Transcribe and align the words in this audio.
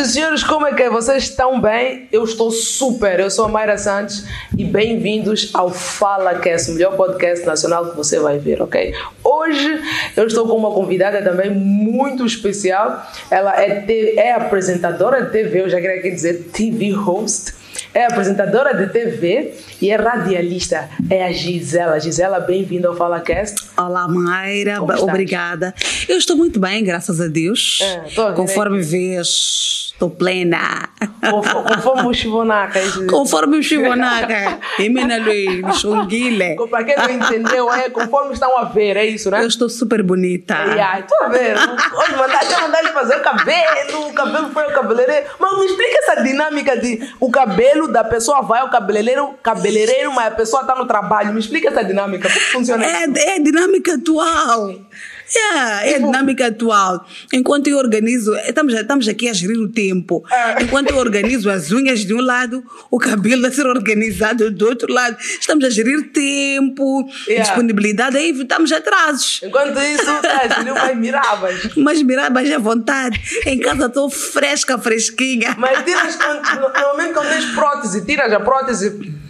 E 0.00 0.04
senhores, 0.06 0.42
como 0.42 0.66
é 0.66 0.72
que 0.72 0.82
é? 0.82 0.88
Vocês 0.88 1.24
estão 1.24 1.60
bem? 1.60 2.08
Eu 2.10 2.24
estou 2.24 2.50
super. 2.50 3.20
Eu 3.20 3.30
sou 3.30 3.44
a 3.44 3.48
Mayra 3.48 3.76
Santos 3.76 4.24
e 4.56 4.64
bem-vindos 4.64 5.50
ao 5.52 5.68
Fala 5.68 6.38
Cast, 6.38 6.70
o 6.70 6.74
melhor 6.74 6.96
podcast 6.96 7.44
nacional 7.44 7.90
que 7.90 7.96
você 7.98 8.18
vai 8.18 8.38
ver, 8.38 8.62
ok? 8.62 8.94
Hoje 9.22 9.82
eu 10.16 10.26
estou 10.26 10.48
com 10.48 10.54
uma 10.56 10.70
convidada 10.70 11.20
também 11.20 11.50
muito 11.50 12.24
especial. 12.24 13.06
Ela 13.30 13.62
é, 13.62 13.84
é 14.16 14.32
apresentadora 14.32 15.22
de 15.22 15.32
TV, 15.32 15.60
eu 15.60 15.68
já 15.68 15.78
queria 15.78 15.98
aqui 15.98 16.10
dizer 16.10 16.44
TV 16.50 16.92
host 16.92 17.60
é 17.94 18.04
apresentadora 18.04 18.74
de 18.74 18.92
TV 18.92 19.54
e 19.80 19.90
é 19.90 19.96
radialista. 19.96 20.88
É 21.08 21.24
a 21.24 21.32
Gisela. 21.32 21.98
Gisela, 21.98 22.38
bem-vinda 22.40 22.88
ao 22.88 22.94
FalaCast. 22.94 23.69
Olá, 23.86 24.06
Mayra. 24.06 24.82
Obrigada. 24.82 25.74
Eu 26.08 26.18
estou 26.18 26.36
muito 26.36 26.60
bem, 26.60 26.84
graças 26.84 27.20
a 27.20 27.28
Deus. 27.28 27.80
É, 27.80 28.32
Conforme 28.34 28.82
vês 28.82 29.90
Estou 30.00 30.08
plena. 30.08 30.88
Conforme 31.20 32.08
o 32.08 32.14
Chivonaca. 32.14 32.80
Conforme 33.06 33.58
o 33.58 33.62
Chivonaca. 33.62 34.58
Emenalui, 34.80 35.62
Xonguile. 35.74 36.56
Para 36.70 36.84
quem 36.84 36.96
não 36.96 37.10
entendeu, 37.10 37.70
é 37.70 37.90
conforme 37.90 38.32
estão 38.32 38.56
a 38.56 38.64
ver, 38.64 38.96
é 38.96 39.04
isso, 39.04 39.30
né? 39.30 39.42
Eu 39.42 39.48
estou 39.48 39.68
super 39.68 40.02
bonita. 40.02 40.54
Ai, 40.54 41.00
estou 41.00 41.22
a 41.22 41.28
ver. 41.28 41.54
Hoje 41.54 42.16
mandar, 42.16 42.60
mandar 42.62 42.78
ele 42.78 42.92
fazer 42.92 43.16
o 43.16 43.20
cabelo, 43.20 44.08
o 44.08 44.12
cabelo 44.14 44.48
foi 44.54 44.64
o 44.68 44.72
cabeleireiro. 44.72 45.26
Mas 45.38 45.58
me 45.58 45.66
explica 45.66 45.98
essa 45.98 46.22
dinâmica 46.22 46.78
de 46.78 47.06
o 47.20 47.30
cabelo 47.30 47.86
da 47.86 48.02
pessoa 48.02 48.40
vai 48.40 48.60
ao 48.60 48.70
cabeleireiro, 48.70 49.34
cabeleireiro, 49.42 50.14
mas 50.14 50.28
a 50.28 50.34
pessoa 50.34 50.62
está 50.62 50.74
no 50.74 50.86
trabalho. 50.86 51.34
Me 51.34 51.40
explica 51.40 51.68
essa 51.68 51.84
dinâmica. 51.84 52.26
Como 52.26 52.40
funciona 52.46 52.86
é? 52.86 53.04
É 53.04 53.38
dinâmica 53.38 53.69
atual. 53.92 54.86
Yeah, 55.32 55.86
é 55.86 55.94
a 55.94 55.98
dinâmica 55.98 56.48
atual. 56.48 57.06
Enquanto 57.32 57.68
eu 57.68 57.78
organizo, 57.78 58.34
estamos, 58.38 58.74
estamos 58.74 59.06
aqui 59.06 59.28
a 59.28 59.32
gerir 59.32 59.60
o 59.60 59.68
tempo. 59.68 60.24
É. 60.28 60.62
Enquanto 60.64 60.90
eu 60.90 60.96
organizo 60.96 61.48
as 61.48 61.70
unhas 61.70 62.00
de 62.00 62.12
um 62.12 62.20
lado, 62.20 62.64
o 62.90 62.98
cabelo 62.98 63.46
a 63.46 63.52
ser 63.52 63.64
organizado 63.64 64.50
do 64.50 64.66
outro 64.66 64.92
lado. 64.92 65.16
Estamos 65.20 65.64
a 65.64 65.70
gerir 65.70 66.10
tempo, 66.10 67.08
yeah. 67.28 67.44
disponibilidade, 67.44 68.16
aí 68.16 68.30
evitamos 68.30 68.72
atrasos. 68.72 69.40
Enquanto 69.44 69.78
isso, 69.78 70.04
tá, 70.20 70.48
gerir 70.48 70.72
umas 70.72 70.96
mirabas. 70.96 71.76
Umas 71.76 72.02
mirabas 72.02 72.50
à 72.50 72.58
vontade. 72.58 73.20
Em 73.46 73.60
casa 73.60 73.86
estou 73.86 74.10
fresca, 74.10 74.78
fresquinha. 74.78 75.54
Mas 75.56 75.84
tiras, 75.84 76.18
normalmente 76.18 77.14
quando 77.14 77.28
tens 77.28 77.44
prótese, 77.54 78.04
tiras 78.04 78.32
a 78.32 78.40
prótese 78.40 79.20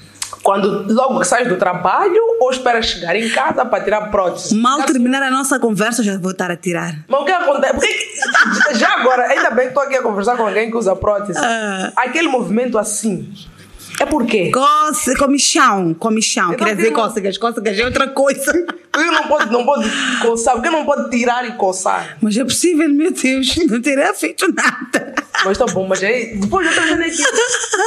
quando 0.43 0.93
logo 0.93 1.23
sais 1.25 1.49
do 1.49 1.57
trabalho 1.57 2.21
ou 2.41 2.51
esperas 2.51 2.87
chegar 2.87 3.15
em 3.15 3.29
casa 3.31 3.65
para 3.65 3.85
tirar 3.85 4.11
prótese? 4.11 4.55
Mal 4.55 4.83
terminar 4.85 5.23
a 5.23 5.31
nossa 5.31 5.59
conversa, 5.59 6.03
já 6.03 6.19
vou 6.19 6.33
estar 6.33 6.51
a 6.51 6.57
tirar. 6.57 6.95
Mas 7.09 7.21
o 7.21 7.25
que 7.25 7.33
acontece? 7.33 7.75
Porque, 7.75 8.75
já 8.75 8.95
agora, 9.01 9.27
ainda 9.27 9.51
bem 9.51 9.67
que 9.67 9.71
estou 9.71 9.83
aqui 9.83 9.97
a 9.97 10.03
conversar 10.03 10.37
com 10.37 10.47
alguém 10.47 10.71
que 10.71 10.77
usa 10.77 10.97
prótese. 10.97 11.39
Uh. 11.39 11.93
Aquele 11.97 12.29
movimento 12.29 12.79
assim. 12.79 13.33
É 14.01 14.07
por 14.07 14.25
quê? 14.25 14.51
Coça, 14.51 15.15
comichão, 15.15 15.93
comichão. 15.93 16.55
Quer 16.55 16.75
dizer 16.75 16.91
cócegas, 16.91 17.37
cócegas 17.37 17.79
é 17.79 17.85
outra 17.85 18.09
coisa. 18.09 18.51
Porque 18.91 19.11
não 19.11 19.29
pode, 19.29 19.53
não 19.53 19.65
pode 19.65 19.89
coçar, 20.21 20.55
porque 20.57 20.69
não 20.69 20.85
pode 20.85 21.11
tirar 21.11 21.49
e 21.49 21.53
coçar. 21.53 22.19
Mas 22.21 22.37
é 22.37 22.43
possível, 22.43 22.89
meu 22.89 23.13
Deus, 23.13 23.55
não 23.69 23.81
teria 23.81 24.13
feito 24.13 24.53
nada. 24.53 25.15
Mas 25.45 25.57
tá 25.57 25.65
bom, 25.67 25.87
mas 25.87 26.03
aí, 26.03 26.37
depois 26.37 26.67
eu 26.67 26.73
estou 26.73 26.85
vendo 26.89 27.03
aqui. 27.05 27.23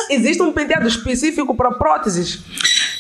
Existe 0.09 0.41
um 0.41 0.53
penteado 0.53 0.88
específico 0.88 1.53
para 1.56 1.72
próteses? 1.74 2.40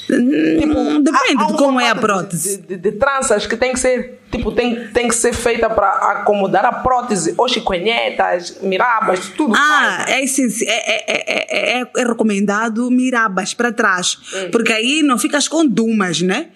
Tipo, 0.05 0.77
hum, 0.77 1.01
Depende 1.01 1.43
há, 1.43 1.45
há 1.45 1.47
de 1.47 1.53
como 1.53 1.79
é 1.79 1.89
a 1.89 1.95
prótese. 1.95 2.57
De, 2.57 2.75
de, 2.75 2.77
de, 2.77 2.91
tranças 2.93 3.45
que 3.47 3.55
tem 3.55 3.73
que 3.73 3.79
ser, 3.79 4.21
tipo, 4.31 4.51
tem, 4.51 4.87
tem 4.87 5.07
que 5.07 5.15
ser 5.15 5.33
feita 5.33 5.69
para 5.69 5.89
acomodar 6.11 6.65
a 6.65 6.71
prótese, 6.71 7.33
ou 7.37 7.47
chiconhetas, 7.47 8.57
mirabas, 8.61 9.29
tudo. 9.29 9.53
Ah, 9.55 10.05
é, 10.07 10.25
sim, 10.27 10.47
é, 10.65 10.71
é, 10.71 11.79
é, 11.79 11.81
é, 11.81 12.03
recomendado 12.03 12.89
mirabas 12.91 13.53
para 13.53 13.71
trás, 13.71 14.17
hum. 14.33 14.51
porque 14.51 14.73
aí 14.73 15.01
não 15.01 15.17
ficas 15.17 15.47
com 15.47 15.65
dumas, 15.65 16.21
né? 16.21 16.47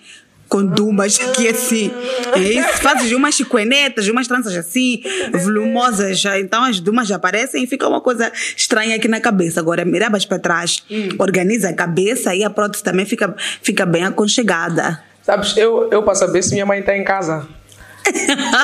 Com 0.47 0.65
dumas 0.65 1.19
aqui 1.19 1.47
assim. 1.49 1.91
É 2.35 2.39
isso, 2.39 2.81
fazes 2.81 3.11
umas 3.11 3.35
chiconetas, 3.35 4.07
umas 4.07 4.27
tranças 4.27 4.55
assim, 4.55 5.01
volumosas. 5.33 6.23
Então 6.39 6.63
as 6.63 6.79
dumas 6.79 7.11
aparecem 7.11 7.63
e 7.63 7.67
fica 7.67 7.87
uma 7.87 8.01
coisa 8.01 8.31
estranha 8.55 8.95
aqui 8.95 9.07
na 9.07 9.19
cabeça. 9.19 9.59
Agora, 9.59 9.83
mirabas 9.85 10.25
para 10.25 10.39
trás, 10.39 10.83
hum. 10.89 11.09
organiza 11.19 11.69
a 11.69 11.73
cabeça 11.73 12.33
e 12.35 12.43
a 12.43 12.49
prótese 12.49 12.83
também 12.83 13.05
fica, 13.05 13.35
fica 13.61 13.85
bem 13.85 14.03
aconchegada. 14.03 15.01
Sabes, 15.21 15.57
eu, 15.57 15.89
eu 15.91 16.03
para 16.03 16.15
saber 16.15 16.41
se 16.41 16.53
minha 16.53 16.65
mãe 16.65 16.79
está 16.79 16.95
em 16.95 17.03
casa. 17.03 17.45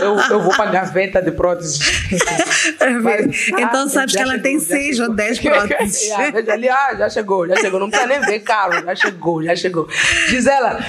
Eu, 0.02 0.18
eu 0.18 0.42
vou 0.42 0.56
para 0.56 0.70
a 0.70 0.72
gaveta 0.72 1.22
de 1.22 1.32
próteses. 1.32 1.80
Mas, 3.02 3.48
então 3.48 3.84
ah, 3.84 3.90
sabes 3.90 4.16
que 4.16 4.22
ela 4.22 4.32
chegou, 4.32 4.44
tem 4.44 4.60
seis 4.60 5.00
ou 5.00 5.14
dez 5.14 5.40
próteses. 5.42 6.12
ali, 6.12 6.70
ah, 6.70 6.96
já 6.98 7.10
chegou, 7.10 7.48
já 7.48 7.56
chegou. 7.56 7.80
Não 7.80 7.90
precisa 7.90 8.10
nem 8.10 8.22
ver 8.22 8.40
caro, 8.40 8.84
já 8.84 8.96
chegou, 8.96 9.44
já 9.44 9.56
chegou. 9.56 9.88
Gisela, 10.28 10.80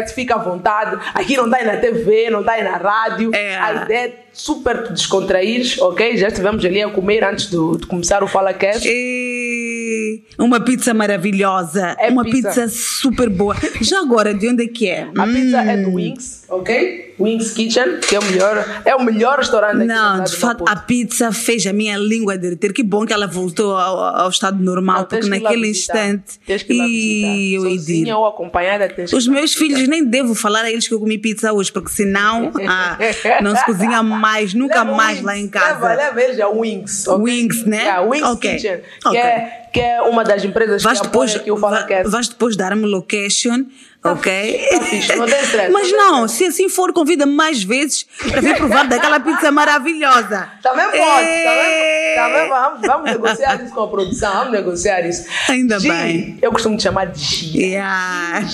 esse 0.00 0.14
fica 0.14 0.34
à 0.34 0.38
vontade. 0.38 0.98
Aqui 1.14 1.36
não 1.36 1.46
está 1.46 1.58
aí 1.58 1.66
na 1.66 1.76
TV, 1.76 2.30
não 2.30 2.40
está 2.40 2.52
aí 2.52 2.64
na 2.64 2.76
rádio. 2.76 3.30
É. 3.34 3.58
A 3.58 3.74
ideia 3.84 4.08
é 4.08 4.22
super 4.32 4.92
descontrair, 4.92 5.76
ok? 5.80 6.16
Já 6.16 6.28
estivemos 6.28 6.64
ali 6.64 6.82
a 6.82 6.88
comer 6.88 7.24
antes 7.24 7.46
de, 7.50 7.78
de 7.78 7.86
começar 7.86 8.22
o 8.22 8.26
Fala 8.26 8.52
Cast. 8.52 8.88
E... 8.88 10.22
Uma 10.38 10.60
pizza 10.60 10.94
maravilhosa. 10.94 11.94
É 11.98 12.08
uma 12.08 12.24
pizza. 12.24 12.48
pizza. 12.48 12.68
super 12.68 13.28
boa. 13.28 13.54
Já 13.80 14.00
agora, 14.00 14.32
de 14.32 14.48
onde 14.48 14.64
é 14.64 14.68
que 14.68 14.88
é? 14.88 15.02
A 15.16 15.24
hum. 15.24 15.34
pizza 15.34 15.58
é 15.60 15.76
do 15.76 15.90
hum. 15.90 15.94
Wings, 15.94 16.44
ok? 16.48 17.12
Wings 17.18 17.52
Kitchen, 17.52 18.00
que 18.00 18.16
é 18.16 18.18
o 18.18 18.24
melhor, 18.24 18.82
é 18.84 18.94
o 18.96 19.02
melhor 19.02 19.38
restaurante 19.38 19.76
aqui 19.76 19.86
Não, 19.86 20.24
de 20.24 20.36
fato, 20.36 20.64
a 20.66 20.76
pizza 20.76 21.30
fez 21.30 21.66
a 21.66 21.72
minha 21.72 21.96
língua 21.96 22.36
derreter. 22.36 22.72
Que 22.72 22.82
bom 22.82 23.06
que 23.06 23.12
ela 23.12 23.26
voltou 23.26 23.76
ao, 23.76 23.98
ao 24.22 24.28
estado 24.28 24.62
normal, 24.62 25.00
Não, 25.00 25.04
porque 25.04 25.28
naquele 25.28 25.68
instante. 25.68 26.38
Tens 26.46 26.62
que 26.62 26.72
e 26.72 27.54
eu 27.54 27.62
Sozinha 27.62 28.16
ou 28.16 28.26
acompanhada, 28.26 28.88
tens 28.88 29.12
Os 29.12 29.26
meus 29.26 29.54
filhos 29.54 29.86
nem 29.88 30.04
devo 30.04 30.34
falar 30.34 30.64
a 30.64 30.70
eles 30.70 30.88
que 30.88 30.94
eu 30.94 31.00
comi 31.00 31.18
pizza 31.18 31.52
hoje, 31.52 31.70
porque 31.70 31.90
senão 31.90 32.50
ah, 32.68 32.98
não 33.40 33.54
se 33.54 33.64
cozinha 33.64 34.02
mais, 34.22 34.54
nunca 34.54 34.84
leva 34.84 34.94
mais 34.94 35.16
wings, 35.16 35.26
lá 35.26 35.36
em 35.36 35.48
casa. 35.48 35.88
Leva, 35.88 35.94
leva 35.94 36.22
eles 36.22 36.40
a 36.40 36.48
Wings. 36.48 37.08
Okay? 37.08 37.24
Wings, 37.24 37.64
né? 37.66 37.82
Yeah, 37.82 38.02
Wings 38.02 38.28
okay. 38.28 38.56
Kitchen. 38.56 38.80
Okay. 39.04 39.10
Que, 39.10 39.26
é, 39.26 39.68
que 39.72 39.80
é 39.80 40.02
uma 40.02 40.22
das 40.22 40.44
empresas 40.44 40.82
vais 40.82 41.00
que 41.00 41.06
depois, 41.06 41.34
aqui 41.34 41.50
o 41.50 41.56
FalaCast. 41.56 42.08
Vais 42.08 42.28
depois 42.28 42.56
dar-me 42.56 42.86
location 42.86 43.66
ok? 44.04 44.66
Tá 44.70 44.80
fixe, 44.80 45.14
não. 45.16 45.26
Mas 45.70 45.92
não, 45.92 46.28
se 46.28 46.46
assim 46.46 46.68
for, 46.68 46.92
convida 46.92 47.24
mais 47.24 47.62
vezes 47.62 48.04
para 48.28 48.40
vir 48.40 48.56
provar 48.56 48.86
daquela 48.88 49.20
pizza 49.20 49.50
maravilhosa. 49.50 50.50
Também 50.62 50.86
pode, 50.86 50.98
também, 50.98 52.14
também 52.16 52.48
vamos, 52.48 52.80
vamos 52.86 53.10
negociar 53.10 53.62
isso 53.62 53.72
com 53.72 53.82
a 53.82 53.88
produção, 53.88 54.32
vamos 54.32 54.52
negociar 54.52 55.00
isso. 55.06 55.26
Ainda 55.48 55.78
G, 55.78 55.88
bem. 55.88 56.38
Eu 56.42 56.50
costumo 56.50 56.76
te 56.76 56.82
chamar 56.82 57.06
de 57.06 57.20
G. 57.20 57.58
Yeah. 57.58 58.48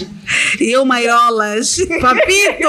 E 0.61 0.71
eu, 0.71 0.85
Maiolas, 0.85 1.77
papito. 2.01 2.69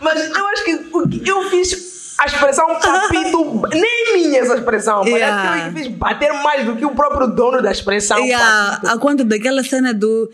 mas 0.00 0.30
eu 0.30 0.46
acho 0.48 0.64
que 0.64 1.30
eu 1.30 1.50
fiz 1.50 1.91
a 2.22 2.26
expressão 2.26 2.66
papito, 2.78 3.62
nem 3.74 4.14
minha 4.14 4.40
essa 4.40 4.54
expressão, 4.54 5.04
yeah. 5.04 5.42
parece 5.42 5.62
que 5.62 5.68
eu 5.68 5.84
fiz 5.84 5.98
bater 5.98 6.32
mais 6.34 6.64
do 6.64 6.76
que 6.76 6.84
o 6.84 6.90
próprio 6.90 7.26
dono 7.26 7.60
da 7.60 7.72
expressão 7.72 8.18
yeah. 8.18 8.80
A 8.88 8.96
conta 8.98 9.24
daquela 9.24 9.64
cena 9.64 9.92
do 9.92 10.30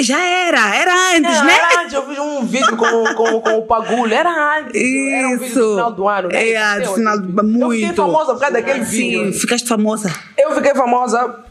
já 0.00 0.20
era, 0.20 0.74
era 0.74 1.16
antes, 1.16 1.38
é, 1.38 1.44
né? 1.44 1.54
Era 1.54 1.82
antes, 1.82 1.94
eu 1.94 2.06
fiz 2.06 2.18
um 2.18 2.44
vídeo 2.44 2.76
com, 2.76 3.14
com, 3.14 3.40
com 3.40 3.58
o 3.58 3.66
Pagulho, 3.66 4.12
era 4.12 4.58
antes. 4.58 4.74
Isso. 4.74 5.14
Era 5.14 5.28
um 5.28 5.38
vídeo 5.38 5.62
no 5.62 5.70
final 5.70 5.92
do 5.92 6.08
ano, 6.08 6.28
né? 6.28 6.50
É, 6.50 6.80
do 6.80 6.94
final, 6.94 7.18
muito. 7.20 7.62
Eu 7.62 7.70
fiquei 7.70 7.92
famosa 7.92 8.32
por 8.32 8.40
causa 8.40 8.54
daquele 8.54 8.84
Sim, 8.84 8.96
vídeo. 8.96 9.32
Sim, 9.32 9.40
ficaste 9.40 9.68
famosa. 9.68 10.12
Eu 10.36 10.54
fiquei 10.54 10.74
famosa 10.74 11.44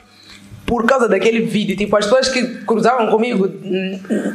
por 0.72 0.86
causa 0.86 1.10
daquele 1.10 1.42
vídeo. 1.42 1.76
Tipo, 1.76 1.98
as 1.98 2.06
pessoas 2.06 2.30
que 2.30 2.64
cruzavam 2.64 3.08
comigo, 3.08 3.46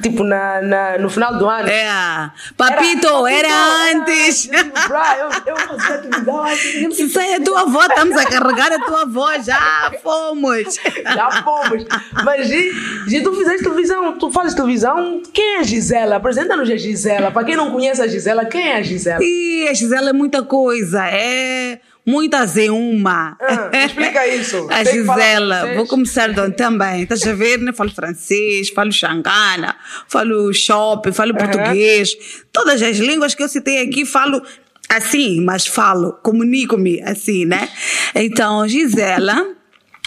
tipo, 0.02 0.22
na, 0.22 0.60
na 0.60 0.98
no 0.98 1.08
final 1.08 1.38
do 1.38 1.48
ano. 1.48 1.66
É. 1.66 2.30
Papito, 2.54 3.26
era, 3.26 3.48
era 3.48 3.94
antes. 3.94 4.46
Era, 4.52 5.16
eu, 5.18 5.54
eu 5.54 5.56
fazia 5.56 5.96
televisão 5.96 6.44
assim. 6.44 6.90
Se 6.90 7.08
sai 7.08 7.36
a 7.36 7.40
tua 7.40 7.62
avó, 7.62 7.80
estamos 7.86 8.14
a 8.18 8.26
carregar 8.26 8.70
a 8.70 8.78
tua 8.80 9.02
avó. 9.04 9.30
Já 9.38 9.90
fomos. 10.02 10.74
Já 11.14 11.42
fomos. 11.42 11.86
Mas, 12.22 12.48
Gi, 12.48 13.22
tu 13.22 13.32
fizeste 13.32 13.64
televisão, 13.64 14.18
tu 14.18 14.30
fazes 14.30 14.52
televisão. 14.52 15.22
Quem 15.32 15.54
é 15.54 15.60
a 15.60 15.62
Gisela? 15.62 16.16
Apresenta-nos 16.16 16.68
a 16.68 16.76
Gisela. 16.76 17.30
Para 17.30 17.44
quem 17.44 17.56
não 17.56 17.70
conhece 17.70 18.02
a 18.02 18.06
Gisela, 18.06 18.44
quem 18.44 18.72
é 18.72 18.76
a 18.76 18.82
Gisela? 18.82 19.20
E 19.22 19.68
a 19.70 19.72
Gisela 19.72 20.10
é 20.10 20.12
muita 20.12 20.42
coisa. 20.42 21.02
É 21.08 21.80
muitas 22.06 22.56
em 22.56 22.70
uma. 22.70 23.36
Ah, 23.40 23.70
explica 23.84 24.26
isso. 24.28 24.68
a 24.70 24.84
Gisela, 24.84 25.74
vou 25.74 25.86
começar 25.86 26.32
de 26.32 26.40
onde 26.40 26.56
também. 26.56 27.02
Estás 27.02 27.26
a 27.26 27.34
ver, 27.34 27.58
né? 27.58 27.72
Falo 27.72 27.90
francês, 27.90 28.70
falo 28.70 28.92
xangana, 28.92 29.74
falo 30.08 30.52
shopping, 30.52 31.12
falo 31.12 31.32
uhum. 31.32 31.38
português. 31.38 32.16
Todas 32.52 32.80
as 32.80 32.98
línguas 32.98 33.34
que 33.34 33.42
eu 33.42 33.48
citei 33.48 33.82
aqui 33.82 34.06
falo 34.06 34.40
assim, 34.88 35.40
mas 35.40 35.66
falo, 35.66 36.12
comunico-me 36.22 37.02
assim, 37.02 37.44
né? 37.44 37.68
Então, 38.14 38.66
Gisela. 38.68 39.54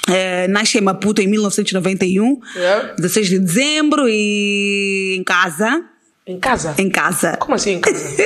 É, 0.07 0.48
nasce 0.48 0.80
em 0.80 0.81
Maputo 0.81 1.22
em 1.22 1.28
1991, 1.28 2.40
yeah. 2.56 2.95
16 2.95 3.30
de 3.30 3.40
dezembro, 3.40 4.07
e 4.10 5.16
em 5.19 5.24
casa, 5.24 5.84
Em 6.30 6.40
casa? 6.40 6.76
Em 6.78 6.92
casa. 6.92 7.38
Como 7.38 7.56
assim 7.56 7.72
em 7.72 7.81
casa? 7.81 7.98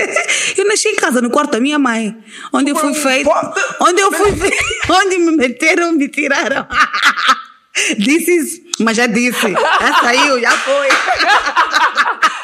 eu 0.57 0.67
nasci 0.67 0.89
em 0.89 0.95
casa, 0.95 1.21
no 1.21 1.29
quarto 1.29 1.51
da 1.51 1.61
minha 1.61 1.79
mãe. 1.79 2.13
Onde 2.51 2.71
eu 2.71 2.75
fui 2.75 2.93
feito. 2.93 3.29
Onde 3.79 4.01
eu 4.01 4.11
fui 4.11 4.35
feito. 4.35 4.57
Onde 4.91 5.17
me 5.19 5.31
meteram, 5.37 5.93
me 5.93 6.09
tiraram. 6.09 6.67
This 7.95 8.27
is. 8.27 8.61
Mas 8.77 8.97
já 8.97 9.07
disse. 9.07 9.53
Já 9.53 10.01
saiu, 10.01 10.37
já 10.41 10.51
foi. 10.51 10.89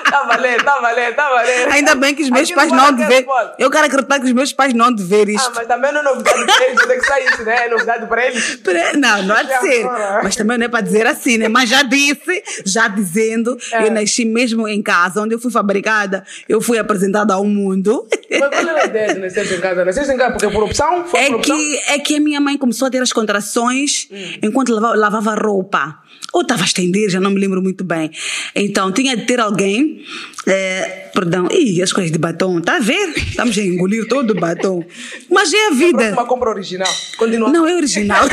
Tá 0.09 0.23
valendo, 0.23 0.63
tá 0.63 0.79
valendo, 0.79 1.15
tá 1.15 1.29
valendo. 1.29 1.71
Ainda 1.71 1.95
bem 1.95 2.15
que 2.15 2.23
os 2.23 2.29
meus 2.29 2.43
Aqui 2.45 2.55
pais 2.55 2.71
não 2.71 2.77
Paraquedas 2.79 3.07
dever. 3.09 3.25
pode. 3.25 3.51
Eu 3.59 3.69
quero 3.71 3.85
acreditar 3.85 4.19
que 4.19 4.25
os 4.25 4.31
meus 4.33 4.53
pais 4.53 4.73
não 4.73 4.91
dever 4.91 5.27
Ah, 5.27 5.31
isto. 5.31 5.51
mas 5.55 5.67
também 5.67 5.91
não 5.91 5.99
é 6.01 6.03
novidade 6.03 6.45
para 6.45 6.65
eles, 6.65 6.81
onde 6.83 6.93
é 6.93 6.97
que 6.97 7.05
sai 7.05 7.25
isso, 7.27 7.43
né? 7.43 7.65
É 7.65 7.69
novidade 7.69 8.05
para 8.07 8.25
eles. 8.25 8.59
Não, 8.97 9.23
não 9.23 9.35
há 9.35 9.43
de 9.43 9.59
ser. 9.59 9.85
Mas 10.23 10.35
também 10.35 10.57
não 10.57 10.65
é 10.65 10.69
para 10.69 10.81
dizer 10.81 11.05
assim, 11.07 11.37
né? 11.37 11.47
Mas 11.47 11.69
já 11.69 11.83
disse, 11.83 12.43
já 12.65 12.87
dizendo, 12.87 13.57
É. 13.71 13.85
eu 13.87 13.91
nasci 13.91 14.25
mesmo 14.25 14.67
em 14.67 14.81
casa, 14.81 15.21
onde 15.21 15.35
eu 15.35 15.39
fui 15.39 15.51
fabricada, 15.51 16.23
eu 16.47 16.61
fui 16.61 16.77
apresentada 16.77 17.33
ao 17.33 17.43
mundo. 17.45 18.07
Mas 18.29 18.39
qual 18.49 18.53
era 18.53 18.81
a 18.81 18.85
ideia 18.85 19.13
de 19.13 19.19
nascer 19.19 19.51
em 19.57 19.59
casa? 19.61 19.85
Nasceste 19.85 20.13
em 20.13 20.17
casa 20.17 20.31
porque 20.31 20.47
por 20.49 20.63
opção? 20.63 21.05
Foi 21.05 21.19
por 21.19 21.31
É 21.33 21.35
opção? 21.35 21.55
que, 21.57 21.79
é 21.87 21.99
que 21.99 22.15
a 22.15 22.19
minha 22.19 22.39
mãe 22.41 22.57
começou 22.57 22.87
a 22.87 22.91
ter 22.91 23.01
as 23.01 23.11
contrações 23.13 24.07
Hum. 24.11 24.33
enquanto 24.43 24.73
lavava, 24.73 24.95
lavava 24.95 25.35
roupa. 25.35 25.97
Ou 26.33 26.41
estava 26.41 26.63
a 26.63 26.65
estender, 26.65 27.09
já 27.09 27.19
não 27.19 27.31
me 27.31 27.39
lembro 27.39 27.61
muito 27.61 27.83
bem. 27.83 28.11
Então 28.55 28.91
tinha 28.91 29.15
de 29.15 29.25
ter 29.25 29.39
alguém. 29.39 30.03
eh, 30.47 31.09
perdão, 31.13 31.47
ih, 31.51 31.81
as 31.81 31.91
coisas 31.91 32.11
de 32.11 32.17
batom, 32.17 32.61
tá 32.61 32.77
a 32.77 32.79
ver? 32.79 33.13
Estamos 33.17 33.57
a 33.57 33.61
engolir 33.61 34.07
todo 34.07 34.31
o 34.31 34.35
batom. 34.35 34.83
Mas 35.29 35.53
é 35.53 35.67
a 35.67 35.71
vida. 35.71 36.11
Uma 36.13 36.25
compra 36.25 36.49
original. 36.49 36.91
Continua. 37.17 37.49
Não, 37.49 37.67
é 37.67 37.75
original. 37.75 38.27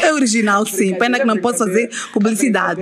É 0.00 0.12
original, 0.12 0.64
sim. 0.66 0.94
Pena 0.94 1.18
que 1.18 1.24
não 1.24 1.36
posso 1.38 1.58
fazer 1.58 1.90
publicidade. 2.12 2.80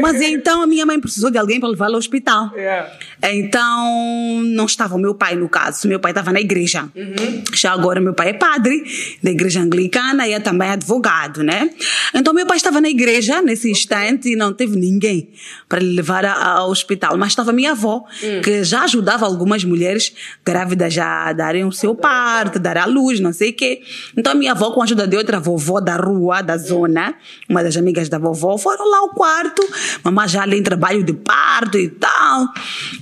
Mas 0.00 0.20
então 0.20 0.62
a 0.62 0.66
minha 0.66 0.84
mãe 0.84 1.00
precisou 1.00 1.30
de 1.30 1.38
alguém 1.38 1.58
para 1.58 1.68
levá-la 1.70 1.94
ao 1.94 1.98
hospital. 1.98 2.52
Yeah. 2.54 2.90
Então 3.22 4.42
não 4.44 4.66
estava 4.66 4.94
o 4.94 4.98
meu 4.98 5.14
pai 5.14 5.36
no 5.36 5.48
caso. 5.48 5.88
Meu 5.88 5.98
pai 5.98 6.10
estava 6.10 6.32
na 6.32 6.40
igreja. 6.40 6.88
Uhum. 6.94 7.44
Já 7.54 7.72
agora 7.72 8.00
meu 8.00 8.12
pai 8.12 8.30
é 8.30 8.32
padre 8.34 8.84
da 9.22 9.30
igreja 9.30 9.60
anglicana 9.60 10.26
e 10.28 10.32
é 10.32 10.40
também 10.40 10.70
advogado, 10.70 11.42
né? 11.42 11.70
Então 12.14 12.34
meu 12.34 12.46
pai 12.46 12.56
estava 12.58 12.67
na 12.80 12.88
igreja 12.88 13.40
nesse 13.42 13.70
instante 13.70 14.28
e 14.30 14.36
não 14.36 14.52
teve 14.52 14.76
ninguém 14.76 15.30
para 15.68 15.78
lhe 15.80 15.94
levar 15.94 16.24
ao 16.24 16.70
hospital. 16.70 17.16
Mas 17.16 17.28
estava 17.28 17.52
minha 17.52 17.72
avó, 17.72 18.04
Hum. 18.22 18.40
que 18.42 18.62
já 18.64 18.82
ajudava 18.82 19.26
algumas 19.26 19.64
mulheres 19.64 20.12
grávidas 20.44 20.92
já 20.92 21.24
a 21.28 21.32
darem 21.32 21.64
o 21.64 21.72
seu 21.72 21.94
parto, 21.94 22.58
dar 22.58 22.76
à 22.76 22.84
luz, 22.84 23.20
não 23.20 23.32
sei 23.32 23.50
o 23.50 23.52
quê. 23.54 23.80
Então 24.16 24.32
a 24.32 24.34
minha 24.34 24.52
avó, 24.52 24.70
com 24.70 24.80
a 24.80 24.84
ajuda 24.84 25.06
de 25.06 25.16
outra 25.16 25.40
vovó 25.40 25.80
da 25.80 25.96
rua, 25.96 26.42
da 26.42 26.56
zona, 26.56 27.14
uma 27.48 27.62
das 27.62 27.76
amigas 27.76 28.08
da 28.08 28.18
vovó, 28.18 28.56
foram 28.58 28.88
lá 28.90 28.98
ao 28.98 29.10
quarto. 29.10 29.62
Mamãe 30.04 30.28
já 30.28 30.42
ali 30.42 30.58
em 30.58 30.62
trabalho 30.62 31.02
de 31.02 31.12
parto 31.12 31.78
e 31.78 31.88
tal. 31.88 32.48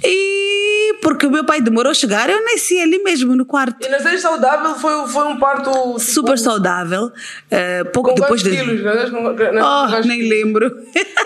E 0.05 0.76
porque 0.95 1.27
o 1.27 1.31
meu 1.31 1.45
pai 1.45 1.61
demorou 1.61 1.91
a 1.91 1.95
chegar, 1.95 2.29
eu 2.31 2.43
nasci 2.45 2.79
ali 2.81 3.03
mesmo 3.03 3.35
no 3.37 3.45
quarto. 3.45 3.87
E 3.87 3.91
nascer 3.91 4.19
saudável 4.19 4.75
foi, 4.77 5.07
foi 5.09 5.25
um 5.27 5.39
parto. 5.39 5.71
tipo, 5.71 5.99
Super 5.99 6.39
saudável. 6.39 7.11
eh, 7.51 7.85
pouco 7.85 8.11
Com 8.11 8.21
depois 8.21 8.43
de. 8.43 8.51
quilos? 8.51 8.83
Nasceste 8.83 9.13
nasceste 9.13 9.59
com 9.59 9.65
Oh, 9.65 10.07
nem 10.09 10.19
quilos? 10.21 10.29
lembro. 10.31 10.77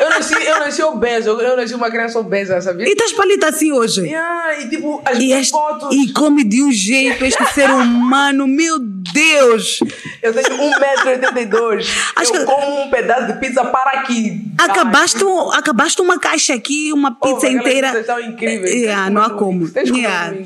Eu 0.00 0.10
nasci, 0.10 0.34
eu 0.46 0.58
nasci 0.60 0.82
obeso, 0.82 1.30
eu, 1.30 1.56
nasci 1.56 1.74
uma 1.74 1.90
criança 1.90 2.18
obesa, 2.18 2.60
sabia? 2.60 2.86
E 2.86 2.90
estás 2.92 3.12
palita 3.12 3.48
assim 3.48 3.72
hoje? 3.72 4.02
Yeah, 4.02 4.60
e 4.62 4.68
tipo, 4.68 5.02
as 5.04 5.18
E, 5.18 5.32
este- 5.32 5.50
fotos. 5.52 5.94
e 5.94 6.12
come 6.12 6.44
de 6.44 6.62
um 6.62 6.72
jeito 6.72 7.24
este 7.24 7.44
ser 7.52 7.70
humano, 7.70 8.46
meu 8.46 8.78
Deus! 8.78 9.80
Eu 10.22 10.32
tenho 10.32 10.46
1,82m. 10.62 11.86
Acho 12.16 12.34
eu 12.34 12.40
que- 12.40 12.46
como 12.46 12.82
um 12.82 12.90
pedaço 12.90 13.26
de 13.32 13.38
pizza 13.40 13.64
para 13.64 14.00
aqui. 14.00 14.42
Acabaste, 14.58 15.24
acabaste 15.54 16.00
uma 16.02 16.18
caixa 16.18 16.54
aqui, 16.54 16.92
uma 16.92 17.16
Oh, 17.20 17.24
pizza 17.34 17.46
aquelas 17.46 17.66
inteira. 17.66 17.88
pizzas 17.88 18.06
são 18.06 18.20
incríveis. 18.20 18.74
Yeah, 18.74 19.04
Tens 19.04 19.14
não 19.14 19.22
há 19.22 19.30
que 19.30 19.36
comer 19.36 19.49
como. 19.52 19.68
tens 19.68 19.90
comer 19.90 20.00
Yeah. 20.02 20.36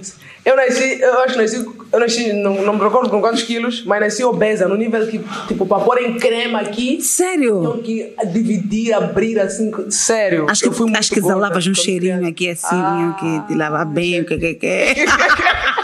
Eu 0.44 0.56
nasci, 0.56 1.00
eu 1.00 1.20
acho 1.20 1.32
que 1.34 1.40
nasci, 1.40 1.66
eu 1.92 2.00
nasci, 2.00 2.32
não, 2.34 2.62
não 2.62 2.74
me 2.74 2.84
recordo 2.84 3.08
com 3.08 3.18
quantos 3.18 3.42
quilos, 3.42 3.82
mas 3.86 3.98
nasci 3.98 4.22
obesa, 4.22 4.68
no 4.68 4.76
nível 4.76 5.06
que, 5.06 5.18
tipo, 5.48 5.64
para 5.64 5.82
pôr 5.82 6.02
em 6.02 6.18
crema 6.18 6.60
aqui, 6.60 7.00
Sério? 7.00 7.60
tinham 7.60 7.78
que 7.82 8.14
dividir, 8.30 8.92
abrir 8.92 9.40
assim, 9.40 9.72
sério. 9.88 10.44
Acho 10.50 10.60
que, 10.62 10.68
eu 10.68 10.72
fui 10.72 10.84
muito 10.84 10.98
acho 10.98 11.10
que 11.12 11.18
exalavas 11.18 11.66
um 11.66 11.74
cheirinho 11.74 12.26
aqui 12.28 12.50
assim, 12.50 12.66
Ah. 12.76 13.16
que 13.18 13.46
te 13.46 13.54
lava 13.58 13.86
bem, 13.86 14.20
o 14.20 14.26
que 14.26 14.36
que 14.38 14.54
que. 14.54 14.94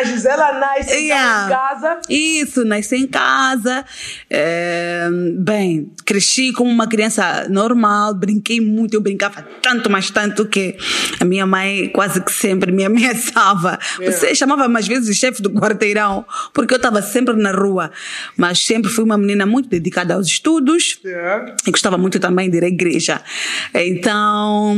a, 0.00 0.04
Gisela 0.04 0.52
nasce 0.58 0.94
Yeah. 0.94 1.46
em 1.46 1.50
casa. 1.50 2.00
Isso, 2.08 2.64
nasci 2.64 2.96
em 2.96 3.06
casa. 3.06 3.84
É, 4.30 5.08
bem, 5.38 5.90
cresci 6.04 6.52
como 6.52 6.70
uma 6.70 6.86
criança 6.86 7.46
normal, 7.48 8.14
brinquei 8.14 8.60
muito, 8.60 8.94
eu 8.94 9.00
brincava 9.00 9.42
tanto, 9.62 9.90
mas 9.90 10.10
tanto 10.10 10.46
que 10.46 10.76
a 11.20 11.24
minha 11.24 11.46
mãe 11.46 11.88
quase 11.88 12.20
que 12.20 12.32
sempre 12.32 12.72
me 12.72 12.84
ameaçava. 12.86 13.78
Yeah. 13.98 14.16
Você 14.16 14.34
chamava-me 14.34 14.78
às 14.78 14.86
vezes 14.86 15.06
de 15.06 15.14
chefe 15.14 15.42
do 15.42 15.50
quarteirão, 15.50 16.24
porque 16.52 16.74
eu 16.74 16.78
estava 16.78 17.02
sempre 17.02 17.34
na 17.36 17.52
rua. 17.52 17.90
Mas 18.36 18.64
sempre 18.64 18.90
fui 18.90 19.04
uma 19.04 19.16
menina 19.18 19.46
muito 19.46 19.68
dedicada 19.68 20.14
aos 20.14 20.26
estudos. 20.26 20.98
Yeah. 21.04 21.54
E 21.66 21.70
gostava 21.70 21.96
muito 21.98 22.18
também 22.18 22.50
de 22.50 22.56
ir 22.58 22.64
à 22.64 22.68
igreja. 22.68 23.20
Então, 23.74 24.74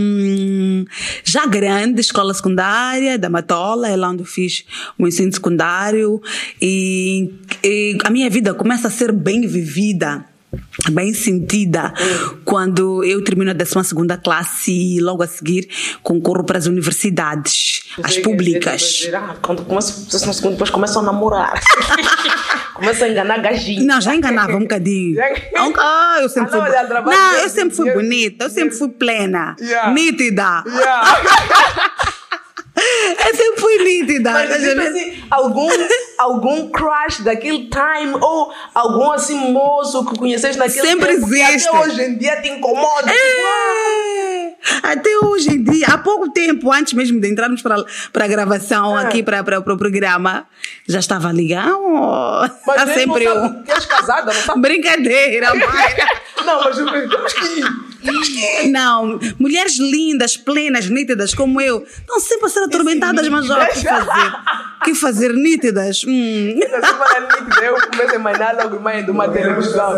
já 1.25 1.47
grande, 1.47 2.01
escola 2.01 2.33
secundária 2.35 3.19
da 3.19 3.29
Matola, 3.29 3.89
é 3.89 3.97
lá 3.97 4.11
onde 4.11 4.23
eu 4.23 4.27
fiz 4.27 4.65
o 4.99 5.06
ensino 5.07 5.33
secundário. 5.33 6.21
E, 6.61 7.33
e 7.65 7.99
a 8.05 8.11
minha 8.11 8.29
vida 8.31 8.55
começa 8.55 8.89
a 8.89 8.91
ser 8.91 9.13
bem 9.13 9.47
vivida. 9.47 10.25
Bem 10.91 11.13
sentida 11.13 11.93
quando 12.45 13.05
eu 13.05 13.23
termino 13.23 13.51
a 13.51 13.55
12 13.55 13.85
classe 14.23 14.73
e 14.73 15.01
logo 15.01 15.23
a 15.23 15.27
seguir 15.27 15.69
concorro 16.03 16.45
para 16.45 16.57
as 16.57 16.67
universidades, 16.67 17.83
as 18.03 18.13
Você 18.15 18.21
quer 18.21 18.29
públicas. 18.31 18.81
dizer, 18.83 19.15
ah, 19.17 19.37
Quando 19.43 19.65
começa 19.65 19.93
o 20.17 20.33
segundo, 20.33 20.53
depois 20.53 20.71
começam 20.71 21.03
a 21.03 21.05
namorar. 21.07 21.61
começa 22.75 23.05
a 23.05 23.09
enganar 23.09 23.39
gajinho. 23.43 23.85
Não, 23.85 24.01
já 24.01 24.15
enganava 24.15 24.57
um 24.57 24.61
bocadinho. 24.61 25.19
Ah, 25.79 26.19
eu 26.23 26.29
sempre 26.29 26.51
Ah, 26.57 26.85
não, 26.89 27.03
fui. 27.05 27.15
Não, 27.15 27.33
eu 27.35 27.49
sempre 27.51 27.77
fui 27.77 27.91
bonita, 27.93 28.45
eu 28.45 28.51
sempre 28.51 28.77
fui 28.77 28.89
plena, 28.89 29.57
Yeah. 29.61 29.93
nítida. 29.93 30.63
Yeah. 30.67 31.96
Eu 33.57 33.61
fui 33.61 33.79
nítida. 33.85 34.31
Mas 34.33 34.51
tá 34.51 34.57
vendo? 34.59 34.81
assim, 34.81 35.25
algum, 35.31 35.69
algum 36.19 36.69
crush 36.71 37.23
daquele 37.23 37.69
time 37.71 38.15
ou 38.21 38.53
algum 38.75 39.11
assim 39.13 39.53
moço 39.53 40.05
que 40.07 40.19
conheceste 40.19 40.59
naquele 40.59 40.87
Sempre 40.87 41.15
tempo 41.15 41.27
existe. 41.27 41.69
até 41.69 41.79
hoje 41.81 42.03
em 42.03 42.19
dia 42.19 42.41
te 42.43 42.49
incomoda. 42.49 43.11
Tipo, 43.11 43.17
É. 43.17 44.57
Até 44.83 45.11
hoje 45.25 45.51
em 45.51 45.63
dia, 45.63 45.87
há 45.89 45.99
pouco 45.99 46.31
tempo, 46.31 46.73
antes 46.73 46.93
mesmo 46.93 47.21
de 47.21 47.29
entrarmos 47.31 47.63
para, 47.63 47.77
para 48.13 48.25
a 48.25 48.29
gravação, 48.29 48.97
Ah. 48.97 49.03
aqui 49.03 49.23
para, 49.23 49.43
para, 49.45 49.61
para 49.61 49.75
o 49.75 49.77
programa, 49.79 50.47
já 50.89 50.99
estava 50.99 51.31
ligado. 51.33 51.79
Mas 52.67 52.83
ele 52.83 52.95
sempre 52.95 53.25
não 53.25 53.35
eu. 53.35 53.41
sabe 53.43 53.63
que 53.65 53.73
és 53.73 53.87
casada, 53.87 54.33
não 54.33 54.41
sabe? 54.41 54.61
Brincadeira, 54.61 55.51
mãe. 55.55 55.65
Não, 56.45 56.65
mas 56.65 56.79
eu 56.79 56.87
temos 57.09 57.33
que 57.33 57.96
Não, 58.71 59.19
mulheres 59.39 59.79
lindas, 59.79 60.37
plenas, 60.37 60.89
nítidas 60.89 61.35
como 61.35 61.61
eu, 61.61 61.83
estão 61.83 62.21
sempre 62.21 62.47
a 62.47 62.49
ser 62.49 62.61
atormentadas, 62.61 63.29
mas 63.29 63.49
ó, 63.51 63.63
o 63.63 63.67
que 63.67 63.85
fazer? 63.85 64.33
O 64.81 64.85
que 64.85 64.95
fazer? 64.95 65.33
Nítidas? 65.33 66.05
Hum. 66.07 66.59
Essa 66.63 66.87
semana 66.87 67.29
nítida, 67.41 67.65
eu 67.67 67.75
começo 67.91 68.13
a 68.13 68.15
imaginar 68.15 68.57
logo 68.57 68.81
mais 68.81 69.05
de 69.05 69.11
uma 69.11 69.29
televisão. 69.29 69.93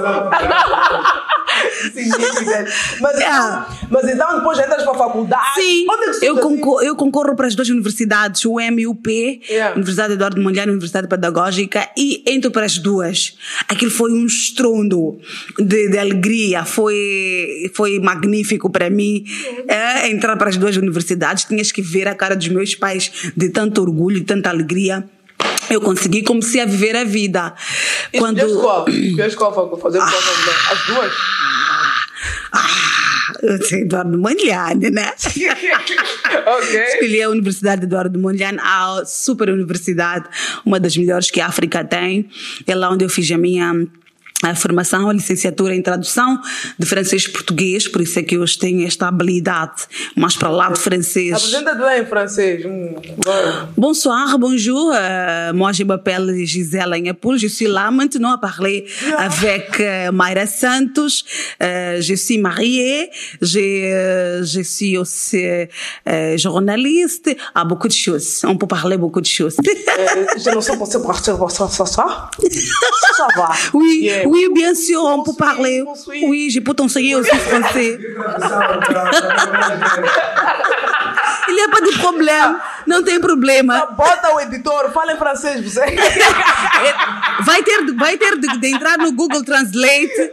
Sim, 1.93 2.05
nítida. 2.05 2.67
Mas, 3.01 3.17
então, 3.17 3.29
Yeah. 3.29 3.67
mas 3.91 4.09
então 4.09 4.39
depois 4.39 4.59
entras 4.59 4.83
para 4.83 4.93
a 4.93 4.99
faculdade. 4.99 5.55
Sim, 5.55 5.87
é 5.89 5.93
eu, 5.93 6.13
surge 6.13 6.27
assim? 6.27 6.41
concorro, 6.41 6.83
eu 6.83 6.97
concorro 6.97 7.37
para 7.37 7.47
as 7.47 7.55
duas 7.55 7.69
universidades, 7.69 8.45
o 8.45 8.61
M 8.61 8.83
e 8.83 8.87
o 8.87 8.95
P, 8.95 9.41
Yeah. 9.49 9.75
Universidade 9.75 10.15
Eduardo 10.15 10.41
Mondlane, 10.41 10.71
Universidade 10.71 11.09
Pedagógica, 11.09 11.89
e 11.97 12.23
entro 12.27 12.51
para 12.51 12.67
as 12.67 12.79
duas. 12.79 13.37
Aquilo 13.69 13.91
foi 13.91 14.13
um 14.13 14.27
estrondo 14.27 15.19
de, 15.59 15.89
de 15.89 15.99
alegria, 15.99 16.65
foi, 16.65 17.71
foi 17.75 17.98
magnífico 18.03 18.71
para 18.71 18.89
mim 18.91 19.25
é, 19.67 20.09
entrar 20.11 20.37
para 20.37 20.49
as 20.49 20.57
duas 20.57 20.77
universidades. 20.77 21.45
Tinhas 21.45 21.71
que 21.73 21.83
ver 21.83 22.09
a 22.09 22.15
cara 22.15 22.35
dos 22.37 22.49
meus 22.49 22.75
pais 22.75 23.11
de 23.37 23.49
tanto 23.51 23.81
orgulho, 23.81 24.19
de 24.21 24.25
tanta 24.27 24.49
alegria. 24.51 25.05
Eu 25.71 25.81
consegui, 25.81 26.23
comecei 26.23 26.61
a 26.63 26.65
viver 26.67 26.97
a 26.97 27.05
vida. 27.05 27.55
Isso, 28.13 28.23
Quando... 28.23 28.39
Escolheste 28.39 29.37
qual 29.37 29.55
facu- 29.55 29.77
fazer 29.77 29.99
faculdade? 29.99 30.59
As 30.73 30.87
duas? 30.87 31.13
Ah, 32.53 32.67
eu 33.43 33.63
sei, 33.63 33.83
Eduardo 33.83 34.17
Mondlane, 34.19 34.91
né? 34.91 35.13
ok. 36.47 36.83
Escolhi 36.85 37.23
a 37.23 37.29
Universidade 37.31 37.85
Eduardo 37.85 38.19
Mondlane, 38.19 38.59
a 38.61 39.03
super 39.05 39.51
universidade, 39.51 40.29
uma 40.65 40.81
das 40.81 40.97
melhores 40.97 41.31
que 41.31 41.41
a 41.41 41.47
África 41.47 41.85
tem. 41.85 42.29
É 42.67 42.75
lá 42.75 42.91
onde 42.91 43.05
eu 43.05 43.09
fiz 43.09 43.31
a 43.31 43.39
minha 43.39 43.87
a 44.43 44.55
formação, 44.55 45.09
a 45.09 45.13
licenciatura 45.13 45.75
em 45.75 45.83
tradução 45.83 46.41
de 46.79 46.87
francês 46.87 47.25
e 47.25 47.31
português, 47.31 47.89
por 47.89 48.01
isso 48.01 48.19
é 48.21 48.23
que 48.23 48.39
hoje 48.39 48.57
tenho 48.57 48.87
esta 48.87 49.09
habilidade 49.09 49.83
mais 50.17 50.37
para 50.37 50.49
lá 50.49 50.71
de 50.71 50.79
francês. 50.79 51.33
Apresenta-te 51.33 52.01
em 52.01 52.07
francês. 52.07 52.65
Hum. 52.65 52.95
Bonsoir, 53.77 54.39
bonjour. 54.39 54.93
Euh, 54.95 55.53
moi, 55.53 55.73
je 55.73 55.83
m'appelle 55.83 56.47
Gisèle 56.47 56.93
Agnapoul. 56.93 57.37
Je 57.39 57.49
suis 57.49 57.67
là 57.67 57.91
maintenant 57.91 58.33
à 58.33 58.39
parler 58.39 58.87
avec 59.17 59.81
euh, 59.81 60.13
Mayra 60.13 60.47
Santos. 60.47 61.25
Euh, 61.61 62.01
je 62.01 62.15
suis 62.15 62.39
mariée. 62.39 63.11
Je, 63.43 63.59
euh, 63.59 64.45
je 64.45 64.61
suis 64.61 64.97
aussi 64.97 65.45
euh, 65.47 66.37
journaliste. 66.37 67.35
Ah, 67.55 67.65
beaucoup 67.65 67.89
de 67.89 67.93
choses. 67.93 68.43
On 68.45 68.57
peut 68.57 68.69
parler 68.69 68.97
beaucoup 68.97 69.21
de 69.21 69.27
choses. 69.27 69.57
Euh, 69.59 70.27
je 70.37 70.51
ne 70.55 70.61
sais 70.61 70.79
pas 70.79 70.87
si 70.87 71.03
partir 71.03 71.37
pour 71.37 71.51
ça, 71.51 71.67
ça, 71.69 71.85
ça. 71.87 72.31
Ça 73.17 73.27
va. 73.37 73.51
Oui, 73.75 73.99
Yeah. 74.01 74.28
Oui, 74.31 74.49
bien 74.55 74.75
sûr, 74.75 75.03
on 75.05 75.23
peut 75.23 75.35
parler. 75.39 75.83
Oui, 76.29 76.51
j'ai 76.51 76.61
t'enseigner 76.75 77.17
aussi 77.17 77.35
français. 77.37 77.99
Il 81.49 81.55
n'y 81.55 81.61
a 81.63 81.69
pas 81.71 81.81
de 81.81 81.99
problème. 81.99 82.59
Não 82.87 83.03
tem 83.03 83.21
problema. 83.21 83.87
Bota 83.97 84.35
o 84.35 84.41
editor, 84.41 84.91
fala 84.93 85.13
em 85.13 85.17
francês, 85.17 85.63
você. 85.63 85.81
Vai 87.45 87.63
ter, 87.63 87.85
de- 87.87 87.93
vai 87.93 88.17
ter 88.17 88.37
de, 88.39 88.59
de 88.59 88.67
entrar 88.69 88.99
no 88.99 89.13
Google 89.13 89.45
Translate 89.45 90.33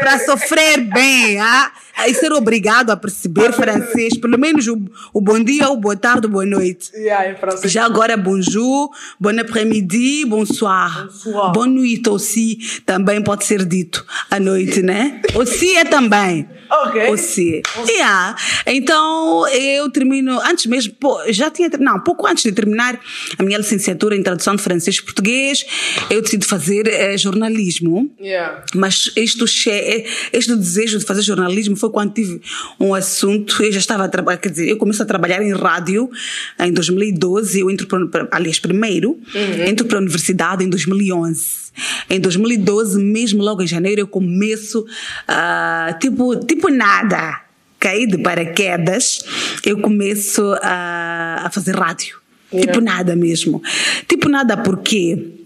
para 0.00 0.18
sofrer 0.20 0.78
bem, 0.78 1.40
ah? 1.40 1.70
E 2.06 2.14
ser 2.14 2.32
obrigado 2.32 2.90
a 2.90 2.96
perceber 2.96 3.52
francês, 3.52 4.16
pelo 4.18 4.38
menos 4.38 4.66
o, 4.68 4.78
o 5.12 5.20
bom 5.20 5.42
dia, 5.42 5.68
o 5.68 5.76
boa 5.76 5.96
tarde, 5.96 6.28
boa 6.28 6.46
noite. 6.46 6.90
Yeah. 6.94 7.36
Já 7.64 7.84
agora, 7.84 8.16
bonjour, 8.16 8.90
bon 9.18 9.38
après-midi, 9.38 10.24
bonsoir. 10.24 11.04
Bonsoir. 11.06 11.52
Bonne 11.52 11.74
nuit 11.74 12.08
aussi, 12.08 12.58
também 12.86 13.22
pode 13.22 13.44
ser 13.44 13.64
dito 13.64 14.04
à 14.30 14.38
noite, 14.38 14.82
né? 14.82 15.20
Aussi 15.34 15.76
é 15.76 15.84
também. 15.84 16.48
Ok. 16.70 17.08
Aussi. 17.08 17.62
Yeah. 17.88 18.36
Então, 18.66 19.48
eu 19.48 19.90
termino, 19.90 20.38
antes 20.40 20.66
mesmo, 20.66 20.94
já 21.30 21.50
tinha, 21.50 21.70
não, 21.80 21.98
pouco 22.00 22.26
antes 22.26 22.44
de 22.44 22.52
terminar 22.52 23.00
a 23.38 23.42
minha 23.42 23.56
licenciatura 23.58 24.14
em 24.14 24.22
tradução 24.22 24.54
de 24.54 24.62
francês 24.62 24.96
e 24.96 25.02
português, 25.02 25.64
eu 26.10 26.20
decidi 26.20 26.46
fazer 26.46 26.86
eh, 26.86 27.16
jornalismo. 27.16 28.10
Yeah. 28.20 28.64
Mas 28.74 29.10
isto, 29.16 29.46
che- 29.46 30.04
este 30.32 30.54
desejo 30.54 30.98
de 30.98 31.04
fazer 31.06 31.22
jornalismo 31.22 31.74
foi 31.76 31.87
quando 31.90 32.12
tive 32.12 32.40
um 32.78 32.94
assunto. 32.94 33.62
Eu 33.62 33.72
já 33.72 33.78
estava 33.78 34.04
a 34.04 34.08
trabalhar, 34.08 34.38
quer 34.38 34.50
dizer, 34.50 34.68
eu 34.68 34.76
comecei 34.76 35.02
a 35.02 35.06
trabalhar 35.06 35.42
em 35.42 35.52
rádio 35.52 36.10
em 36.58 36.72
2012. 36.72 37.60
Eu 37.60 37.70
entro 37.70 37.86
para, 38.08 38.28
aliás, 38.30 38.58
primeiro, 38.58 39.18
entro 39.66 39.86
para 39.86 39.98
a 39.98 40.00
universidade 40.00 40.64
em 40.64 40.68
2011. 40.68 41.68
Em 42.10 42.20
2012, 42.20 43.00
mesmo 43.00 43.42
logo 43.42 43.62
em 43.62 43.66
janeiro, 43.66 44.00
eu 44.00 44.06
começo, 44.06 44.84
ah, 45.26 45.96
tipo, 46.00 46.34
tipo 46.44 46.68
nada, 46.68 47.40
caí 47.78 48.06
de 48.06 48.18
paraquedas, 48.18 49.20
eu 49.64 49.78
começo 49.78 50.42
a, 50.62 51.42
a 51.44 51.50
fazer 51.50 51.76
rádio. 51.76 52.18
Tipo 52.50 52.80
nada 52.80 53.14
mesmo. 53.14 53.62
Tipo 54.08 54.28
nada 54.28 54.56
porque 54.56 55.37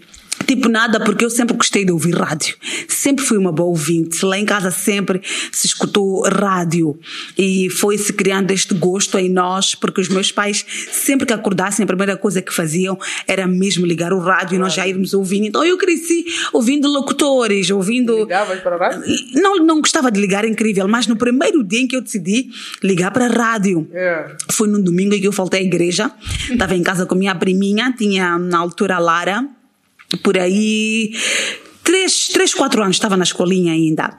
Tipo 0.45 0.69
nada, 0.69 0.99
porque 0.99 1.23
eu 1.23 1.29
sempre 1.29 1.55
gostei 1.55 1.85
de 1.85 1.91
ouvir 1.91 2.15
rádio. 2.15 2.55
Sempre 2.87 3.23
fui 3.25 3.37
uma 3.37 3.51
boa 3.51 3.69
ouvinte. 3.69 4.25
Lá 4.25 4.37
em 4.37 4.45
casa 4.45 4.71
sempre 4.71 5.21
se 5.51 5.67
escutou 5.67 6.23
rádio. 6.23 6.99
E 7.37 7.69
foi-se 7.69 8.13
criando 8.13 8.51
este 8.51 8.73
gosto 8.73 9.17
em 9.17 9.29
nós, 9.29 9.75
porque 9.75 10.01
os 10.01 10.09
meus 10.09 10.31
pais, 10.31 10.65
sempre 10.91 11.25
que 11.25 11.33
acordassem, 11.33 11.83
a 11.83 11.87
primeira 11.87 12.17
coisa 12.17 12.41
que 12.41 12.53
faziam 12.53 12.97
era 13.27 13.47
mesmo 13.47 13.85
ligar 13.85 14.13
o 14.13 14.19
rádio 14.19 14.55
e 14.55 14.59
nós 14.59 14.73
já 14.73 14.87
irmos 14.87 15.13
ouvindo. 15.13 15.45
Então 15.47 15.63
eu 15.63 15.77
cresci 15.77 16.25
ouvindo 16.51 16.87
locutores, 16.87 17.69
ouvindo. 17.69 18.17
Ligavas 18.19 18.59
para 18.59 18.77
rádio? 18.77 19.03
Não, 19.33 19.57
não 19.57 19.79
gostava 19.79 20.11
de 20.11 20.19
ligar, 20.19 20.45
é 20.45 20.47
incrível, 20.47 20.87
mas 20.87 21.07
no 21.07 21.15
primeiro 21.15 21.63
dia 21.63 21.79
em 21.79 21.87
que 21.87 21.95
eu 21.95 22.01
decidi 22.01 22.49
ligar 22.83 23.11
para 23.11 23.25
a 23.25 23.29
rádio. 23.29 23.87
Yeah. 23.91 24.37
Foi 24.51 24.67
num 24.67 24.81
domingo 24.81 25.15
em 25.15 25.21
que 25.21 25.27
eu 25.27 25.31
faltei 25.31 25.61
à 25.61 25.63
igreja. 25.63 26.11
Estava 26.49 26.75
em 26.75 26.83
casa 26.83 27.05
com 27.05 27.15
a 27.15 27.17
minha 27.17 27.35
priminha, 27.35 27.93
tinha 27.97 28.37
na 28.37 28.57
altura 28.57 28.95
a 28.95 28.99
Lara, 28.99 29.47
por 30.21 30.37
aí. 30.37 31.11
Três, 31.83 32.29
três, 32.29 32.53
quatro 32.53 32.81
anos, 32.81 32.95
estava 32.95 33.17
na 33.17 33.23
escolinha 33.25 33.73
ainda. 33.73 34.17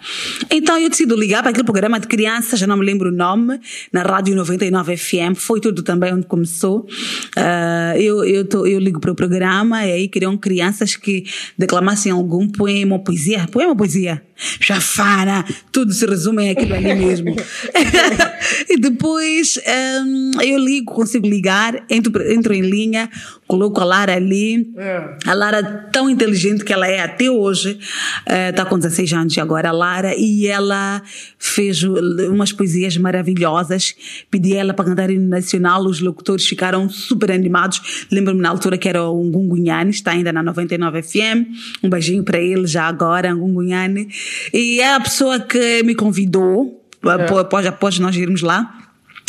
Então 0.50 0.78
eu 0.78 0.90
decidi 0.90 1.14
ligar 1.14 1.40
para 1.40 1.50
aquele 1.50 1.64
programa 1.64 1.98
de 1.98 2.06
crianças, 2.06 2.60
já 2.60 2.66
não 2.66 2.76
me 2.76 2.84
lembro 2.84 3.08
o 3.08 3.12
nome, 3.12 3.58
na 3.90 4.02
Rádio 4.02 4.36
99 4.36 4.94
FM, 4.98 5.34
foi 5.34 5.62
tudo 5.62 5.82
também 5.82 6.12
onde 6.12 6.26
começou. 6.26 6.86
Ah, 7.34 7.94
eu, 7.96 8.22
eu, 8.22 8.44
tô- 8.46 8.66
eu 8.66 8.78
ligo 8.78 9.00
para 9.00 9.12
o 9.12 9.14
programa 9.14 9.82
e 9.86 9.92
aí 9.92 10.08
queriam 10.08 10.36
crianças 10.36 10.94
que 10.94 11.24
declamassem 11.56 12.12
algum 12.12 12.46
poema 12.46 12.98
poesia. 12.98 13.48
Poema 13.50 13.74
poesia? 13.74 14.22
Jafana, 14.60 15.42
tudo 15.72 15.90
se 15.92 16.04
resume 16.04 16.50
aquilo 16.50 16.74
ali 16.74 16.94
mesmo. 16.94 17.34
e 18.68 18.76
depois 18.78 19.58
hum, 20.04 20.32
eu 20.42 20.58
ligo, 20.58 20.92
consigo 20.92 21.26
ligar, 21.26 21.82
entro, 21.88 22.30
entro 22.30 22.52
em 22.52 22.60
linha, 22.60 23.08
coloco 23.54 23.80
a 23.80 23.84
Lara 23.84 24.14
ali. 24.14 24.72
Yeah. 24.74 25.18
A 25.26 25.34
Lara, 25.34 25.62
tão 25.92 26.10
inteligente 26.10 26.64
que 26.64 26.72
ela 26.72 26.88
é 26.88 27.00
até 27.00 27.30
hoje, 27.30 27.78
está 28.26 28.64
com 28.64 28.76
16 28.76 29.12
anos 29.12 29.38
agora, 29.38 29.68
a 29.68 29.72
Lara, 29.72 30.14
e 30.16 30.46
ela 30.46 31.00
fez 31.38 31.82
umas 31.84 32.52
poesias 32.52 32.96
maravilhosas. 32.96 33.94
Pedi 34.30 34.54
ela 34.54 34.74
para 34.74 34.86
cantar 34.86 35.10
hino 35.10 35.28
nacional, 35.28 35.84
os 35.84 36.00
locutores 36.00 36.46
ficaram 36.46 36.88
super 36.88 37.30
animados. 37.30 38.06
Lembro-me 38.10 38.40
na 38.40 38.48
altura 38.48 38.76
que 38.76 38.88
era 38.88 39.04
o 39.04 39.22
Ngungunhane, 39.24 39.90
está 39.90 40.10
ainda 40.10 40.32
na 40.32 40.42
99 40.42 41.02
FM. 41.02 41.46
Um 41.82 41.88
beijinho 41.88 42.24
para 42.24 42.38
ele 42.38 42.66
já 42.66 42.84
agora, 42.84 43.32
Ngungunhane. 43.32 44.08
E 44.52 44.80
é 44.80 44.94
a 44.94 45.00
pessoa 45.00 45.38
que 45.38 45.82
me 45.84 45.94
convidou, 45.94 46.84
após, 47.02 47.66
após 47.66 47.98
nós 48.00 48.16
irmos 48.16 48.42
lá. 48.42 48.83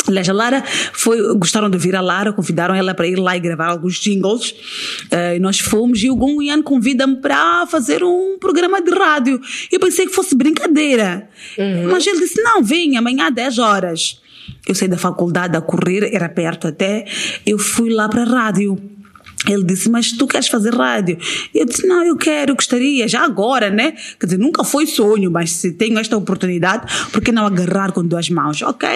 Aliás, 0.08 0.28
a 0.28 0.32
Lara 0.32 0.62
foi, 0.92 1.34
gostaram 1.34 1.68
de 1.68 1.76
ouvir 1.76 1.96
a 1.96 2.00
Lara, 2.00 2.32
convidaram 2.32 2.74
ela 2.74 2.94
para 2.94 3.06
ir 3.06 3.16
lá 3.16 3.36
e 3.36 3.40
gravar 3.40 3.68
alguns 3.68 3.94
jingles. 3.94 4.54
Eh, 5.10 5.36
e 5.36 5.38
nós 5.38 5.58
fomos 5.58 6.02
e 6.02 6.10
o 6.10 6.16
Gunguian 6.16 6.62
convida-me 6.62 7.16
para 7.16 7.66
fazer 7.66 8.02
um 8.02 8.38
programa 8.38 8.80
de 8.80 8.90
rádio. 8.90 9.40
Eu 9.70 9.80
pensei 9.80 10.06
que 10.06 10.12
fosse 10.12 10.34
brincadeira. 10.34 11.28
Mas 11.90 12.06
ele 12.06 12.20
disse: 12.20 12.40
não, 12.42 12.62
vem 12.62 12.96
amanhã 12.96 13.28
às 13.28 13.34
10 13.34 13.58
horas. 13.58 14.20
Eu 14.66 14.74
saí 14.74 14.88
da 14.88 14.98
faculdade 14.98 15.56
a 15.56 15.60
correr, 15.60 16.10
era 16.12 16.28
perto 16.28 16.68
até. 16.68 17.04
Eu 17.44 17.58
fui 17.58 17.90
lá 17.90 18.08
para 18.08 18.22
a 18.22 18.26
rádio. 18.26 18.76
Ele 19.48 19.62
disse, 19.62 19.88
mas 19.88 20.12
tu 20.12 20.26
queres 20.26 20.48
fazer 20.48 20.74
rádio? 20.74 21.18
Eu 21.54 21.66
disse, 21.66 21.86
não, 21.86 22.04
eu 22.04 22.16
quero, 22.16 22.54
gostaria, 22.54 23.06
já 23.06 23.24
agora, 23.24 23.70
né? 23.70 23.92
Quer 24.18 24.26
dizer, 24.26 24.38
nunca 24.38 24.64
foi 24.64 24.86
sonho, 24.86 25.30
mas 25.30 25.52
se 25.52 25.72
tenho 25.72 25.98
esta 25.98 26.16
oportunidade, 26.16 27.10
por 27.12 27.22
que 27.22 27.30
não 27.30 27.46
agarrar 27.46 27.92
com 27.92 28.04
duas 28.04 28.28
mãos? 28.30 28.62
Ok? 28.62 28.88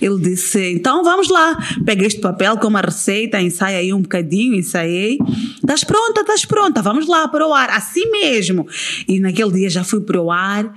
Ele 0.00 0.20
disse, 0.20 0.72
então 0.72 1.02
vamos 1.02 1.28
lá. 1.28 1.58
Peguei 1.84 2.06
este 2.06 2.20
papel 2.20 2.56
com 2.58 2.68
uma 2.68 2.80
receita, 2.80 3.40
ensaiei 3.40 3.78
aí 3.78 3.92
um 3.92 4.02
bocadinho, 4.02 4.54
ensaiei. 4.54 5.18
Estás 5.56 5.82
pronta, 5.82 6.20
estás 6.20 6.44
pronta, 6.44 6.82
vamos 6.82 7.08
lá 7.08 7.26
para 7.28 7.46
o 7.46 7.52
ar, 7.52 7.70
assim 7.70 8.10
mesmo. 8.10 8.66
E 9.08 9.18
naquele 9.18 9.52
dia 9.52 9.70
já 9.70 9.82
fui 9.82 10.00
para 10.00 10.20
o 10.20 10.30
ar 10.30 10.72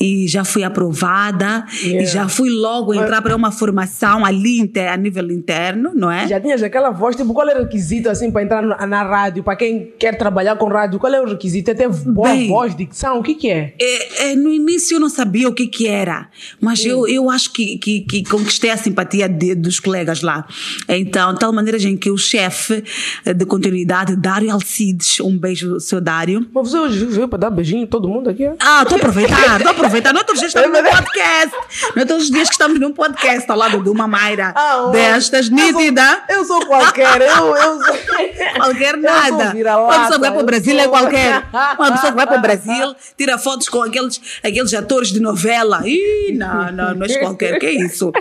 e 0.00 0.26
já 0.26 0.44
fui 0.44 0.64
aprovada 0.64 1.66
Yeah. 1.82 2.02
e 2.02 2.06
já 2.06 2.28
fui 2.28 2.50
logo 2.50 2.94
entrar 2.94 3.22
para 3.22 3.34
uma 3.34 3.50
formação 3.50 4.24
ali 4.24 4.70
a 4.90 4.96
nível 4.96 5.30
interno, 5.30 5.92
não 5.94 6.10
é? 6.10 6.26
Já 6.26 6.40
tinhas 6.40 6.62
aquela 6.62 6.90
voz, 6.90 7.16
tipo, 7.16 7.32
qual 7.32 7.48
era 7.48 7.60
o 7.60 7.64
requisito 7.64 8.08
assim 8.08 8.30
para 8.30 8.42
entrar 8.46 8.86
na, 8.86 9.02
rádio? 9.02 9.42
Para 9.42 9.56
quem 9.56 9.92
quer 9.98 10.16
trabalhar 10.16 10.56
com 10.56 10.66
rádio, 10.68 10.98
qual 10.98 11.12
é 11.12 11.20
o 11.20 11.26
requisito? 11.26 11.70
É 11.70 11.74
ter 11.74 11.88
boa 11.88 12.28
Bem. 12.30 12.48
voz, 12.48 12.74
dicção, 12.74 13.18
o 13.18 13.22
que 13.22 13.34
que 13.34 13.50
é? 13.50 13.74
É, 13.80 14.30
é, 14.32 14.34
no 14.36 14.50
início 14.50 14.96
eu 14.96 15.00
não 15.00 15.08
sabia 15.08 15.48
o 15.48 15.52
que 15.52 15.66
que 15.66 15.86
era, 15.86 16.28
mas 16.60 16.84
eu, 16.84 17.06
eu 17.06 17.28
acho 17.30 17.52
que, 17.52 17.78
que, 17.78 18.00
que 18.00 18.24
conquistei 18.24 18.70
a 18.70 18.76
simpatia 18.76 19.28
de- 19.28 19.54
dos 19.54 19.78
colegas 19.80 20.22
lá. 20.22 20.46
Então, 20.88 21.32
de 21.34 21.38
tal 21.40 21.52
maneira 21.52 21.76
em 21.78 21.96
que 21.96 22.10
o 22.10 22.16
chefe 22.16 22.82
eh, 23.24 23.34
de 23.34 23.44
continuidade, 23.44 24.16
Dário 24.16 24.50
Alcides, 24.52 25.20
um 25.20 25.36
beijo, 25.36 25.78
seu 25.80 26.00
Dário, 26.00 26.46
Mas 26.54 26.70
você 26.70 26.78
hoje 26.78 27.04
veio 27.06 27.28
para 27.28 27.38
dar 27.40 27.50
beijinho 27.50 27.86
todo 27.86 28.08
mundo 28.08 28.30
aqui? 28.30 28.44
é? 28.44 28.54
ah, 28.60 28.82
estou 28.82 28.96
a 28.96 28.98
aproveitar, 29.00 29.56
estou 29.56 29.68
a 29.68 29.70
aproveitar. 29.72 30.12
Não 30.12 30.24
todos 30.24 30.40
os 30.42 30.52
dias 30.52 30.54
estamos 30.54 30.78
num 30.82 30.90
podcast. 30.90 31.56
Não 31.96 32.06
todos 32.06 32.24
os 32.24 32.30
dias 32.30 32.48
que 32.48 32.54
estamos 32.54 32.80
num 32.80 32.92
podcast 32.92 33.50
ao 33.50 33.56
lado 33.58 33.82
de 33.82 33.88
uma 33.90 34.06
Mayra 34.06 34.52
Ah, 34.56 34.88
destas, 34.92 35.50
eu 35.50 35.56
sou- 35.58 35.72
nítida. 35.80 36.22
Eu 36.28 36.44
sou 36.44 36.64
qualquer, 36.66 37.20
eu, 37.20 37.26
eu 37.56 37.82
sou... 37.82 37.96
Qualquer 38.56 38.96
nada. 38.96 39.54
Uma 39.54 40.00
pessoa 40.00 40.14
que 40.14 40.20
vai 40.20 40.30
para 40.32 40.42
o 40.42 40.46
Brasil 40.46 40.78
é 40.78 40.88
qualquer. 40.88 41.44
Uma 41.78 41.92
pessoa 41.92 42.10
que 42.12 42.16
vai 42.16 42.26
para 42.26 42.38
o 42.38 42.42
Brasil, 42.42 42.94
tira 43.16 43.38
fotos 43.38 43.68
com 43.68 43.82
aqueles, 43.82 44.20
aqueles 44.42 44.72
atores 44.74 45.08
de 45.12 45.20
novela. 45.20 45.82
Ih, 45.86 46.32
não, 46.36 46.72
não, 46.72 46.94
não 46.94 47.02
és 47.06 47.16
qualquer. 47.18 47.58
Que 47.58 47.66
é 47.66 47.72
isso? 47.72 48.12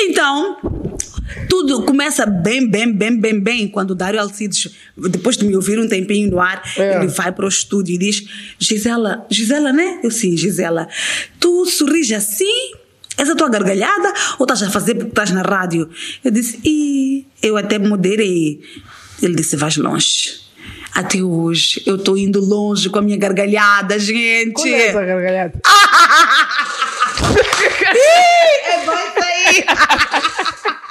Então, 0.00 0.56
tudo 1.48 1.82
começa 1.84 2.26
bem, 2.26 2.68
bem, 2.68 2.92
bem, 2.92 3.18
bem, 3.18 3.40
bem. 3.40 3.68
Quando 3.68 3.92
o 3.92 3.94
Dário 3.94 4.20
Alcides, 4.20 4.70
depois 4.96 5.36
de 5.36 5.44
me 5.44 5.54
ouvir 5.54 5.78
um 5.78 5.88
tempinho 5.88 6.30
no 6.30 6.40
ar, 6.40 6.62
É. 6.76 6.96
ele 6.96 7.06
vai 7.08 7.32
para 7.32 7.44
o 7.44 7.48
estúdio 7.48 7.94
e 7.94 7.98
diz: 7.98 8.22
Gisela, 8.58 9.24
Gisela, 9.30 9.72
né? 9.72 10.00
Eu 10.02 10.10
sim, 10.10 10.36
Gisela. 10.36 10.88
Tu 11.40 11.66
sorris 11.66 12.10
assim? 12.12 12.72
Essa 13.18 13.36
tua 13.36 13.48
gargalhada? 13.50 14.12
Ou 14.38 14.44
estás 14.44 14.62
a 14.62 14.70
fazer 14.70 14.94
porque 14.94 15.10
estás 15.10 15.30
na 15.30 15.42
rádio? 15.42 15.88
Eu 16.24 16.30
disse: 16.30 16.58
e 16.64 17.26
eu 17.42 17.56
até 17.56 17.78
moderei. 17.78 18.60
Ele 19.20 19.34
disse: 19.34 19.56
vais 19.56 19.76
longe. 19.76 20.40
Até 20.94 21.22
hoje, 21.22 21.82
eu 21.86 21.96
tô 21.96 22.16
indo 22.16 22.38
longe 22.38 22.90
com 22.90 22.98
a 22.98 23.02
minha 23.02 23.16
gargalhada, 23.16 23.98
gente. 23.98 24.52
Qual 24.52 24.66
é 24.66 24.88
essa 24.88 25.04
gargalhada? 25.04 25.60
é 27.22 28.84
bom 28.84 28.92
isso 28.92 29.22
aí. 29.22 29.64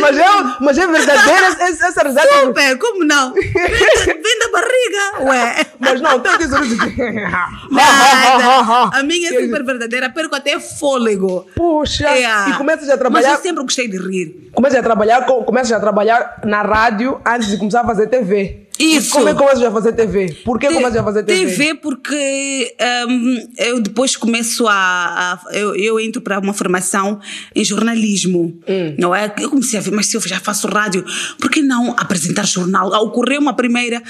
mas, 0.00 0.16
é, 0.18 0.24
mas 0.60 0.78
é 0.78 0.86
verdadeira 0.86 1.46
essa, 1.60 1.86
essa 1.88 2.02
risada. 2.02 2.28
Super, 2.40 2.78
como 2.78 3.04
não? 3.04 3.32
Vem, 3.34 3.42
vem 3.52 4.38
da 4.38 4.48
barriga, 4.52 5.30
ué. 5.30 5.66
Mas 5.78 6.00
não, 6.00 6.20
tem 6.20 6.36
que 6.38 6.48
ser 6.48 7.30
Nada. 7.70 8.90
A 8.98 9.02
minha 9.02 9.28
é 9.30 9.44
super 9.44 9.64
verdadeira, 9.64 10.10
perco 10.10 10.34
até 10.34 10.58
fôlego. 10.60 11.46
Poxa, 11.54 12.08
É. 12.08 12.50
e 12.50 12.52
começas 12.54 12.88
a 12.88 12.92
Mas 12.92 12.98
trabalhar. 12.98 13.32
eu 13.32 13.38
sempre 13.38 13.62
gostei 13.62 13.88
de 13.88 13.96
rir. 13.98 14.50
Começas 14.54 14.78
a 14.78 14.82
trabalhar, 14.82 15.24
com- 15.26 15.42
começas 15.44 15.72
a 15.72 15.80
trabalhar 15.80 16.40
na 16.44 16.62
rádio 16.62 17.20
antes 17.26 17.48
de 17.48 17.56
começar 17.56 17.80
a 17.82 17.86
fazer 17.86 18.06
TV. 18.08 18.68
Isso. 18.84 19.08
E 19.08 19.12
como 19.12 19.28
é 19.28 19.32
que 19.32 19.38
começas 19.38 19.62
a 19.62 19.70
fazer 19.70 19.92
TV? 19.92 20.36
Por 20.44 20.58
que 20.58 20.66
começas 20.68 20.96
a 20.96 21.04
fazer 21.04 21.22
TV? 21.22 21.46
TV 21.46 21.74
porque 21.74 22.74
hum, 23.08 23.48
eu 23.58 23.80
depois 23.80 24.16
começo 24.16 24.66
a. 24.68 24.74
a- 24.74 25.40
eu, 25.52 25.74
eu 25.74 26.00
entro 26.00 26.20
para 26.20 26.38
uma 26.38 26.52
formação 26.52 27.20
em 27.54 27.64
jornalismo. 27.64 28.58
Hum. 28.68 28.94
Não 28.98 29.14
é? 29.14 29.32
Eu 29.38 29.50
comecei 29.50 29.78
a 29.78 29.82
ver, 29.82 29.92
mas 29.92 30.06
se 30.06 30.16
eu 30.16 30.20
já 30.20 30.40
faço 30.40 30.66
rádio, 30.68 31.04
por 31.38 31.50
que 31.50 31.62
não 31.62 31.94
apresentar 31.98 32.46
jornal? 32.46 32.88
Ocorreu 33.04 33.40
uma 33.40 33.54
primeira 33.54 34.02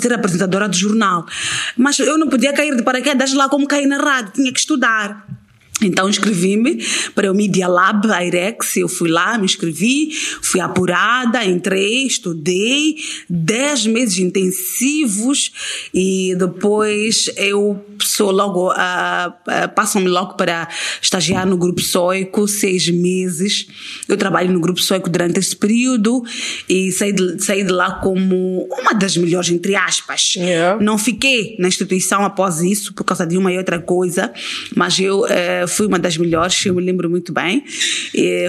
ser 0.00 0.12
apresentadora 0.12 0.68
do 0.68 0.76
jornal. 0.76 1.24
Mas 1.76 1.98
eu 1.98 2.18
não 2.18 2.28
podia 2.28 2.52
cair 2.52 2.76
de 2.76 2.82
paraquedas 2.82 3.32
lá 3.32 3.48
como 3.48 3.66
caí 3.66 3.86
na 3.86 3.98
rádio, 3.98 4.32
tinha 4.34 4.52
que 4.52 4.58
estudar. 4.58 5.26
Então 5.82 6.08
inscrevi-me 6.08 6.84
para 7.14 7.30
o 7.30 7.34
Media 7.34 7.66
Lab, 7.66 8.06
IREX, 8.06 8.76
eu 8.76 8.88
fui 8.88 9.10
lá, 9.10 9.36
me 9.36 9.44
inscrevi, 9.44 10.10
fui 10.40 10.60
apurada, 10.60 11.44
entrei, 11.44 12.06
estudei, 12.06 12.96
10 13.28 13.86
meses 13.88 14.18
intensivos 14.18 15.52
e 15.92 16.34
depois 16.38 17.28
eu 17.36 17.84
sou 18.00 18.30
logo, 18.30 18.70
ah, 18.70 19.36
ah, 19.46 19.68
passam-me 19.68 20.08
logo 20.08 20.34
para 20.34 20.68
estagiar 21.02 21.46
no 21.46 21.56
Grupo 21.56 21.80
Soico, 21.80 22.46
seis 22.46 22.88
meses. 22.88 23.66
Eu 24.08 24.16
trabalho 24.16 24.52
no 24.52 24.60
Grupo 24.60 24.80
Soico 24.80 25.10
durante 25.10 25.40
esse 25.40 25.56
período 25.56 26.22
e 26.68 26.92
saí 26.92 27.12
de, 27.12 27.42
saí 27.42 27.64
de 27.64 27.72
lá 27.72 27.92
como 27.96 28.68
uma 28.70 28.92
das 28.92 29.16
melhores, 29.16 29.50
entre 29.50 29.74
aspas. 29.74 30.34
Yeah. 30.36 30.82
Não 30.82 30.98
fiquei 30.98 31.56
na 31.58 31.68
instituição 31.68 32.24
após 32.24 32.60
isso, 32.60 32.94
por 32.94 33.04
causa 33.04 33.26
de 33.26 33.36
uma 33.36 33.52
e 33.52 33.58
outra 33.58 33.80
coisa, 33.80 34.32
mas 34.74 34.98
eu 34.98 35.26
eh, 35.26 35.63
fui 35.68 35.86
uma 35.86 35.98
das 35.98 36.16
melhores, 36.16 36.64
eu 36.66 36.74
me 36.74 36.82
lembro 36.82 37.08
muito 37.08 37.32
bem. 37.32 37.64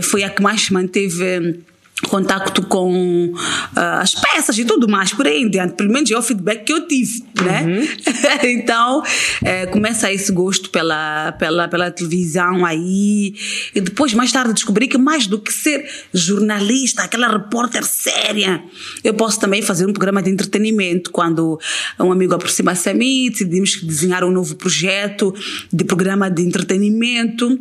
Foi 0.03 0.23
a 0.23 0.29
que 0.29 0.41
mais 0.41 0.69
manteve. 0.69 1.59
Contacto 2.03 2.61
com 2.63 3.31
ah, 3.73 4.01
as 4.01 4.13
peças 4.13 4.57
e 4.57 4.65
tudo 4.65 4.85
mais 4.85 5.13
por 5.13 5.25
aí 5.25 5.43
em 5.43 5.49
diante, 5.49 5.75
pelo 5.75 5.89
menos 5.89 6.11
é 6.11 6.17
o 6.17 6.21
feedback 6.21 6.65
que 6.65 6.73
eu 6.73 6.85
tive, 6.85 7.23
né? 7.41 7.87
então 8.43 9.01
eh, 9.41 9.65
começa 9.67 10.11
esse 10.11 10.29
gosto 10.29 10.69
pela, 10.69 11.31
pela, 11.39 11.69
pela 11.69 11.89
televisão 11.89 12.65
aí, 12.65 13.33
e 13.73 13.79
depois 13.79 14.13
mais 14.13 14.29
tarde 14.29 14.53
descobri 14.53 14.89
que 14.89 14.97
mais 14.97 15.25
do 15.25 15.39
que 15.39 15.53
ser 15.53 15.89
jornalista, 16.13 17.03
aquela 17.03 17.29
repórter 17.29 17.85
séria, 17.85 18.61
eu 19.01 19.13
posso 19.13 19.39
também 19.39 19.61
fazer 19.61 19.85
um 19.85 19.93
programa 19.93 20.21
de 20.21 20.29
entretenimento. 20.29 21.11
Quando 21.11 21.57
um 21.97 22.11
amigo 22.11 22.35
aproxima-se 22.35 22.89
a 22.89 22.93
mim, 22.93 23.29
decidimos 23.29 23.81
desenhar 23.81 24.25
um 24.25 24.31
novo 24.31 24.55
projeto 24.55 25.33
de 25.71 25.85
programa 25.85 26.29
de 26.29 26.41
entretenimento. 26.43 27.57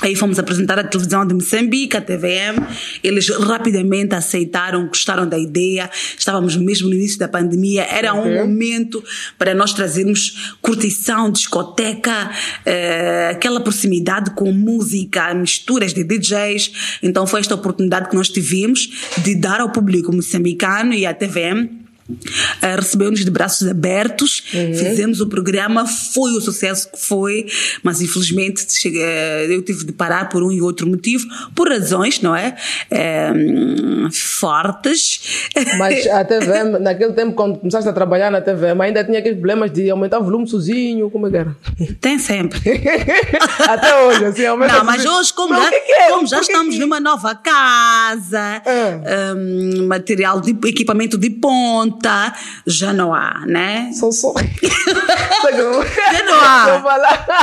Aí 0.00 0.16
fomos 0.16 0.38
apresentar 0.38 0.78
a 0.78 0.84
televisão 0.84 1.26
de 1.26 1.34
Moçambique, 1.34 1.96
a 1.96 2.00
TVM. 2.00 2.58
Eles 3.02 3.28
rapidamente 3.28 4.14
aceitaram, 4.14 4.86
gostaram 4.86 5.28
da 5.28 5.38
ideia. 5.38 5.90
Estávamos 6.16 6.56
mesmo 6.56 6.88
no 6.88 6.94
início 6.94 7.18
da 7.18 7.28
pandemia. 7.28 7.82
Era 7.82 8.14
um 8.14 8.34
momento 8.34 9.04
para 9.38 9.54
nós 9.54 9.74
trazermos 9.74 10.54
curtição, 10.62 11.30
discoteca, 11.30 12.30
eh, 12.64 13.30
aquela 13.32 13.60
proximidade 13.60 14.30
com 14.30 14.50
música, 14.52 15.34
misturas 15.34 15.92
de 15.92 16.02
DJs. 16.02 16.98
Então 17.02 17.26
foi 17.26 17.40
esta 17.40 17.54
oportunidade 17.54 18.08
que 18.08 18.16
nós 18.16 18.30
tivemos 18.30 18.88
de 19.18 19.34
dar 19.34 19.60
ao 19.60 19.70
público 19.70 20.14
moçambicano 20.14 20.94
e 20.94 21.04
à 21.04 21.12
TVM 21.12 21.89
recebeu-nos 22.76 23.24
de 23.24 23.30
braços 23.30 23.66
abertos, 23.68 24.42
fizemos 24.50 25.20
o 25.20 25.26
programa, 25.28 25.86
foi 25.86 26.32
o 26.32 26.40
sucesso 26.40 26.90
que 26.90 26.98
foi, 26.98 27.46
mas 27.82 28.00
infelizmente 28.00 28.66
cheguei- 28.72 29.02
eh, 29.02 29.46
eu 29.50 29.62
tive 29.62 29.84
de 29.84 29.92
parar 29.92 30.28
por 30.28 30.42
um 30.42 30.50
e 30.52 30.60
outro 30.60 30.86
motivo, 30.88 31.26
por 31.54 31.68
razões, 31.68 32.20
não 32.20 32.34
é? 32.34 32.56
Eh, 32.90 33.32
fortes. 34.12 35.48
Mas 35.78 36.06
a 36.08 36.24
TVM, 36.24 36.78
naquele 36.80 37.12
tempo, 37.12 37.34
quando 37.34 37.58
começaste 37.58 37.88
a 37.88 37.92
trabalhar 37.92 38.30
na 38.30 38.40
TVM, 38.40 38.80
ainda 38.80 39.04
tinha 39.04 39.18
aqueles 39.18 39.38
problemas 39.38 39.70
de 39.72 39.90
aumentar 39.90 40.18
o 40.18 40.24
volume 40.24 40.48
sozinho, 40.48 41.10
como 41.10 41.26
é 41.26 41.30
que 41.30 41.36
era? 41.36 41.56
Tem 42.00 42.18
sempre. 42.18 42.58
Até 43.68 44.02
hoje, 44.04 44.24
assim, 44.24 44.46
aumenta 44.46 44.74
Não, 44.74 44.84
mas 44.84 45.04
hoje, 45.04 45.32
como 45.32 45.54
Mas 45.54 45.62
já, 45.62 45.68
o 45.68 45.70
que 45.70 45.92
é? 45.92 46.08
como 46.10 46.26
já 46.26 46.36
que 46.38 46.42
estamos 46.44 46.74
que- 46.74 46.80
numa 46.80 47.00
nova 47.00 47.34
casa, 47.34 48.62
Ah. 48.66 49.34
hum, 49.36 49.86
material 49.86 50.40
de 50.40 50.50
equipamento 50.68 51.16
de 51.18 51.30
ponta, 52.00 52.32
já 52.66 52.92
não 52.92 53.14
há, 53.14 53.42
né? 53.46 53.90
Sou 53.98 54.10
só. 54.12 54.32
Não- 54.32 54.40
Já 56.12 56.24
não 56.24 56.40
há. 56.40 56.66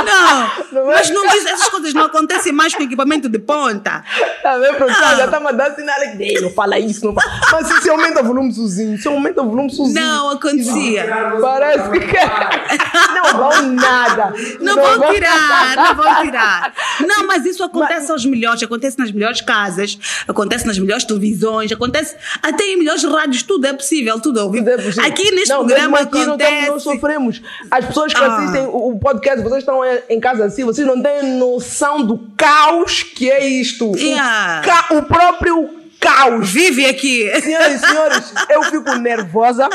Não. 0.04 0.50
Não, 0.72 0.84
Não 0.84 0.92
é? 0.92 0.94
mas 0.96 1.10
não 1.10 1.26
diz, 1.28 1.46
essas 1.46 1.68
coisas 1.68 1.92
não 1.94 2.04
acontecem 2.04 2.52
mais 2.52 2.74
com 2.74 2.82
equipamento 2.82 3.28
de 3.28 3.38
ponta. 3.38 4.02
Tá 4.42 4.56
vendo? 4.58 4.84
Ah. 4.88 5.14
Já 5.16 5.28
tá 5.28 5.40
mandando 5.40 5.74
sinal 5.76 5.98
de 6.16 6.22
"Ei, 6.22 6.40
não 6.40 6.50
fala 6.50 6.78
isso, 6.78 7.04
não 7.04 7.14
fala. 7.14 7.30
Mas 7.52 7.66
se, 7.68 7.82
se 7.82 7.90
aumenta 7.90 8.20
o 8.22 8.24
volume 8.24 8.52
sozinho, 8.52 8.98
se 8.98 9.08
aumenta 9.08 9.42
o 9.42 9.48
volume 9.48 9.70
sozinho. 9.70 9.94
Não 10.00 10.30
acontecia. 10.30 11.06
Parece 11.40 11.90
que. 11.90 13.14
Não 13.14 13.38
vão 13.38 13.62
nada. 13.72 14.32
Não 14.60 14.74
vão 14.74 15.12
tirar, 15.12 15.76
não 15.76 15.94
vão 15.94 16.22
tirar. 16.22 16.72
Não, 17.06 17.26
mas 17.26 17.44
isso 17.44 17.62
acontece 17.62 18.10
aos 18.10 18.24
melhores, 18.24 18.62
acontece 18.62 18.98
nas 18.98 19.10
melhores 19.12 19.40
casas, 19.40 19.98
acontece 20.26 20.66
nas 20.66 20.78
melhores 20.78 21.04
televisões, 21.04 21.70
acontece 21.72 22.16
até 22.42 22.64
em 22.64 22.78
melhores 22.78 23.04
rádios, 23.04 23.42
tudo 23.42 23.66
é 23.66 23.72
possível, 23.72 24.18
tudo 24.20 24.40
é 24.56 24.76
possível. 24.76 25.04
Aqui 25.04 25.30
neste 25.32 25.48
não, 25.50 25.66
programa 25.66 25.98
aqui 26.00 26.14
não 26.14 26.22
acontece. 26.34 26.52
estamos- 26.60 26.84
nós 26.84 26.94
sofremos. 26.94 27.42
As 27.70 27.84
pessoas 27.84 28.14
que 28.14 28.20
Ah. 28.22 28.36
assistem 28.36 28.66
o 28.66 28.88
o 28.88 28.98
podcast, 28.98 29.42
vocês 29.42 29.58
estão 29.58 29.80
em 30.08 30.18
casa 30.20 30.44
assim, 30.46 30.64
vocês 30.64 30.86
não 30.86 31.00
têm 31.02 31.22
noção 31.38 32.02
do 32.04 32.18
caos 32.36 33.02
que 33.02 33.30
é 33.30 33.46
isto. 33.46 33.92
O 33.92 33.96
Yeah. 33.96 34.62
ca- 34.64 34.94
O, 34.96 35.02
próprio 35.02 35.68
caos. 36.00 36.50
Vive 36.50 36.86
aqui. 36.86 37.28
Senhoras 37.40 37.82
e 37.82 37.86
senhores, 37.86 38.32
eu 38.50 38.62
fico 38.64 38.94
nervosa, 38.96 39.68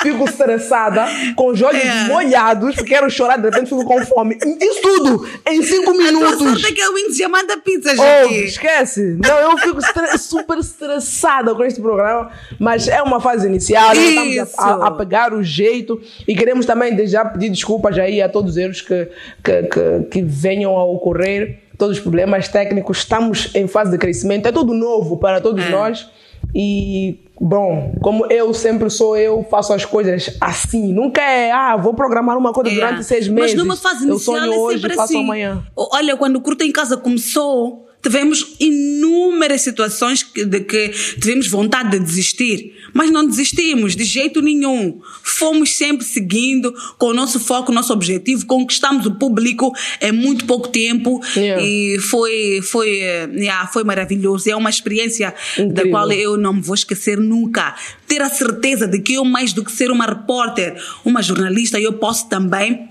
fico 0.00 0.24
estressada, 0.24 1.06
com 1.36 1.48
os 1.48 1.62
olhos 1.62 1.82
É. 1.84 2.04
molhados, 2.08 2.76
quero 2.76 3.08
chorar, 3.10 3.36
de 3.38 3.44
repente 3.48 3.68
fico 3.68 3.84
com 3.84 4.04
fome. 4.04 4.36
Isso 4.60 4.80
tudo 4.82 5.28
em 5.48 5.62
cinco 5.62 5.90
A 5.90 5.94
minutos. 5.94 6.38
sorte 6.38 6.66
é 6.66 6.72
que 6.72 6.82
a 6.82 6.90
Wings 6.90 7.16
já 7.16 7.28
manda 7.28 7.56
pizzas 7.58 7.98
Oh, 7.98 8.24
aqui. 8.26 8.34
esquece. 8.44 9.16
Não, 9.24 9.38
eu 9.38 9.58
fico 9.58 9.78
estre- 9.78 10.18
super 10.18 10.58
estressada 10.58 11.54
com 11.54 11.64
este 11.64 11.80
programa, 11.80 12.30
mas 12.58 12.88
é 12.88 13.00
uma 13.02 13.20
fase 13.20 13.46
inicial, 13.46 13.88
nós 13.94 13.98
estamos 13.98 14.58
a, 14.58 14.64
a- 14.64 14.86
a 14.88 14.90
pegar 14.90 15.32
o 15.32 15.42
jeito 15.42 16.00
e 16.26 16.34
queremos 16.34 16.66
também 16.66 17.06
já 17.06 17.24
pedir 17.24 17.48
desculpas 17.50 17.96
aí 17.98 18.20
a 18.20 18.28
todos 18.28 18.52
os 18.52 18.56
erros 18.56 18.80
que, 18.80 19.08
que, 19.42 19.62
que, 19.64 20.04
que 20.10 20.22
venham 20.22 20.76
a 20.76 20.84
ocorrer, 20.84 21.61
todos 21.78 21.96
os 21.96 22.02
problemas 22.02 22.48
técnicos. 22.48 22.98
Estamos 22.98 23.50
em 23.54 23.66
fase 23.66 23.90
de 23.90 23.98
crescimento, 23.98 24.46
é 24.46 24.52
tudo 24.52 24.72
novo 24.74 25.16
para 25.18 25.40
todos 25.40 25.64
É. 25.64 25.68
nós 25.70 26.08
e. 26.54 27.18
Bom, 27.40 27.96
como 28.00 28.26
eu 28.30 28.54
sempre 28.54 28.88
sou 28.88 29.16
eu, 29.16 29.44
faço 29.50 29.72
as 29.72 29.84
coisas 29.84 30.36
assim. 30.40 30.92
Nunca 30.92 31.20
é, 31.20 31.50
ah, 31.50 31.76
vou 31.76 31.92
programar 31.92 32.38
uma 32.38 32.52
coisa 32.52 32.70
É. 32.70 32.74
durante 32.74 33.02
seis 33.04 33.26
meses. 33.26 33.54
Mas 33.54 33.60
numa 33.64 33.76
fase 33.76 34.04
eu 34.06 34.10
inicial 34.10 34.36
sonho 34.38 34.52
é 34.52 34.56
hoje, 34.56 34.88
faço 34.90 35.00
assim. 35.02 35.24
amanhã. 35.24 35.60
Olha, 35.76 36.16
quando 36.16 36.36
o 36.36 36.40
Curta 36.40 36.64
em 36.64 36.70
Casa 36.70 36.96
começou, 36.96 37.88
tivemos 38.00 38.54
inúmeras 38.60 39.60
situações 39.62 40.22
de 40.22 40.60
que 40.60 40.90
tivemos 41.20 41.48
vontade 41.48 41.90
de 41.90 41.98
desistir, 42.00 42.74
mas 42.92 43.10
não 43.10 43.26
desistimos 43.26 43.96
de 43.96 44.04
jeito 44.04 44.40
nenhum. 44.40 45.00
Fomos 45.22 45.74
sempre 45.74 46.04
seguindo 46.04 46.74
com 46.98 47.06
o 47.06 47.14
nosso 47.14 47.40
foco, 47.40 47.72
o 47.72 47.74
nosso 47.74 47.92
objetivo, 47.92 48.46
conquistamos 48.46 49.06
o 49.06 49.12
público 49.12 49.72
em 50.00 50.12
muito 50.12 50.44
pouco 50.44 50.68
tempo 50.68 51.20
Yeah. 51.36 51.62
e 51.62 51.98
foi, 51.98 52.60
foi, 52.62 52.88
yeah, 52.88 53.66
foi 53.66 53.84
maravilhoso. 53.84 54.48
É 54.50 54.56
uma 54.56 54.70
experiência 54.70 55.34
da 55.56 55.64
Incrível. 55.64 55.90
qual 55.90 56.12
eu 56.12 56.36
não 56.36 56.54
me 56.54 56.60
vou 56.60 56.74
esquecer 56.74 57.18
nunca. 57.18 57.74
Ter 58.06 58.20
a 58.20 58.28
certeza 58.28 58.86
de 58.86 59.00
que 59.00 59.14
eu, 59.14 59.24
mais 59.24 59.52
do 59.52 59.64
que 59.64 59.72
ser 59.72 59.90
uma 59.90 60.04
repórter, 60.06 60.76
uma 61.04 61.22
jornalista, 61.22 61.80
eu 61.80 61.94
posso 61.94 62.28
também 62.28 62.88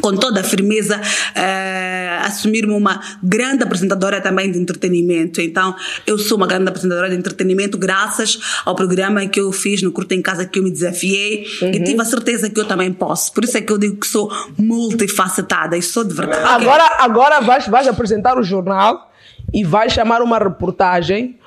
com 0.00 0.14
toda 0.16 0.40
a 0.40 0.44
firmeza, 0.44 1.00
eh, 1.34 2.18
assumir-me 2.22 2.72
uma 2.72 3.00
grande 3.22 3.64
apresentadora 3.64 4.20
também 4.20 4.50
de 4.50 4.58
entretenimento. 4.58 5.40
Então, 5.40 5.74
eu 6.06 6.18
sou 6.18 6.36
uma 6.36 6.46
grande 6.46 6.68
apresentadora 6.68 7.10
de 7.10 7.16
entretenimento 7.16 7.76
graças 7.76 8.38
ao 8.64 8.74
programa 8.74 9.26
que 9.26 9.40
eu 9.40 9.52
fiz 9.52 9.82
no 9.82 9.92
Curta 9.92 10.14
em 10.14 10.22
Casa, 10.22 10.46
que 10.46 10.58
eu 10.58 10.62
me 10.62 10.70
desafiei 10.70 11.46
e 11.62 11.82
tive 11.82 12.00
a 12.00 12.04
certeza 12.04 12.48
que 12.48 12.58
eu 12.58 12.66
também 12.66 12.92
posso. 12.92 13.32
Por 13.32 13.44
isso 13.44 13.58
é 13.58 13.60
que 13.60 13.72
eu 13.72 13.78
digo 13.78 13.96
que 13.96 14.06
sou 14.06 14.32
multifacetada 14.56 15.76
e 15.76 15.82
sou 15.82 16.04
de 16.04 16.14
verdade. 16.14 16.44
Agora, 16.44 16.96
agora 16.98 17.40
vais, 17.40 17.66
vais 17.66 17.86
apresentar 17.88 18.38
o 18.38 18.42
jornal 18.42 19.10
e 19.52 19.64
vais 19.64 19.92
chamar 19.92 20.22
uma 20.22 20.38
reportagem 20.38 21.38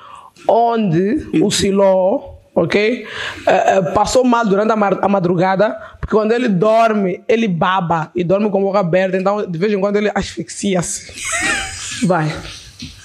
onde 0.46 1.28
o 1.40 1.50
Siló 1.50 2.33
ok? 2.54 3.06
Eh, 3.46 3.82
passou 3.94 4.24
mal 4.24 4.46
durante 4.46 4.70
a, 4.70 4.74
a 4.74 5.08
madrugada, 5.08 5.70
porque 6.00 6.14
quando 6.14 6.32
ele 6.32 6.48
dorme, 6.48 7.22
ele 7.26 7.48
baba 7.48 8.10
e 8.14 8.22
dorme 8.22 8.48
com 8.50 8.58
a 8.58 8.60
boca 8.60 8.78
aberta, 8.80 9.16
então 9.16 9.44
de 9.44 9.58
vez 9.58 9.72
em 9.72 9.80
quando 9.80 9.96
ele 9.96 10.10
asfixia-se. 10.14 11.12
Vai. 12.06 12.32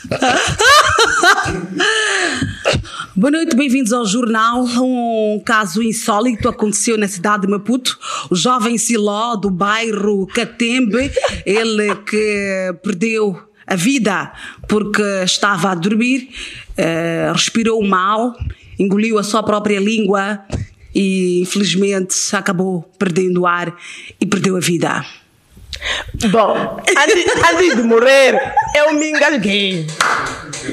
Boa 3.15 3.31
noite, 3.31 3.55
bem-vindos 3.55 3.91
ao 3.91 4.05
jornal. 4.05 4.63
Um 4.63 5.41
caso 5.45 5.83
insólito 5.83 6.47
aconteceu 6.47 6.97
na 6.97 7.07
cidade 7.07 7.45
de 7.45 7.51
Maputo. 7.51 7.97
O 8.29 8.35
jovem 8.35 8.77
Siló, 8.77 9.35
do 9.35 9.49
bairro 9.49 10.25
Catembe, 10.27 11.11
ele 11.45 11.95
que 11.97 12.73
perdeu 12.81 13.39
a 13.67 13.75
vida 13.75 14.31
porque 14.67 15.03
estava 15.23 15.71
a 15.71 15.75
dormir, 15.75 16.29
eh, 16.77 17.29
respirou 17.33 17.85
mal, 17.85 18.35
engoliu 18.79 19.19
a 19.19 19.23
sua 19.23 19.43
própria 19.43 19.79
língua 19.79 20.43
e, 20.95 21.41
infelizmente, 21.41 22.15
acabou 22.33 22.89
perdendo 22.97 23.41
o 23.41 23.47
ar 23.47 23.75
e 24.19 24.25
perdeu 24.25 24.55
a 24.55 24.59
vida. 24.59 25.05
Bom, 26.31 26.81
antes, 26.97 27.25
antes 27.53 27.75
de 27.75 27.83
morrer, 27.83 28.37
eu 28.75 28.93
me 28.93 29.11
engasguei. 29.11 29.87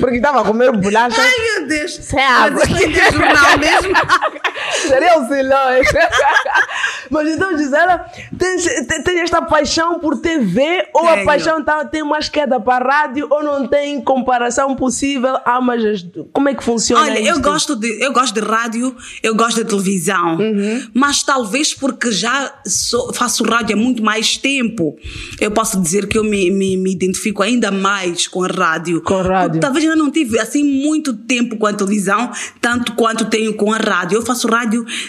Porque 0.01 0.17
estava 0.17 0.41
a 0.41 0.45
comer 0.45 0.73
bolacha. 0.73 1.21
Ai, 1.21 1.61
meu 1.61 1.69
Deus! 1.69 1.95
Sem 1.95 2.25
água. 2.25 2.63
Mas 2.69 3.13
jornal 3.13 3.59
mesmo? 3.59 3.95
Seria 4.73 5.19
o 5.19 5.27
Silões. 5.27 5.87
Mas 7.11 7.29
então, 7.29 7.57
Gisela, 7.57 8.05
tem, 8.37 8.57
tem, 8.87 9.03
tem 9.03 9.21
esta 9.21 9.41
paixão 9.41 9.99
por 10.01 10.19
TV 10.19 10.89
ou 10.93 11.07
a 11.09 11.15
Tenho. 11.15 11.27
paixão 11.27 11.63
tá, 11.65 11.85
tem 11.85 12.03
mais 12.03 12.29
queda 12.29 12.59
para 12.59 12.85
a 12.85 12.89
rádio 13.03 13.29
ou 13.31 13.43
não 13.45 13.67
tem 13.69 14.01
comparação 14.01 14.75
possível? 14.75 15.37
Ah, 15.45 15.61
mas 15.61 15.85
as- 15.85 16.07
como 16.33 16.49
é 16.49 16.55
que 16.55 16.65
funciona 16.65 17.03
Olha, 17.05 17.19
eu 17.21 17.35
isto? 17.35 17.43
gosto, 17.43 17.77
de, 17.77 18.03
eu 18.03 18.13
gosto 18.13 18.35
de 18.35 18.41
rádio, 18.47 18.97
eu 19.23 19.35
gosto 19.37 19.57
de 19.63 19.65
televisão, 19.65 20.37
Uhum. 20.37 20.89
mas 20.93 21.23
talvez 21.23 21.73
porque 21.73 22.11
já 22.11 22.53
sou- 22.67 23.13
faço 23.15 23.45
rádio 23.45 23.77
há 23.77 23.79
muito 23.79 24.03
mais 24.03 24.37
tempo, 24.37 24.97
eu 25.41 25.51
posso 25.53 25.81
dizer 25.81 26.09
que 26.09 26.19
eu 26.19 26.25
me, 26.25 26.51
me, 26.51 26.77
me 26.77 26.93
identifico 26.93 27.43
ainda 27.43 27.71
mais 27.71 28.27
com 28.27 28.43
a 28.43 28.49
rádio. 28.49 29.01
Com 29.03 29.19
a 29.19 29.23
rádio. 29.23 29.49
Porque 29.51 29.61
talvez 29.61 29.85
eu 29.85 29.97
não 29.97 30.11
tive 30.11 30.39
assim 30.41 30.65
muito 30.65 31.15
tempo 31.15 31.57
com 31.57 31.67
a 31.67 31.73
televisão, 31.73 32.31
tanto 32.61 32.95
quanto 32.95 33.25
tenho 33.27 33.55
com 33.55 33.73
a 33.73 33.77
rádio. 33.77 34.17
Eu 34.17 34.23
faço 34.27 34.49
rádio 34.49 34.56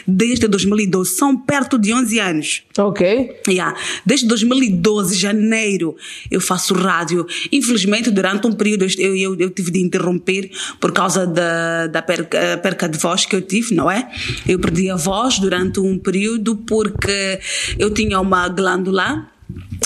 desde 0.07 0.47
2012, 0.47 1.11
são 1.11 1.37
perto 1.37 1.77
de 1.77 1.93
11 1.93 2.19
anos. 2.19 2.63
Ok. 2.77 3.41
Yeah. 3.47 3.75
Desde 4.05 4.27
2012, 4.27 5.15
janeiro, 5.15 5.95
eu 6.29 6.41
faço 6.41 6.73
rádio. 6.73 7.25
Infelizmente, 7.51 8.11
durante 8.11 8.45
um 8.47 8.51
período 8.53 8.85
eu, 8.97 9.15
eu, 9.15 9.35
eu 9.39 9.49
tive 9.49 9.71
de 9.71 9.79
interromper 9.79 10.49
por 10.79 10.91
causa 10.91 11.25
da, 11.25 11.87
da 11.87 12.01
perca, 12.01 12.57
perca 12.61 12.87
de 12.89 12.97
voz 12.97 13.25
que 13.25 13.35
eu 13.35 13.41
tive, 13.41 13.73
não 13.75 13.89
é? 13.89 14.09
Eu 14.47 14.59
perdi 14.59 14.89
a 14.89 14.95
voz 14.95 15.39
durante 15.39 15.79
um 15.79 15.97
período 15.97 16.55
porque 16.57 17.39
eu 17.77 17.93
tinha 17.93 18.19
uma 18.19 18.47
glândula. 18.49 19.27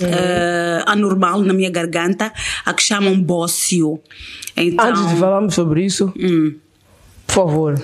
eh, 0.01 0.83
anormal 0.87 1.41
na 1.41 1.53
minha 1.53 1.69
garganta, 1.69 2.33
a 2.65 2.73
que 2.73 2.81
chamam 2.81 3.19
bócio. 3.21 3.99
Então, 4.57 4.85
Antes 4.87 5.07
de 5.09 5.15
falarmos 5.17 5.53
sobre 5.53 5.85
isso, 5.85 6.11
hum, 6.19 6.55
por 7.27 7.33
favor, 7.33 7.81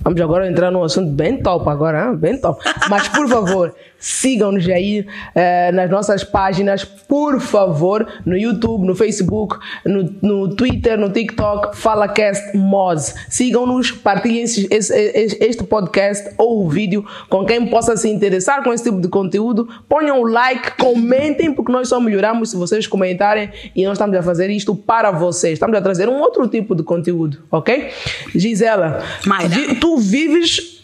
vamos 0.00 0.20
agora 0.20 0.48
entrar 0.48 0.70
num 0.70 0.82
assunto 0.82 1.10
bem 1.10 1.42
top 1.42 1.68
agora, 1.68 2.06
hein? 2.10 2.16
bem 2.16 2.40
top. 2.40 2.62
Mas 2.88 3.08
por 3.08 3.28
favor, 3.28 3.74
sigam-nos 3.98 4.68
aí 4.68 5.06
eh, 5.34 5.72
nas 5.72 5.90
nossas 5.90 6.22
páginas, 6.22 6.84
por 6.84 7.40
favor, 7.40 8.06
no 8.24 8.36
YouTube, 8.36 8.86
no 8.86 8.94
Facebook, 8.94 9.56
no, 9.84 10.14
no 10.22 10.54
Twitter, 10.54 10.98
no 10.98 11.10
TikTok, 11.10 11.76
FalaCast 11.76 12.56
Moz. 12.56 13.14
Sigam-nos, 13.28 13.90
partilhem 13.90 14.42
esse- 14.42 14.68
esse- 14.70 15.38
este 15.40 15.64
podcast 15.64 16.30
ou 16.38 16.64
o 16.64 16.68
vídeo 16.68 17.04
com 17.28 17.44
quem 17.44 17.66
possa 17.68 17.96
se 17.96 18.08
interessar 18.08 18.62
com 18.62 18.72
esse 18.72 18.84
tipo 18.84 19.00
de 19.00 19.08
conteúdo. 19.08 19.68
Ponham 19.88 20.20
o 20.20 20.26
like, 20.26 20.72
comentem, 20.78 21.52
porque 21.52 21.72
nós 21.72 21.88
só 21.88 22.00
melhoramos 22.00 22.50
se 22.50 22.56
vocês 22.56 22.86
comentarem 22.86 23.50
e 23.74 23.84
nós 23.84 23.92
estamos 23.94 24.16
a 24.16 24.22
fazer 24.22 24.50
isto 24.50 24.74
para 24.74 25.10
vocês. 25.10 25.54
Estamos 25.54 25.76
a 25.76 25.80
trazer 25.80 26.08
um 26.08 26.20
outro 26.20 26.46
tipo 26.48 26.74
de 26.74 26.82
conteúdo, 26.82 27.38
ok? 27.50 27.88
Gisela, 28.34 29.02
vi- 29.48 29.74
tu 29.76 29.96
vives, 29.98 30.75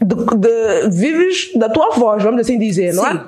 de- 0.00 0.36
de- 0.36 0.88
vives 0.90 1.50
da 1.54 1.68
tua 1.68 1.90
voz, 1.90 2.22
vamos 2.22 2.40
assim 2.40 2.58
dizer, 2.58 2.94
não 2.94 3.06
é? 3.06 3.12
sim. 3.12 3.20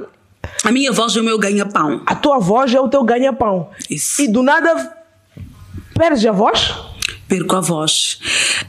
A 0.64 0.72
minha 0.72 0.90
voz 0.92 1.16
é 1.16 1.20
o 1.20 1.24
meu 1.24 1.38
ganha-pão. 1.38 2.02
A 2.07 2.14
tua 2.14 2.38
voz 2.38 2.74
é 2.74 2.81
o 2.81 2.88
teu 2.88 3.02
ganha-pão. 3.04 3.68
Isso. 3.88 4.20
E 4.22 4.28
do 4.28 4.42
nada 4.42 4.92
perdes 5.94 6.24
a 6.26 6.33
voz? 6.33 6.74
Perco 7.29 7.57
a 7.57 7.61
voz. 7.61 8.19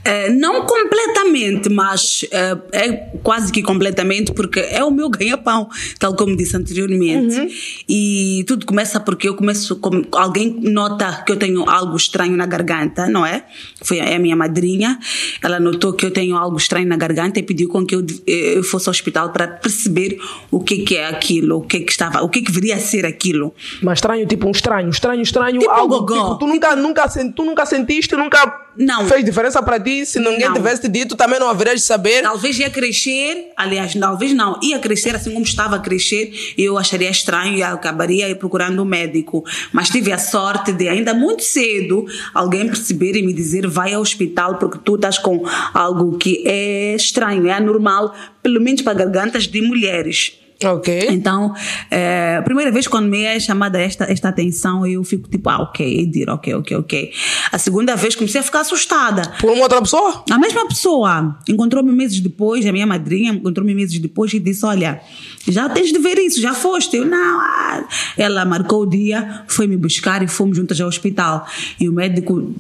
Eh, 0.04 0.30
não 0.30 0.66
completamente, 0.66 1.70
mas 1.70 2.26
eh, 2.32 2.58
é 2.74 2.92
quase 3.24 3.52
que 3.52 3.64
completamente, 3.64 4.34
porque 4.34 4.60
é 4.60 4.84
o 4.84 4.92
meu 4.92 5.10
ganha-pão, 5.10 5.70
tal 5.98 6.16
como 6.16 6.36
disse 6.36 6.58
anteriormente. 6.58 7.84
E 7.88 8.44
tudo 8.46 8.66
começa 8.66 9.00
porque 9.00 9.28
eu 9.30 9.36
começo. 9.36 9.78
Com, 9.78 10.04
alguém 10.12 10.60
nota 10.62 11.24
que 11.26 11.32
eu 11.32 11.38
tenho 11.38 11.68
algo 11.70 11.96
estranho 11.96 12.36
na 12.36 12.46
garganta, 12.46 13.08
não 13.08 13.26
é? 13.26 13.46
Foi 13.82 14.00
a, 14.00 14.06
é 14.06 14.16
a 14.16 14.20
minha 14.20 14.36
madrinha. 14.36 15.00
Ela 15.42 15.60
notou 15.60 15.94
que 15.94 16.06
eu 16.06 16.12
tenho 16.12 16.36
algo 16.36 16.58
estranho 16.58 16.88
na 16.88 16.98
garganta 16.98 17.40
e 17.40 17.44
pediu 17.44 17.70
com 17.70 17.86
que 17.86 17.96
eu, 17.96 18.06
eh, 18.28 18.58
eu 18.58 18.64
fosse 18.64 18.90
ao 18.90 18.92
hospital 18.92 19.30
para 19.30 19.48
perceber 19.48 20.20
o 20.52 20.60
que, 20.60 20.80
que 20.80 20.98
é 20.98 21.08
aquilo, 21.08 21.58
o 21.58 21.62
que, 21.62 21.80
que 21.80 21.92
estava, 21.92 22.22
o 22.22 22.30
que, 22.30 22.42
que 22.42 22.52
viria 22.52 22.76
a 22.76 22.80
ser 22.80 23.06
aquilo. 23.06 23.54
Mas 23.82 24.00
estranho, 24.00 24.26
tipo 24.28 24.48
um 24.48 24.52
estranho, 24.52 24.90
estranho, 24.90 25.22
estranho, 25.22 25.60
Tipo 25.60 25.72
algo 25.72 26.00
gogó. 26.02 26.16
tipo, 26.16 26.40
tu 26.40 26.48
nunca, 26.48 26.76
nunca, 26.76 27.08
tu 27.36 27.46
nunca 27.46 27.66
sentiste, 27.66 28.16
nunca 28.16 28.49
Não. 28.78 29.06
fez 29.08 29.26
diferença 29.26 29.62
para 29.62 29.80
ti. 29.80 30.06
Se 30.06 30.20
ninguém 30.20 30.48
Não. 30.48 30.54
tivesse 30.54 30.82
te 30.82 30.88
dito, 30.88 31.16
também 31.16 31.40
não 31.40 31.50
haverias 31.50 31.82
de 31.82 31.86
saber. 31.86 32.22
Talvez 32.22 32.58
ia 32.58 32.70
crescer, 32.70 33.52
aliás, 33.58 33.94
talvez 33.94 34.34
não, 34.34 34.58
ia 34.64 34.80
crescer 34.80 35.16
assim 35.16 35.32
como 35.32 35.44
estava 35.44 35.76
a 35.76 35.80
crescer, 35.80 36.34
eu 36.58 36.78
acharia 36.78 37.10
estranho 37.10 37.58
e 37.58 37.64
acabaria 37.64 38.34
procurando 38.36 38.82
um 38.82 38.86
médico. 38.86 39.44
Mas 39.74 39.90
tive 39.90 40.12
a 40.14 40.18
sorte 40.18 40.72
de, 40.72 40.88
ainda 40.88 41.14
muito 41.14 41.44
cedo, 41.44 42.06
alguém 42.34 42.68
perceber 42.68 43.18
e 43.18 43.22
me 43.22 43.34
dizer: 43.34 43.68
vai 43.68 43.94
ao 43.94 44.02
hospital 44.02 44.56
porque 44.58 44.80
tu 44.84 44.96
estás 44.96 45.18
com 45.18 45.44
algo 45.74 46.18
que 46.18 46.44
é 46.48 46.96
estranho, 46.96 47.48
é 47.48 47.54
anormal, 47.54 48.16
pelo 48.42 48.62
menos 48.62 48.82
para 48.82 48.94
gargantas 48.94 49.46
de 49.46 49.62
mulheres. 49.62 50.40
Ok. 50.64 51.08
Então, 51.10 51.54
é, 51.90 52.38
a 52.38 52.42
primeira 52.42 52.70
vez 52.72 52.86
quando 52.88 53.08
me 53.08 53.24
é 53.24 53.40
chamada 53.40 53.80
esta, 53.80 54.04
esta 54.12 54.28
atenção, 54.30 54.86
eu 54.86 55.04
fico 55.04 55.30
tipo, 55.30 55.50
ah, 55.50 55.62
ok, 55.62 56.02
Edir, 56.02 56.30
ok, 56.30 56.54
ok, 56.56 56.78
ok. 56.78 57.12
A 57.52 57.58
segunda 57.58 57.96
vez 57.96 58.14
comecei 58.16 58.42
a 58.42 58.44
ficar 58.44 58.60
assustada. 58.62 59.22
Por 59.40 59.52
uma 59.52 59.64
outra 59.64 59.82
pessoa? 59.82 60.24
A 60.30 60.38
mesma 60.38 60.68
pessoa 60.68 61.38
encontrou-me 61.48 61.92
meses 61.94 62.20
depois, 62.20 62.66
a 62.66 62.72
minha 62.74 62.86
madrinha 62.86 63.32
encontrou-me 63.32 63.74
meses 63.74 63.98
depois 64.00 64.34
e 64.34 64.40
disse: 64.40 64.66
Olha, 64.66 65.00
já 65.48 65.70
tens 65.70 65.94
de 65.94 66.00
ver 66.00 66.18
isso, 66.20 66.42
já 66.42 66.54
foste. 66.54 66.98
Eu, 66.98 67.06
não. 67.06 67.40
ah." 67.40 67.88
Ela 68.18 68.44
marcou 68.44 68.82
o 68.82 68.86
dia, 68.86 69.44
foi 69.48 69.66
me 69.66 69.78
buscar 69.78 70.22
e 70.22 70.28
fomos 70.28 70.58
juntas 70.58 70.80
ao 70.82 70.88
hospital. 70.90 71.48
E 71.80 71.88
o 71.88 71.94
médico. 71.94 72.54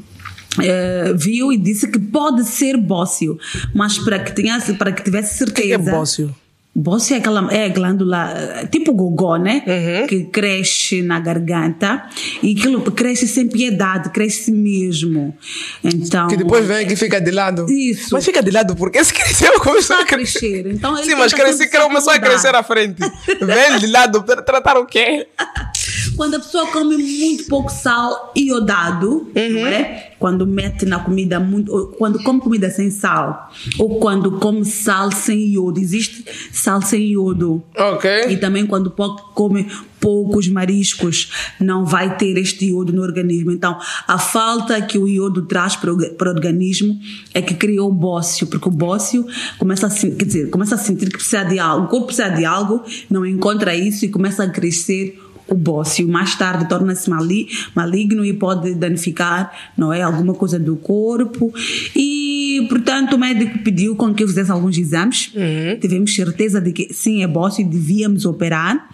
eh, 0.62 1.14
viu 1.16 1.52
e 1.54 1.58
disse 1.58 1.88
que 1.90 2.00
pode 2.00 2.44
ser 2.44 2.76
bócio, 2.76 3.38
mas 3.74 3.98
para 3.98 4.20
que, 4.20 4.32
tenha, 4.34 4.60
para 4.78 4.92
que 4.92 5.04
tivesse 5.04 5.44
O 5.44 5.52
que 5.52 5.62
é 5.62 5.68
certeza. 5.78 5.92
bócio? 5.92 6.36
Bócio 6.76 7.16
é 7.16 7.18
aquela 7.18 7.52
é 7.52 7.66
a 7.66 7.70
glândula 7.70 8.68
tipo 8.72 8.94
gogó, 8.94 9.38
né? 9.38 9.64
Uhum. 9.66 10.08
Que 10.08 10.24
cresce 10.26 11.02
na 11.02 11.20
garganta 11.20 12.08
e 12.42 12.56
aquilo 12.58 12.82
cresce 12.92 13.28
sem 13.28 13.48
piedade, 13.48 14.12
cresce 14.12 14.52
mesmo. 14.52 15.36
Então. 15.84 16.28
Que 16.28 16.38
depois 16.38 16.66
vem 16.66 16.88
que 16.88 16.96
fica 16.96 17.20
de 17.20 17.32
lado. 17.32 17.66
Isso. 17.70 18.10
Mas 18.12 18.24
fica 18.24 18.42
de 18.42 18.52
lado 18.52 18.76
porque 18.76 19.04
se 19.04 19.14
cresceu, 19.16 19.60
começou 19.60 19.96
a 19.98 20.06
crescer. 20.06 20.40
crescer. 20.40 20.68
Então, 20.76 20.96
Sim, 21.04 21.16
mas 21.16 21.32
se 21.32 21.70
começou 21.70 22.14
a 22.14 22.20
crescer 22.20 22.56
à 22.56 22.64
frente. 22.64 23.00
Vem 23.28 23.80
de 23.80 23.88
lado, 23.88 24.24
para 24.24 24.42
tratar 24.42 24.78
o 24.78 24.86
quê? 24.86 25.28
Quando 26.16 26.36
a 26.36 26.40
pessoa 26.40 26.68
come 26.68 26.98
muito 26.98 27.46
pouco 27.46 27.72
sal 27.72 28.34
iodado, 28.36 29.32
não 29.34 29.68
é? 29.68 30.12
Quando 30.20 30.46
mete 30.46 30.86
na 30.86 31.00
comida 31.00 31.40
muito. 31.40 31.96
Quando 31.98 32.22
come 32.24 32.42
comida 32.42 32.70
sem 32.70 32.92
sal. 32.92 33.50
Ou 33.78 34.00
quando 34.00 34.34
come 34.40 34.66
sal 34.66 35.12
sem 35.12 35.40
iodo. 35.54 35.80
Existe 35.80 36.26
sal 36.60 36.82
sem 36.82 37.12
iodo. 37.12 37.64
E 37.78 37.82
Ok. 37.82 38.38
também 38.38 38.66
quando 38.66 38.92
come 39.34 39.68
poucos 40.00 40.48
mariscos, 40.48 41.30
não 41.60 41.86
vai 41.86 42.16
ter 42.18 42.38
este 42.38 42.68
iodo 42.68 42.94
no 42.94 43.02
organismo. 43.02 43.52
Então, 43.52 43.78
a 44.08 44.18
falta 44.18 44.82
que 44.82 44.98
o 44.98 45.08
iodo 45.08 45.42
traz 45.44 45.76
para 45.76 45.94
o, 45.94 45.98
para 46.16 46.30
o 46.30 46.34
organismo 46.34 46.98
é 47.34 47.42
que 47.42 47.54
cria 47.54 47.84
o 47.84 47.92
bócio, 47.92 48.48
porque 48.48 48.68
o 48.70 48.72
bócio 48.72 49.26
começa 49.58 49.88
a, 49.88 49.90
quer 49.90 50.26
dizer, 50.26 50.50
começa 50.50 50.76
a 50.76 50.78
sentir 50.78 51.08
que 51.10 51.18
precisa 51.18 51.44
de 51.44 51.60
algo. 51.60 51.86
O 51.86 51.90
corpo 51.90 52.06
precisa 52.08 52.30
de 52.30 52.46
algo, 52.46 52.82
não 53.10 53.26
encontra 53.26 53.76
isso 53.76 54.06
e 54.06 54.10
começa 54.10 54.44
a 54.44 54.50
crescer 54.50 55.20
o 55.48 55.56
bócio. 55.56 56.08
Mais 56.08 56.36
tarde 56.36 56.70
torna-se 56.70 57.10
mali- 57.10 57.48
maligno 57.74 58.24
e 58.24 58.32
pode 58.32 58.76
danificar, 58.76 59.52
não 59.76 59.92
é, 59.92 60.02
alguma 60.02 60.34
coisa 60.36 60.60
do 60.60 60.76
corpo. 60.76 61.52
E, 61.96 62.19
portanto, 62.68 63.14
o 63.14 63.18
médico 63.18 63.60
pediu 63.60 63.96
com 63.96 64.14
que 64.14 64.24
eu 64.24 64.28
fizesse 64.28 64.52
alguns 64.52 64.78
exames. 64.78 65.32
Tivemos 65.80 66.14
certeza 66.14 66.60
de 66.60 66.72
que 66.72 66.94
sim, 66.94 67.24
é 67.24 67.28
bócio 67.28 67.62
e 67.62 67.66
devíamos 67.66 68.26
operar. 68.26 68.90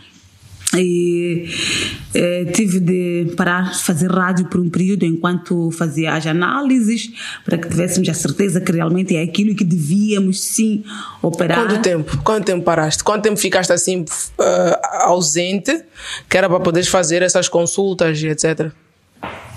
E 0.78 1.48
eh, 2.14 2.46
tive 2.54 2.80
de 2.80 3.34
parar 3.36 3.72
de 3.72 3.84
fazer 3.84 4.12
rádio 4.12 4.46
por 4.46 4.60
um 4.60 4.70
período 4.70 5.06
enquanto 5.06 5.72
fazia 5.72 6.14
as 6.14 6.26
análises, 6.26 7.12
para 7.46 7.58
que 7.58 7.70
tivéssemos 7.70 8.10
a 8.10 8.14
certeza 8.14 8.60
que 8.60 8.72
realmente 8.72 9.16
é 9.16 9.22
aquilo 9.22 9.56
que 9.56 9.64
devíamos 9.64 10.42
sim 10.42 10.84
operar. 11.22 11.66
Quanto 11.66 11.82
tempo? 11.82 12.18
Quanto 12.24 12.46
tempo 12.46 12.64
paraste? 12.64 13.04
Quanto 13.04 13.24
tempo 13.24 13.38
ficaste 13.38 13.72
assim 13.72 14.02
uh, 14.02 15.04
ausente, 15.04 15.84
que 16.28 16.38
era 16.38 16.50
para 16.50 16.60
poderes 16.60 16.90
fazer 16.90 17.22
essas 17.22 17.48
consultas 17.48 18.22
e 18.22 18.28
etc? 18.28 18.72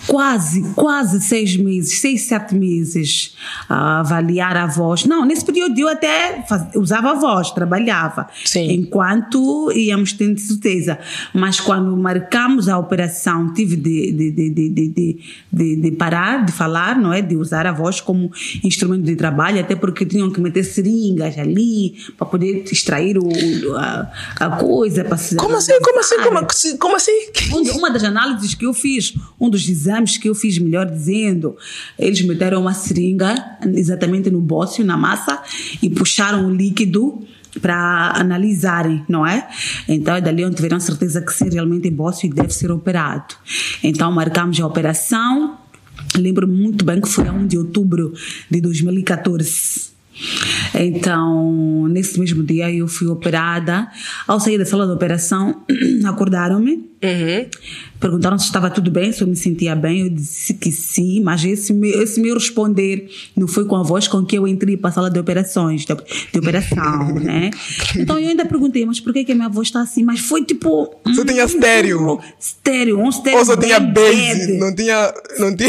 Quase, 0.06 0.62
quase 0.74 1.20
seis 1.20 1.56
meses, 1.56 1.98
seis, 2.00 2.22
sete 2.22 2.54
meses 2.54 3.34
a 3.68 4.00
avaliar 4.00 4.56
a 4.56 4.66
voz. 4.66 5.04
Não, 5.04 5.24
nesse 5.24 5.44
período 5.44 5.78
eu 5.78 5.88
até 5.88 6.44
faz, 6.48 6.74
usava 6.74 7.12
a 7.12 7.14
voz, 7.14 7.50
trabalhava. 7.50 8.28
Sim. 8.44 8.72
Enquanto 8.72 9.72
íamos 9.72 10.12
tendo 10.12 10.38
certeza. 10.38 10.98
Mas 11.34 11.60
quando 11.60 11.96
marcamos 11.96 12.68
a 12.68 12.78
operação, 12.78 13.52
tive 13.52 13.76
de, 13.76 14.12
de, 14.12 14.30
de, 14.30 15.20
de, 15.52 15.76
de, 15.76 15.90
parar 15.92 16.44
de 16.44 16.52
falar, 16.52 16.98
não 16.98 17.12
é? 17.12 17.20
De 17.20 17.36
usar 17.36 17.66
a 17.66 17.72
voz 17.72 18.00
como 18.00 18.30
instrumento 18.62 19.04
de 19.04 19.16
trabalho, 19.16 19.60
até 19.60 19.74
porque 19.74 20.06
tinham 20.06 20.30
que 20.30 20.40
meter 20.40 20.64
seringas 20.64 21.36
ali 21.38 21.96
para 22.16 22.26
poder 22.26 22.64
extrair 22.70 23.18
o, 23.18 23.28
a, 23.76 24.10
a 24.40 24.50
coisa. 24.50 25.04
Como 25.36 25.56
assim? 25.56 25.78
Como 25.80 25.98
assim? 26.00 26.16
Como, 26.22 26.38
assim? 26.38 26.76
como 26.76 26.96
assim? 26.96 27.30
Uma 27.76 27.90
das 27.90 28.04
análises 28.04 28.54
que 28.54 28.66
eu 28.66 28.72
fiz, 28.72 29.14
um 29.40 29.50
dos 29.50 29.68
exames 29.68 29.87
exames 29.88 30.18
que 30.18 30.28
eu 30.28 30.34
fiz, 30.34 30.58
melhor 30.58 30.86
dizendo, 30.86 31.56
eles 31.98 32.20
me 32.22 32.34
deram 32.34 32.60
uma 32.60 32.74
seringa 32.74 33.34
exatamente 33.74 34.30
no 34.30 34.40
bócio, 34.40 34.84
na 34.84 34.96
massa, 34.96 35.42
e 35.82 35.88
puxaram 35.88 36.46
o 36.46 36.54
líquido 36.54 37.26
para 37.60 38.12
analisarem, 38.14 39.04
não 39.08 39.26
é? 39.26 39.48
Então, 39.88 40.20
dali 40.20 40.44
onde 40.44 40.56
tiveram 40.56 40.78
certeza 40.78 41.22
que 41.22 41.32
sim, 41.32 41.48
realmente 41.50 41.88
é 41.88 41.90
bócio 41.90 42.26
e 42.26 42.30
deve 42.30 42.52
ser 42.52 42.70
operado. 42.70 43.34
Então, 43.82 44.12
marcamos 44.12 44.60
a 44.60 44.66
operação. 44.66 45.58
Lembro-me 46.16 46.54
muito 46.54 46.84
bem 46.84 47.00
que 47.00 47.08
foi 47.08 47.26
a 47.26 47.32
1 47.32 47.46
de 47.46 47.58
outubro 47.58 48.12
de 48.50 48.60
2014. 48.60 49.88
Então, 50.74 51.88
nesse 51.88 52.18
mesmo 52.18 52.42
dia 52.42 52.72
eu 52.72 52.86
fui 52.86 53.06
operada. 53.06 53.88
Ao 54.26 54.38
sair 54.38 54.58
da 54.58 54.64
sala 54.64 54.86
de 54.86 54.92
operação, 54.92 55.62
acordaram-me 56.04 56.88
Uhum. 57.02 57.46
Perguntaram 58.00 58.38
se 58.38 58.46
estava 58.46 58.70
tudo 58.70 58.90
bem, 58.90 59.12
se 59.12 59.22
eu 59.22 59.26
me 59.26 59.36
sentia 59.36 59.74
bem. 59.74 60.02
Eu 60.02 60.10
disse 60.10 60.54
que 60.54 60.70
sim, 60.70 61.20
mas 61.20 61.44
esse, 61.44 61.72
esse 62.00 62.20
meu 62.20 62.34
responder 62.34 63.08
não 63.36 63.46
foi 63.46 63.64
com 63.64 63.76
a 63.76 63.82
voz 63.82 64.08
com 64.08 64.24
que 64.24 64.36
eu 64.36 64.46
entrei 64.46 64.76
para 64.76 64.90
a 64.90 64.92
sala 64.92 65.10
de 65.10 65.18
operações, 65.18 65.84
de, 65.84 65.94
de 65.94 66.38
operação, 66.38 67.14
né? 67.18 67.50
Então 67.96 68.18
eu 68.18 68.28
ainda 68.28 68.44
perguntei, 68.44 68.84
mas 68.84 69.00
por 69.00 69.12
que, 69.12 69.24
que 69.24 69.32
a 69.32 69.34
minha 69.34 69.48
voz 69.48 69.68
está 69.68 69.80
assim? 69.80 70.04
Mas 70.04 70.20
foi 70.20 70.44
tipo. 70.44 70.94
Você 71.04 71.20
hum, 71.20 71.24
tinha 71.24 71.44
estéreo? 71.44 72.20
Estéreo, 72.38 72.98
um 72.98 73.08
estéreo. 73.08 73.38
Ou 73.38 73.44
só 73.44 73.56
tinha 73.56 73.80
base? 73.80 74.58
Não 74.58 74.74
tinha. 74.74 75.14
Não 75.38 75.56
tinha. 75.56 75.68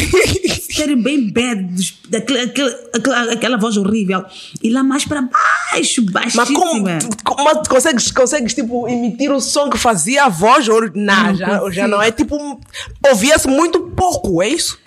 Estéreo 0.70 0.98
bem 1.02 1.32
bad, 1.32 1.98
daquela, 2.10 2.44
aquela, 2.44 3.34
aquela, 3.34 3.58
voz 3.58 3.76
horrível. 3.76 4.24
E 4.62 4.70
lá 4.70 4.84
mais 4.84 5.04
para 5.04 5.22
baixo, 5.22 6.04
baixíssima. 6.04 6.46
Mas 6.46 6.54
como, 6.54 6.86
como 7.24 7.68
consegues, 7.68 8.12
consegues 8.12 8.54
tipo 8.54 8.88
emitir 8.88 9.32
o 9.32 9.42
som 9.42 9.70
que 9.70 9.78
fazia 9.78 10.26
a 10.26 10.30
voz 10.30 10.68
original? 10.70 11.19
Ah, 11.20 11.34
já, 11.34 11.70
já 11.72 11.88
não 11.88 12.02
é 12.02 12.12
tipo. 12.12 12.60
Ouvia-se 13.08 13.48
muito 13.48 13.82
pouco, 13.96 14.42
é 14.42 14.50
isso? 14.50 14.80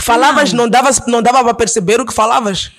Falavas, 0.00 0.52
não, 0.52 0.64
não 0.64 0.70
dava, 0.70 0.90
não 1.06 1.22
dava 1.22 1.44
para 1.44 1.54
perceber 1.54 2.00
o 2.00 2.06
que 2.06 2.12
falavas? 2.12 2.72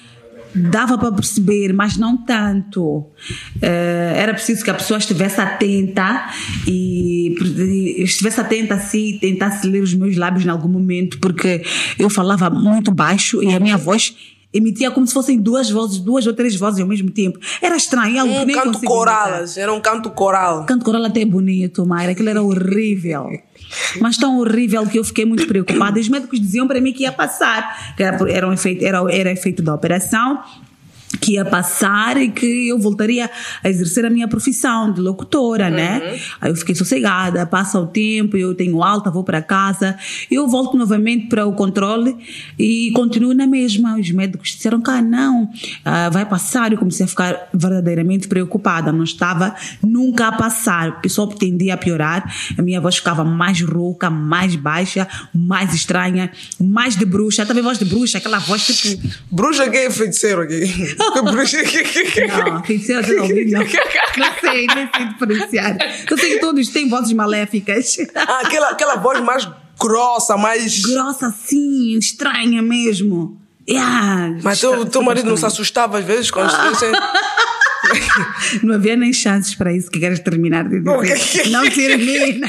Dava 0.54 0.98
para 0.98 1.12
perceber, 1.12 1.74
mas 1.74 1.96
não 1.96 2.18
tanto. 2.18 2.82
Uh, 2.82 4.16
era 4.16 4.34
preciso 4.34 4.64
que 4.64 4.72
a 4.72 4.74
pessoa 4.74 4.98
estivesse 4.98 5.40
atenta 5.40 6.28
e, 6.66 7.36
e 7.40 8.04
estivesse 8.04 8.42
atenta 8.42 8.74
assim 8.74 9.10
e 9.10 9.20
tentasse 9.20 9.68
ler 9.68 9.82
os 9.82 9.94
meus 9.94 10.18
lábios 10.18 10.46
em 10.46 10.50
algum 10.50 10.68
momento, 10.68 11.20
porque 11.20 11.64
eu 12.00 12.10
falava 12.10 12.50
muito 12.50 12.92
baixo 12.92 13.44
e 13.44 13.54
a 13.54 13.60
minha 13.60 13.78
voz 13.78 14.16
emitia 14.54 14.92
como 14.92 15.06
se 15.06 15.14
fossem 15.14 15.40
duas 15.40 15.70
vozes, 15.70 16.00
duas 16.00 16.26
ou 16.26 16.34
três 16.34 16.56
vozes 16.56 16.80
ao 16.80 16.88
mesmo 16.88 17.12
tempo. 17.12 17.40
Era 17.62 17.76
estranho, 17.76 18.22
algo 18.22 18.34
um 18.34 18.40
que 18.40 18.46
nem 18.46 18.56
canto 18.56 18.82
coral, 18.82 19.46
era 19.56 19.74
um 19.74 19.82
canto 19.82 20.10
coral. 20.12 20.66
Canto 20.66 20.84
coral 20.84 21.06
até 21.06 21.24
bonito, 21.26 21.86
Mayra, 21.86 22.12
aquilo 22.12 22.30
era 22.30 22.42
horrível. 22.42 23.30
Mas 24.02 24.18
tão 24.18 24.40
horrível 24.40 24.86
que 24.88 24.98
eu 24.98 25.04
fiquei 25.04 25.26
muito 25.26 25.46
preocupada. 25.48 26.00
Os 26.00 26.10
médicos 26.10 26.40
diziam 26.40 26.68
para 26.68 26.82
mim 26.82 26.92
que 26.92 27.04
ia 27.04 27.12
passar, 27.12 27.96
que 27.96 28.04
era, 28.04 28.32
era, 28.32 28.48
um 28.48 28.54
efeito, 28.54 28.84
era, 28.84 29.00
era 29.12 29.32
efeito 29.32 29.62
da 29.62 29.74
operação 29.74 30.42
que 31.20 31.34
ia 31.34 31.46
passar 31.46 32.18
e 32.18 32.30
que 32.30 32.70
eu 32.70 32.80
voltaria 32.80 33.30
a 33.64 33.70
exercer 33.70 34.06
a 34.06 34.10
minha 34.10 34.28
profissão 34.28 34.92
de 34.92 35.02
locutora, 35.02 35.70
né? 35.70 36.00
uhum. 36.00 36.12
né? 36.12 36.20
Aí 36.42 36.52
eu 36.52 36.56
fiquei 36.56 36.76
sossegada, 36.76 37.46
passa 37.46 37.80
o 37.80 37.88
tempo, 37.88 38.38
eu 38.38 38.56
tenho 38.56 38.82
alta, 38.84 39.10
vou 39.12 39.24
para 39.24 39.42
casa, 39.42 39.98
eu 40.30 40.48
volto 40.48 40.78
novamente 40.78 41.28
para 41.28 41.46
o 41.46 41.54
controle 41.54 42.18
e 42.58 42.92
continuo 42.94 43.34
na 43.34 43.48
mesma. 43.48 43.98
Os 43.98 44.12
médicos 44.12 44.50
disseram 44.50 44.82
ah, 44.88 45.02
não, 45.02 45.50
ah, 45.86 46.10
vai 46.10 46.26
passar. 46.26 46.72
Eu 46.72 46.78
comecei 46.78 47.06
a 47.06 47.10
ficar 47.10 47.50
verdadeiramente 47.54 48.28
preocupada. 48.28 48.92
Não 48.92 49.04
estava 49.04 49.56
nunca 49.84 50.28
a 50.28 50.32
passar, 50.32 50.94
porque 50.94 51.10
só 51.10 51.28
tendia 51.28 51.76
a 51.76 51.78
piorar. 51.78 52.34
A 52.58 52.62
minha 52.62 52.82
voz 52.82 52.96
ficava 52.96 53.24
mais 53.24 53.62
rouca, 53.62 54.10
mais 54.10 54.56
baixa, 54.56 55.08
mais 55.34 55.74
estranha, 55.74 56.32
mais 56.60 56.96
de 56.96 57.06
bruxa. 57.06 57.46
Também 57.46 57.64
voz 57.64 57.78
de 57.78 57.86
bruxa, 57.86 58.18
aquela 58.18 58.40
voz 58.40 58.66
tipo. 58.66 59.10
Bruxa 59.32 59.70
que 59.70 59.78
é 59.78 59.92
feiticeiro 59.92 60.42
aqui. 60.42 60.64
não, 62.28 62.64
feiticeira 62.64 63.04
de 63.04 63.16
ouvido, 63.16 63.52
não. 63.52 63.62
Não 63.62 64.34
sei, 64.42 64.68
nem 64.68 64.90
sei 64.96 65.06
diferenciar. 65.08 65.78
Eu 66.10 66.18
sei 66.18 66.34
que 66.34 66.40
todos 66.40 66.68
têm 66.70 66.90
vozes 66.90 67.14
maléficas. 67.14 67.98
Ah, 68.16 68.42
aquela, 68.44 68.70
aquela 68.70 68.96
voz 68.96 69.22
mais 69.22 69.48
grossa, 69.80 70.38
mais. 70.38 70.82
Grossa, 70.82 71.34
sim, 71.46 71.98
estranha 71.98 72.62
mesmo. 72.62 73.40
Yeah, 73.70 74.36
Mas 74.42 74.64
o 74.64 74.86
teu 74.88 75.04
marido 75.04 75.30
não 75.30 75.38
se 75.38 75.46
assustava 75.46 76.00
às 76.00 76.06
vezes 76.06 76.32
quando 76.32 76.50
ah. 76.50 76.72
não 78.64 78.76
havia 78.76 78.96
nem 78.96 79.12
chances 79.14 79.56
para 79.56 79.74
isso 79.74 79.90
que 79.90 80.00
queres 80.00 80.20
terminar 80.20 80.68
de 80.68 80.80
dizer. 80.80 81.50
Não 81.50 81.70
termina. 81.70 82.48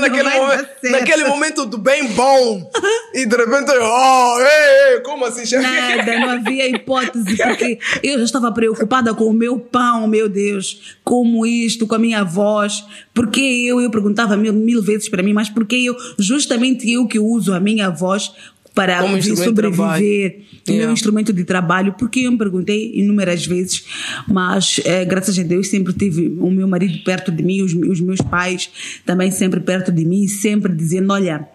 Naquele, 0.00 0.30
momento, 0.30 0.68
naquele 0.82 1.24
momento 1.24 1.66
do 1.66 1.78
bem 1.78 2.08
bom. 2.08 2.70
E 3.14 3.26
de 3.26 3.36
repente, 3.36 3.70
oh, 3.72 4.38
ei, 4.40 4.94
ei, 4.94 5.00
como 5.00 5.24
assim? 5.24 5.56
Nada, 5.56 6.18
não 6.18 6.30
havia 6.30 6.68
hipótese, 6.68 7.36
porque 7.36 7.78
eu 8.02 8.18
já 8.18 8.24
estava 8.24 8.52
preocupada 8.52 9.14
com 9.14 9.24
o 9.24 9.32
meu 9.32 9.58
pão, 9.58 10.06
meu 10.06 10.28
Deus. 10.28 10.96
Como 11.04 11.46
isto, 11.46 11.86
com 11.86 11.94
a 11.94 11.98
minha 11.98 12.24
voz. 12.24 12.84
Porque 13.12 13.40
eu, 13.40 13.80
eu 13.80 13.90
perguntava 13.90 14.36
mil, 14.36 14.52
mil 14.52 14.82
vezes 14.82 15.08
para 15.08 15.22
mim, 15.22 15.32
mas 15.32 15.48
porque 15.48 15.76
eu, 15.76 15.96
justamente 16.18 16.90
eu 16.90 17.06
que 17.06 17.18
uso 17.18 17.52
a 17.52 17.60
minha 17.60 17.90
voz 17.90 18.32
para 18.74 19.00
sobreviver, 19.36 20.40
o 20.66 20.70
yeah. 20.70 20.86
meu 20.86 20.92
instrumento 20.92 21.32
de 21.32 21.44
trabalho, 21.44 21.94
porque 21.98 22.20
eu 22.20 22.32
me 22.32 22.38
perguntei 22.38 22.92
inúmeras 22.94 23.44
vezes, 23.44 23.84
mas 24.28 24.80
é, 24.84 25.04
graças 25.04 25.38
a 25.38 25.42
Deus 25.42 25.68
sempre 25.68 25.92
tive 25.92 26.28
o 26.38 26.50
meu 26.50 26.68
marido 26.68 27.02
perto 27.04 27.32
de 27.32 27.42
mim, 27.42 27.62
os, 27.62 27.72
os 27.74 28.00
meus 28.00 28.20
pais 28.20 28.70
também 29.04 29.30
sempre 29.30 29.60
perto 29.60 29.90
de 29.90 30.04
mim, 30.04 30.28
sempre 30.28 30.72
dizendo, 30.74 31.12
olha, 31.12 31.48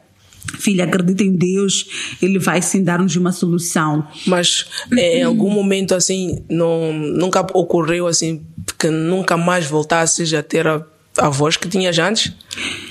Filha, 0.59 0.83
acredita 0.83 1.23
em 1.23 1.33
Deus, 1.33 1.87
Ele 2.21 2.37
vai 2.37 2.61
sim 2.61 2.83
dar-nos 2.83 3.15
uma 3.15 3.31
solução. 3.31 4.07
Mas 4.27 4.65
em 4.91 5.23
algum 5.23 5.49
momento 5.49 5.95
assim, 5.95 6.43
não, 6.49 6.93
nunca 6.93 7.41
ocorreu 7.53 8.05
assim, 8.05 8.45
que 8.77 8.89
nunca 8.89 9.37
mais 9.37 9.65
voltasses 9.65 10.31
a 10.33 10.43
ter 10.43 10.67
a 10.67 10.85
a 11.17 11.29
voz 11.29 11.57
que 11.57 11.67
tinhas 11.67 11.97
antes? 11.97 12.33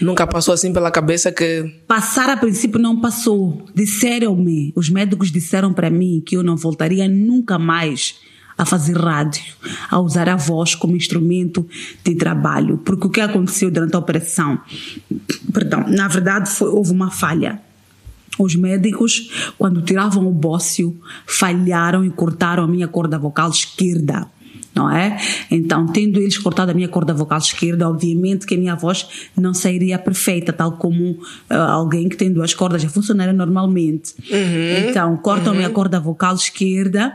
Nunca 0.00 0.26
passou 0.26 0.54
assim 0.54 0.72
pela 0.72 0.90
cabeça 0.90 1.30
que. 1.30 1.80
Passar 1.86 2.28
a 2.28 2.36
princípio 2.36 2.78
não 2.78 3.00
passou. 3.00 3.66
Disseram-me, 3.74 4.72
os 4.74 4.88
médicos 4.88 5.30
disseram 5.30 5.72
para 5.72 5.90
mim 5.90 6.22
que 6.24 6.36
eu 6.36 6.42
não 6.42 6.56
voltaria 6.56 7.08
nunca 7.08 7.58
mais 7.58 8.16
a 8.56 8.64
fazer 8.64 8.96
rádio, 8.96 9.42
a 9.90 9.98
usar 9.98 10.28
a 10.28 10.36
voz 10.36 10.74
como 10.74 10.96
instrumento 10.96 11.66
de 12.04 12.14
trabalho. 12.14 12.78
Porque 12.78 13.06
o 13.06 13.10
que 13.10 13.20
aconteceu 13.20 13.70
durante 13.70 13.96
a 13.96 13.98
operação? 13.98 14.60
Perdão, 15.52 15.84
na 15.88 16.06
verdade 16.08 16.50
foi, 16.50 16.68
houve 16.68 16.92
uma 16.92 17.10
falha. 17.10 17.60
Os 18.38 18.56
médicos, 18.56 19.52
quando 19.56 19.82
tiravam 19.82 20.26
o 20.26 20.32
bócio, 20.32 20.96
falharam 21.26 22.04
e 22.04 22.10
cortaram 22.10 22.64
a 22.64 22.68
minha 22.68 22.88
corda 22.88 23.16
vocal 23.16 23.50
esquerda 23.50 24.28
não 24.74 24.90
é? 24.90 25.18
Então, 25.50 25.86
tendo 25.86 26.18
eles 26.20 26.36
cortado 26.36 26.72
a 26.72 26.74
minha 26.74 26.88
corda 26.88 27.14
vocal 27.14 27.38
esquerda, 27.38 27.88
obviamente 27.88 28.46
que 28.46 28.54
a 28.54 28.58
minha 28.58 28.74
voz 28.74 29.06
não 29.36 29.54
sairia 29.54 29.98
perfeita, 29.98 30.52
tal 30.52 30.72
como 30.72 31.12
uh, 31.12 31.54
alguém 31.54 32.08
que 32.08 32.16
tem 32.16 32.32
duas 32.32 32.52
cordas 32.54 32.82
já 32.82 32.88
funcionaria 32.88 33.32
normalmente. 33.32 34.14
Uhum. 34.30 34.88
Então, 34.88 35.16
cortam 35.16 35.52
uhum. 35.52 35.52
a 35.52 35.56
minha 35.56 35.70
corda 35.70 36.00
vocal 36.00 36.34
esquerda 36.34 37.14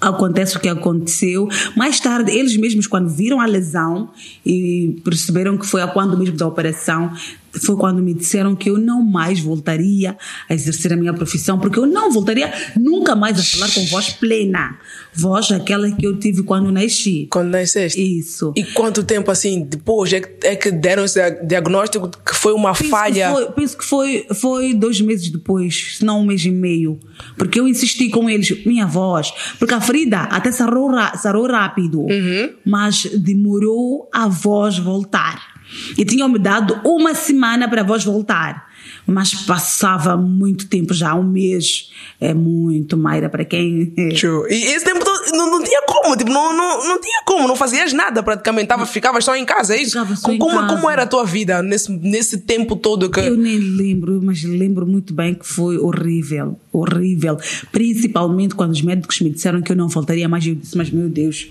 acontece 0.00 0.56
o 0.56 0.60
que 0.60 0.68
aconteceu. 0.68 1.48
Mais 1.76 2.00
tarde, 2.00 2.32
eles 2.32 2.56
mesmos, 2.56 2.86
quando 2.86 3.08
viram 3.08 3.40
a 3.40 3.46
lesão 3.46 4.10
e 4.44 5.00
perceberam 5.04 5.56
que 5.56 5.66
foi 5.66 5.82
a 5.82 5.86
quando 5.86 6.16
mesmo 6.16 6.36
da 6.36 6.46
operação, 6.46 7.12
foi 7.52 7.76
quando 7.76 8.02
me 8.02 8.14
disseram 8.14 8.54
que 8.54 8.68
eu 8.70 8.78
não 8.78 9.02
mais 9.02 9.40
voltaria 9.40 10.16
a 10.48 10.54
exercer 10.54 10.92
a 10.92 10.96
minha 10.96 11.14
profissão, 11.14 11.58
porque 11.58 11.78
eu 11.78 11.86
não 11.86 12.10
voltaria 12.10 12.52
nunca 12.76 13.14
mais 13.16 13.38
a 13.38 13.42
falar 13.42 13.72
com 13.72 13.84
voz 13.86 14.10
plena. 14.10 14.78
Voz 15.14 15.50
aquela 15.50 15.90
que 15.90 16.06
eu 16.06 16.18
tive 16.18 16.42
quando 16.42 16.70
nasci. 16.70 17.26
Quando 17.30 17.48
nasceste? 17.50 18.00
Isso. 18.00 18.52
E 18.56 18.64
quanto 18.64 19.02
tempo 19.02 19.30
assim 19.30 19.64
depois 19.64 20.12
é 20.12 20.20
que, 20.20 20.46
é 20.46 20.54
que 20.56 20.70
deram 20.70 21.04
esse 21.04 21.18
diagnóstico 21.44 22.08
que 22.08 22.34
foi 22.34 22.52
uma 22.52 22.72
penso 22.74 22.90
falha? 22.90 23.28
Que 23.28 23.32
foi, 23.34 23.46
penso 23.52 23.78
que 23.78 23.84
foi, 23.84 24.26
foi 24.34 24.74
dois 24.74 25.00
meses 25.00 25.28
depois, 25.30 25.96
se 25.98 26.04
não 26.04 26.20
um 26.20 26.26
mês 26.26 26.44
e 26.44 26.50
meio. 26.50 26.98
Porque 27.36 27.58
eu 27.58 27.66
insisti 27.66 28.08
com 28.10 28.28
eles, 28.30 28.64
minha 28.64 28.86
voz. 28.86 29.32
Porque 29.58 29.74
a 29.74 29.80
ferida 29.80 30.18
até 30.20 30.52
sarou, 30.52 30.90
sarou 31.16 31.46
rápido, 31.46 32.00
Uhum. 32.02 32.50
mas 32.64 33.04
demorou 33.16 34.08
a 34.12 34.28
voz 34.28 34.78
voltar. 34.78 35.47
E 35.96 36.04
tinham-me 36.04 36.38
dado 36.38 36.80
uma 36.84 37.14
semana 37.14 37.68
para 37.68 37.82
voz 37.82 38.04
voltar. 38.04 38.68
Mas 39.06 39.34
passava 39.34 40.16
muito 40.16 40.66
tempo 40.66 40.92
já, 40.92 41.14
um 41.14 41.22
mês. 41.22 41.90
É 42.20 42.34
muito, 42.34 42.96
Mayra, 42.96 43.28
para 43.28 43.44
quem. 43.44 43.86
True. 44.18 44.46
E 44.50 44.64
esse 44.74 44.84
tempo 44.84 45.04
todo 45.04 45.18
não, 45.32 45.50
não 45.50 45.62
tinha 45.62 45.82
como, 45.86 46.16
tipo, 46.16 46.30
não, 46.30 46.56
não, 46.56 46.86
não 46.86 47.00
tinha 47.00 47.22
como, 47.24 47.48
não 47.48 47.56
fazias 47.56 47.92
nada 47.92 48.22
praticamente, 48.22 48.66
tava, 48.66 48.86
ficavas 48.86 49.24
só 49.24 49.34
em 49.34 49.44
casa, 49.44 49.74
é 49.74 49.82
isso? 49.82 49.92
Ficava 49.92 50.16
só 50.16 50.32
em 50.32 50.38
como, 50.38 50.58
casa. 50.60 50.74
como 50.74 50.90
era 50.90 51.02
a 51.02 51.06
tua 51.06 51.24
vida 51.24 51.62
nesse, 51.62 51.90
nesse 51.90 52.38
tempo 52.38 52.76
todo 52.76 53.10
que. 53.10 53.20
Eu 53.20 53.36
nem 53.36 53.58
lembro, 53.58 54.20
mas 54.22 54.42
lembro 54.42 54.86
muito 54.86 55.14
bem 55.14 55.34
que 55.34 55.46
foi 55.46 55.78
horrível, 55.78 56.58
horrível. 56.72 57.38
Principalmente 57.72 58.54
quando 58.54 58.72
os 58.72 58.82
médicos 58.82 59.20
me 59.20 59.30
disseram 59.30 59.62
que 59.62 59.72
eu 59.72 59.76
não 59.76 59.88
voltaria 59.88 60.28
mais. 60.28 60.46
Eu 60.46 60.54
disse, 60.54 60.76
mas 60.76 60.90
meu 60.90 61.08
Deus, 61.08 61.48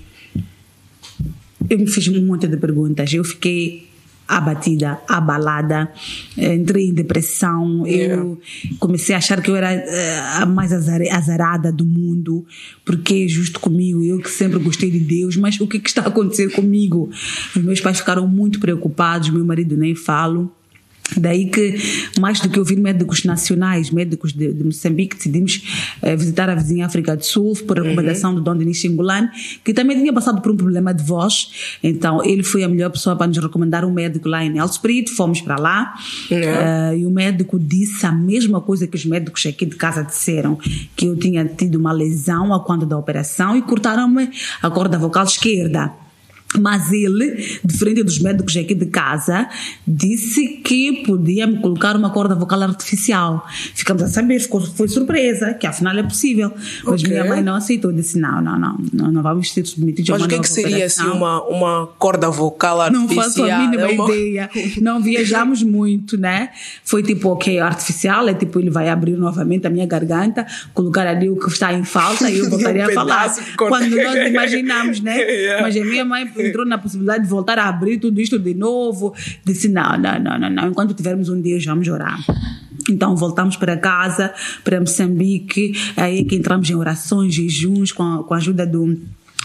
eu 1.69 1.77
me 1.77 1.87
fiz 1.87 2.07
um 2.07 2.25
monte 2.25 2.47
de 2.47 2.57
perguntas. 2.57 3.11
Eu 3.13 3.23
fiquei 3.23 3.87
abatida, 4.27 4.99
abalada, 5.07 5.91
eh, 6.37 6.53
entrei 6.53 6.87
em 6.87 6.93
depressão. 6.93 7.85
Eu 7.87 8.39
comecei 8.79 9.15
a 9.15 9.19
achar 9.19 9.41
que 9.41 9.49
eu 9.49 9.55
era 9.55 9.71
eh, 9.71 10.19
a 10.41 10.45
mais 10.45 10.71
azarada 10.73 11.71
do 11.71 11.85
mundo, 11.85 12.45
porque 12.83 13.25
é 13.25 13.27
justo 13.27 13.59
comigo, 13.59 14.03
eu 14.03 14.19
que 14.19 14.29
sempre 14.29 14.59
gostei 14.59 14.91
de 14.91 14.99
Deus, 14.99 15.37
mas 15.37 15.59
o 15.59 15.67
que, 15.67 15.79
que 15.79 15.89
está 15.89 16.01
a 16.01 16.07
acontecer 16.07 16.51
comigo? 16.51 17.09
Os 17.55 17.63
meus 17.63 17.79
pais 17.79 17.99
ficaram 17.99 18.27
muito 18.27 18.59
preocupados, 18.59 19.29
meu 19.29 19.45
marido 19.45 19.77
nem 19.77 19.95
falo. 19.95 20.51
Daí 21.15 21.45
que, 21.45 21.75
mais 22.19 22.39
do 22.39 22.49
que 22.49 22.59
ouvir 22.59 22.77
médicos 22.77 23.23
nacionais, 23.23 23.91
médicos 23.91 24.33
de, 24.33 24.51
de 24.51 24.63
Moçambique, 24.63 25.15
decidimos 25.15 25.95
eh, 26.01 26.15
visitar 26.15 26.49
a 26.49 26.55
vizinha 26.55 26.85
África 26.85 27.15
do 27.15 27.23
Sul 27.23 27.55
por 27.65 27.79
recomendação 27.79 28.35
do 28.35 28.41
Dom 28.41 28.57
Denis 28.57 28.77
Xingulani, 28.77 29.29
que 29.63 29.73
também 29.73 29.97
tinha 29.97 30.11
passado 30.11 30.41
por 30.41 30.51
um 30.51 30.57
problema 30.57 30.93
de 30.93 31.03
voz. 31.03 31.77
Então, 31.81 32.23
ele 32.23 32.43
foi 32.43 32.63
a 32.63 32.67
melhor 32.67 32.89
pessoa 32.91 33.15
para 33.15 33.27
nos 33.27 33.37
recomendar 33.37 33.85
um 33.85 33.91
médico 33.91 34.27
lá 34.27 34.43
em 34.43 34.57
Elsprit. 34.57 35.09
Fomos 35.11 35.39
para 35.41 35.57
lá 35.57 35.93
eh, 36.29 36.97
e 36.97 37.05
o 37.05 37.11
médico 37.11 37.57
disse 37.57 38.05
a 38.05 38.11
mesma 38.11 38.59
coisa 38.59 38.85
que 38.85 38.97
os 38.97 39.05
médicos 39.05 39.45
aqui 39.45 39.65
de 39.65 39.75
casa 39.75 40.03
disseram, 40.03 40.57
que 40.95 41.05
eu 41.05 41.15
tinha 41.15 41.45
tido 41.45 41.75
uma 41.75 41.91
lesão 41.91 42.53
a 42.53 42.59
quando 42.59 42.85
da 42.85 42.97
operação 42.97 43.55
e 43.55 43.61
cortaram-me 43.61 44.29
a 44.61 44.69
corda 44.69 44.97
vocal 44.97 45.23
esquerda. 45.23 46.06
Mas 46.57 46.91
ele, 46.93 47.59
diferente 47.63 48.03
dos 48.03 48.19
médicos 48.19 48.55
aqui 48.55 48.73
de 48.73 48.85
casa, 48.85 49.49
disse 49.85 50.47
que 50.63 51.03
podia 51.05 51.45
me 51.45 51.59
colocar 51.61 51.95
uma 51.95 52.09
corda 52.09 52.33
vocal 52.35 52.63
artificial. 52.63 53.45
Ficamos 53.75 54.01
a 54.03 54.07
saber, 54.07 54.39
ficou, 54.39 54.61
foi 54.61 54.87
surpresa, 54.87 55.53
que 55.53 55.67
afinal 55.67 55.97
é 55.97 56.03
possível. 56.03 56.51
Mas 56.85 57.01
Ok. 57.01 57.09
minha 57.09 57.25
mãe 57.25 57.43
não 57.43 57.55
aceitou, 57.55 57.91
disse: 57.91 58.17
não, 58.17 58.41
não, 58.41 58.57
não, 58.57 58.77
não, 58.93 59.11
não 59.11 59.21
vamos 59.21 59.53
ser 59.53 59.65
submetidos 59.65 60.09
a 60.09 60.13
Mas 60.13 60.21
uma 60.21 60.25
o 60.25 60.29
que 60.29 60.35
é 60.35 60.39
que 60.39 60.49
seria 60.49 60.85
assim 60.85 61.01
operação." 61.01 61.17
uma, 61.17 61.43
uma 61.47 61.87
corda 61.99 62.29
vocal 62.29 62.77
Não 62.91 63.01
artificial? 63.03 63.23
faço 63.23 63.43
a 63.43 63.59
mínima 63.59 63.83
É 63.83 63.87
uma- 63.93 64.05
ideia. 64.15 64.49
Não 64.81 65.01
viajamos 65.01 65.61
muito, 65.63 66.17
né? 66.17 66.49
Foi 66.83 67.03
tipo, 67.03 67.29
ok, 67.29 67.59
artificial, 67.59 68.27
é 68.29 68.33
tipo, 68.33 68.59
ele 68.59 68.69
vai 68.69 68.89
abrir 68.89 69.17
novamente 69.17 69.67
a 69.67 69.69
minha 69.69 69.85
garganta, 69.85 70.45
colocar 70.73 71.05
ali 71.05 71.29
o 71.29 71.35
que 71.35 71.49
está 71.49 71.73
em 71.73 71.83
falta 71.83 72.29
e 72.29 72.37
eu 72.39 72.47
voltaria 72.49 72.85
Um 72.87 72.89
a 72.89 72.93
falar. 72.93 73.27
de. 73.27 73.41
Quando 73.57 73.89
nós 73.95 74.27
imaginamos, 74.29 75.01
né? 75.01 75.17
Yeah. 75.37 75.61
Mas 75.61 75.75
a 75.75 75.83
minha 75.83 76.05
mãe 76.05 76.25
entrou 76.41 76.65
na 76.65 76.77
possibilidade 76.77 77.23
de 77.23 77.29
voltar 77.29 77.57
a 77.59 77.67
abrir 77.67 77.99
tudo 77.99 78.19
isto 78.19 78.37
de 78.37 78.53
novo. 78.53 79.13
Disse: 79.45 79.67
não, 79.67 79.97
não, 79.97 80.19
não, 80.19 80.39
não, 80.39 80.49
não. 80.49 80.69
Enquanto 80.69 80.93
tivermos 80.93 81.29
um 81.29 81.39
Deus, 81.39 81.63
vamos 81.65 81.87
orar. 81.87 82.19
Então 82.89 83.15
voltamos 83.15 83.57
para 83.57 83.75
casa, 83.77 84.33
para 84.63 84.79
Moçambique, 84.79 85.73
aí 85.95 86.23
que 86.23 86.35
entramos 86.35 86.69
em 86.69 86.75
orações, 86.75 87.33
jejuns, 87.33 87.91
com 87.91 88.03
a, 88.03 88.23
com 88.23 88.33
a 88.33 88.37
ajuda 88.37 88.65
do. 88.65 88.97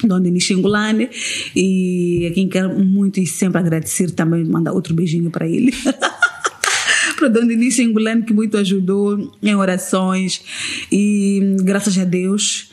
Dom 0.04 0.20
Denis 0.20 0.42
Xingulane 0.42 1.10
e 1.54 2.26
a 2.28 2.34
quem 2.34 2.48
quero 2.48 2.76
muito 2.76 3.20
e 3.20 3.26
sempre 3.26 3.60
agradecer 3.60 4.10
também, 4.10 4.44
mandar 4.44 4.72
outro 4.72 4.94
beijinho 4.94 5.30
para 5.30 5.46
ele. 5.46 5.72
para 7.22 7.28
o 7.28 7.32
Dom 7.32 7.46
Denis 7.46 7.74
Xingulane 7.74 8.22
que 8.22 8.32
muito 8.32 8.56
ajudou 8.56 9.32
em 9.40 9.54
orações. 9.54 10.42
E 10.90 11.56
graças 11.62 11.96
a 11.96 12.04
Deus 12.04 12.70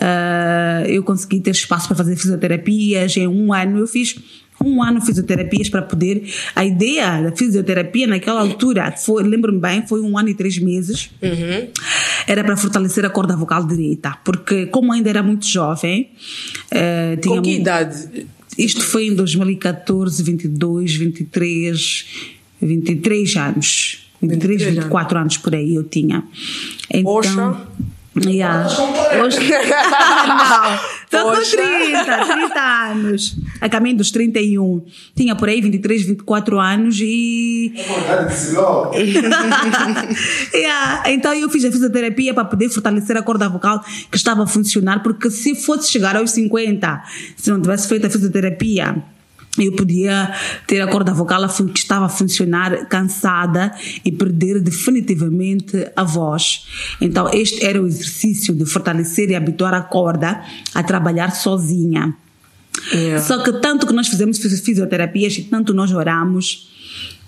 ah, 0.00 0.82
eu 0.86 1.02
consegui 1.04 1.40
ter 1.40 1.50
espaço 1.50 1.86
para 1.86 1.96
fazer 1.96 2.16
fisioterapias 2.16 3.16
em 3.16 3.28
um 3.28 3.52
ano. 3.52 3.78
Eu 3.78 3.86
fiz 3.86 4.16
um 4.64 4.82
ano 4.82 5.00
de 5.00 5.06
fisioterapias 5.06 5.68
para 5.68 5.82
poder 5.82 6.24
a 6.54 6.64
ideia 6.64 7.22
da 7.22 7.34
fisioterapia 7.34 8.06
naquela 8.06 8.40
altura 8.40 8.92
foi 8.96 9.24
lembro-me 9.24 9.58
bem 9.58 9.84
foi 9.86 10.00
um 10.00 10.16
ano 10.18 10.28
e 10.28 10.34
três 10.34 10.58
meses. 10.58 11.10
Era 12.26 12.42
para 12.42 12.56
fortalecer 12.56 13.04
a 13.04 13.10
corda 13.10 13.36
vocal 13.36 13.64
direita 13.66 14.16
porque 14.24 14.66
como 14.66 14.92
ainda 14.92 15.10
era 15.10 15.22
muito 15.22 15.46
jovem 15.46 16.10
eh, 16.70 17.16
tinha 17.16 17.36
Com 17.36 17.42
que 17.42 17.56
idade? 17.56 18.26
isto 18.56 18.82
foi 18.82 19.06
em 19.06 19.14
2014, 19.14 20.22
22, 20.22 20.94
23, 20.94 22.06
23 22.66 23.36
anos. 23.36 23.98
23, 24.20 24.62
23 24.62 24.84
24 24.84 25.18
anos 25.18 25.36
por 25.38 25.54
aí 25.54 25.74
eu 25.74 25.84
tinha. 25.84 26.22
Então, 26.88 27.12
Poxa. 27.12 27.56
Yeah. 28.14 28.68
Hoje, 29.24 29.38
não, 30.28 30.74
estou 31.04 31.30
com 31.30 31.36
Poxa. 31.36 31.56
30, 31.56 32.04
30 32.04 32.60
anos. 32.60 33.36
A 33.58 33.70
caminho 33.70 33.96
dos 33.96 34.10
31. 34.10 34.84
Tinha 35.16 35.34
por 35.34 35.48
aí 35.48 35.62
23, 35.62 36.02
24 36.02 36.60
anos 36.60 36.98
e 37.00 37.72
Vontade 37.88 38.28
de 38.28 38.34
se 38.34 38.54
logo. 38.54 38.92
Yeah, 40.54 41.10
Então 41.10 41.32
eu 41.32 41.48
fiz 41.48 41.64
a 41.64 41.72
fisioterapia 41.72 42.34
para 42.34 42.44
poder 42.44 42.68
fortalecer 42.68 43.16
a 43.16 43.22
corda 43.22 43.48
vocal 43.48 43.82
que 44.10 44.16
estava 44.16 44.42
a 44.42 44.46
funcionar, 44.46 45.02
porque 45.02 45.30
se 45.30 45.54
fosse 45.54 45.90
chegar 45.90 46.14
aos 46.14 46.32
50, 46.32 47.02
se 47.34 47.50
não 47.50 47.62
tivesse 47.62 47.88
feito 47.88 48.06
a 48.06 48.10
fisioterapia, 48.10 49.02
eu 49.58 49.72
podia 49.72 50.34
ter 50.66 50.80
a 50.80 50.86
corda 50.86 51.12
vocal 51.12 51.46
que 51.48 51.78
estava 51.78 52.06
a 52.06 52.08
funcionar 52.08 52.86
cansada 52.88 53.70
e 54.04 54.10
perder 54.10 54.60
definitivamente 54.60 55.90
a 55.94 56.02
voz. 56.04 56.66
Então 57.00 57.28
este 57.32 57.64
era 57.64 57.80
o 57.80 57.86
exercício 57.86 58.54
de 58.54 58.64
fortalecer 58.64 59.30
e 59.30 59.34
habituar 59.34 59.74
a 59.74 59.82
corda 59.82 60.42
a 60.74 60.82
trabalhar 60.82 61.32
sozinha. 61.32 62.14
Yeah. 62.92 63.22
Só 63.22 63.42
que 63.42 63.52
tanto 63.60 63.86
que 63.86 63.92
nós 63.92 64.08
fizemos 64.08 64.38
fisi- 64.38 64.62
fisioterapias 64.62 65.36
e 65.36 65.42
tanto 65.42 65.74
nós 65.74 65.92
oramos. 65.92 66.70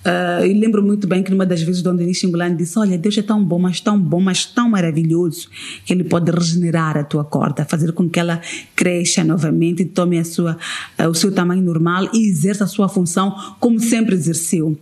Ah, 0.04 0.46
e 0.46 0.52
lembro 0.52 0.82
muito 0.82 1.06
bem 1.06 1.22
que 1.22 1.30
numa 1.30 1.46
das 1.46 1.62
vezes 1.62 1.80
Dom 1.80 1.96
Denis 1.96 2.18
Xingulani 2.18 2.54
disse: 2.54 2.78
Olha, 2.78 2.98
Deus 2.98 3.16
é 3.16 3.22
tão 3.22 3.42
bom, 3.42 3.58
mas 3.58 3.80
tão 3.80 3.98
bom, 3.98 4.20
mas 4.20 4.44
tão 4.44 4.68
maravilhoso, 4.68 5.48
que 5.84 5.92
Ele 5.94 6.04
pode 6.04 6.30
regenerar 6.30 6.98
a 6.98 7.02
tua 7.02 7.24
corda, 7.24 7.64
fazer 7.64 7.92
com 7.92 8.08
que 8.08 8.20
ela 8.20 8.40
cresça 8.76 9.24
novamente 9.24 9.84
tome 9.86 10.18
a 10.18 10.24
sua, 10.24 10.58
ah, 10.98 11.08
o 11.08 11.14
seu 11.14 11.32
tamanho 11.32 11.62
normal 11.62 12.10
e 12.12 12.28
exerça 12.28 12.64
a 12.64 12.66
sua 12.66 12.88
função 12.88 13.34
como 13.58 13.80
sempre 13.80 14.14
exerceu. 14.14 14.78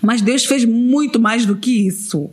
Mas 0.00 0.22
Deus 0.22 0.44
fez 0.44 0.64
muito 0.64 1.18
mais 1.18 1.44
do 1.44 1.56
que 1.56 1.86
isso. 1.86 2.30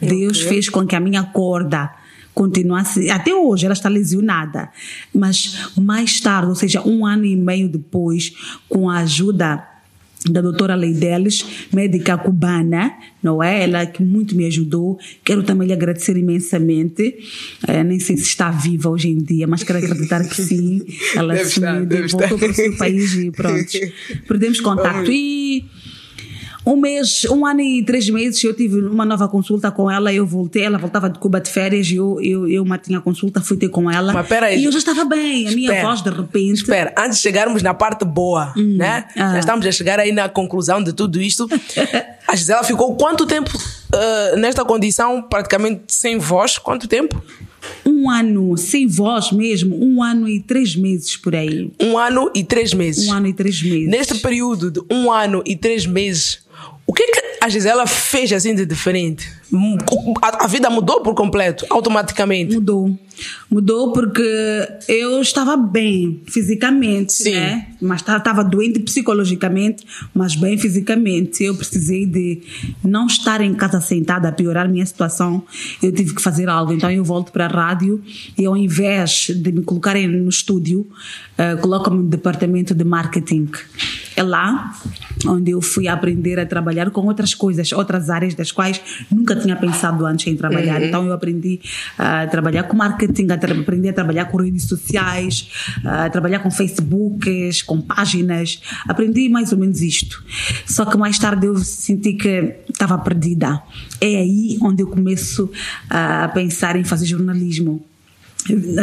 Deus 0.00 0.40
fez 0.42 0.68
com 0.68 0.86
que 0.86 0.94
a 0.94 1.00
minha 1.00 1.22
corda 1.22 1.90
continuasse. 2.34 3.10
Até 3.10 3.34
hoje 3.34 3.64
ela 3.64 3.72
está 3.72 3.88
lesionada. 3.88 4.70
Mas 5.14 5.70
mais 5.76 6.20
tarde, 6.20 6.48
ou 6.48 6.54
seja, 6.54 6.86
um 6.86 7.06
ano 7.06 7.24
e 7.24 7.36
meio 7.36 7.68
depois, 7.68 8.32
com 8.68 8.88
a 8.88 8.98
ajuda 8.98 9.71
da 10.30 10.40
doutora 10.40 10.74
Leideles, 10.74 11.44
médica 11.72 12.16
cubana, 12.16 12.92
não 13.22 13.42
é? 13.42 13.64
Ela 13.64 13.86
que 13.86 14.02
muito 14.02 14.36
me 14.36 14.46
ajudou. 14.46 14.98
Quero 15.24 15.42
também 15.42 15.66
lhe 15.66 15.72
agradecer 15.72 16.16
imensamente. 16.16 17.16
Eh, 17.66 17.82
nem 17.84 17.98
sei 17.98 18.16
se 18.16 18.24
está 18.24 18.50
viva 18.50 18.88
hoje 18.88 19.08
em 19.08 19.18
dia, 19.18 19.46
mas 19.46 19.62
quero 19.62 19.78
acreditar 19.78 20.26
que 20.28 20.40
sim. 20.40 20.82
Ela 21.16 21.34
Deve 21.34 21.48
sumiu, 21.48 21.82
estar, 22.04 22.18
voltou 22.18 22.24
estar. 22.24 22.38
para 22.38 22.50
o 22.50 22.54
seu 22.54 22.76
país 22.76 23.14
e 23.14 23.30
pronto. 23.30 23.72
Perdemos 24.28 24.60
contato. 24.60 25.10
E 25.10 25.64
um 26.64 26.76
mês, 26.76 27.24
um 27.30 27.44
ano 27.44 27.60
e 27.60 27.84
três 27.84 28.08
meses, 28.08 28.42
eu 28.44 28.54
tive 28.54 28.80
uma 28.80 29.04
nova 29.04 29.28
consulta 29.28 29.70
com 29.70 29.90
ela, 29.90 30.12
eu 30.12 30.26
voltei, 30.26 30.64
ela 30.64 30.78
voltava 30.78 31.10
de 31.10 31.18
Cuba 31.18 31.40
de 31.40 31.50
férias, 31.50 31.90
eu, 31.90 32.20
eu, 32.20 32.48
eu 32.48 32.64
tinha 32.78 33.00
consulta, 33.00 33.40
fui 33.40 33.56
ter 33.56 33.68
com 33.68 33.90
ela. 33.90 34.12
Mas 34.12 34.26
peraí. 34.26 34.60
E 34.60 34.64
eu 34.64 34.72
já 34.72 34.78
estava 34.78 35.04
bem, 35.04 35.48
a 35.48 35.50
minha 35.50 35.68
Espera. 35.68 35.88
voz 35.88 36.02
de 36.02 36.10
repente. 36.10 36.54
Espera, 36.54 36.94
antes 36.96 37.18
de 37.18 37.22
chegarmos 37.22 37.62
na 37.62 37.74
parte 37.74 38.04
boa, 38.04 38.52
né? 38.56 39.06
ah. 39.16 39.32
Já 39.32 39.38
estamos 39.40 39.66
a 39.66 39.72
chegar 39.72 39.98
aí 39.98 40.12
na 40.12 40.28
conclusão 40.28 40.82
de 40.82 40.92
tudo 40.92 41.20
isto. 41.20 41.48
A 42.28 42.36
Gisela 42.36 42.62
ficou 42.62 42.96
quanto 42.96 43.26
tempo 43.26 43.50
ah, 43.92 44.36
nesta 44.36 44.64
condição, 44.64 45.20
praticamente 45.22 45.82
sem 45.88 46.18
voz? 46.18 46.58
Quanto 46.58 46.86
tempo? 46.88 47.22
Um 47.86 48.10
ano 48.10 48.56
sem 48.56 48.86
voz 48.86 49.30
mesmo, 49.30 49.76
um 49.82 50.02
ano 50.02 50.28
e 50.28 50.40
três 50.40 50.74
meses 50.74 51.16
por 51.16 51.34
aí. 51.34 51.70
Um 51.80 51.96
ano 51.98 52.30
e 52.34 52.42
três 52.42 52.74
meses. 52.74 53.08
Um 53.08 53.12
ano 53.12 53.26
e 53.28 53.32
três 53.32 53.62
meses. 53.62 53.88
Neste 53.88 54.14
período 54.16 54.70
de 54.70 54.80
um 54.90 55.10
ano 55.10 55.42
e 55.46 55.56
três 55.56 55.86
meses, 55.86 56.40
o 56.86 56.92
que 56.92 57.02
é 57.02 57.06
que 57.06 57.38
a 57.40 57.48
Gisela 57.48 57.86
fez 57.86 58.32
assim 58.32 58.54
de 58.54 58.66
diferente? 58.66 59.28
A, 60.22 60.44
a 60.44 60.46
vida 60.46 60.70
mudou 60.70 61.02
por 61.02 61.14
completo, 61.14 61.66
automaticamente? 61.68 62.54
Mudou. 62.54 62.98
Mudou 63.50 63.92
porque 63.92 64.22
eu 64.88 65.20
estava 65.20 65.56
bem 65.56 66.22
fisicamente, 66.26 67.12
Sim. 67.12 67.32
né? 67.32 67.66
Mas 67.80 68.00
estava 68.00 68.42
doente 68.42 68.80
psicologicamente, 68.80 69.84
mas 70.14 70.34
bem 70.34 70.56
fisicamente. 70.56 71.44
Eu 71.44 71.54
precisei 71.54 72.06
de 72.06 72.40
não 72.82 73.06
estar 73.06 73.42
em 73.42 73.54
casa 73.54 73.80
sentada 73.80 74.28
a 74.28 74.32
piorar 74.32 74.68
minha 74.68 74.86
situação. 74.86 75.44
Eu 75.82 75.92
tive 75.92 76.14
que 76.14 76.22
fazer 76.22 76.48
algo. 76.48 76.72
Então 76.72 76.90
eu 76.90 77.04
volto 77.04 77.30
para 77.30 77.44
a 77.44 77.48
rádio 77.48 78.02
e 78.38 78.46
ao 78.46 78.56
invés 78.56 79.30
de 79.34 79.52
me 79.52 79.62
colocarem 79.62 80.08
no 80.08 80.30
estúdio, 80.30 80.88
uh, 81.38 81.60
colocam-me 81.60 82.02
no 82.02 82.08
departamento 82.08 82.74
de 82.74 82.84
marketing. 82.84 83.50
É 84.22 84.24
lá 84.24 84.72
onde 85.26 85.50
eu 85.50 85.60
fui 85.60 85.88
aprender 85.88 86.38
a 86.38 86.46
trabalhar 86.46 86.90
com 86.90 87.06
outras 87.06 87.34
coisas, 87.34 87.72
outras 87.72 88.08
áreas 88.08 88.34
das 88.34 88.50
quais 88.50 88.80
nunca 89.10 89.36
tinha 89.36 89.56
pensado 89.56 90.06
antes 90.06 90.26
em 90.26 90.36
trabalhar. 90.36 90.80
Uhum. 90.80 90.86
Então 90.86 91.06
eu 91.06 91.12
aprendi 91.12 91.60
a 91.98 92.26
trabalhar 92.26 92.64
com 92.64 92.76
marketing, 92.76 93.28
a 93.30 93.34
aprendi 93.34 93.88
a 93.88 93.92
trabalhar 93.92 94.26
com 94.26 94.38
redes 94.38 94.64
sociais, 94.64 95.48
a 95.84 96.08
trabalhar 96.08 96.38
com 96.40 96.50
Facebooks, 96.50 97.62
com 97.62 97.80
páginas. 97.80 98.60
Aprendi 98.86 99.28
mais 99.28 99.52
ou 99.52 99.58
menos 99.58 99.80
isto. 99.82 100.24
Só 100.66 100.84
que 100.84 100.96
mais 100.96 101.18
tarde 101.18 101.46
eu 101.46 101.56
senti 101.58 102.14
que 102.14 102.56
estava 102.68 102.98
perdida. 102.98 103.62
É 104.00 104.16
aí 104.16 104.58
onde 104.60 104.82
eu 104.82 104.86
começo 104.86 105.50
a 105.90 106.28
pensar 106.28 106.76
em 106.76 106.84
fazer 106.84 107.06
jornalismo. 107.06 107.84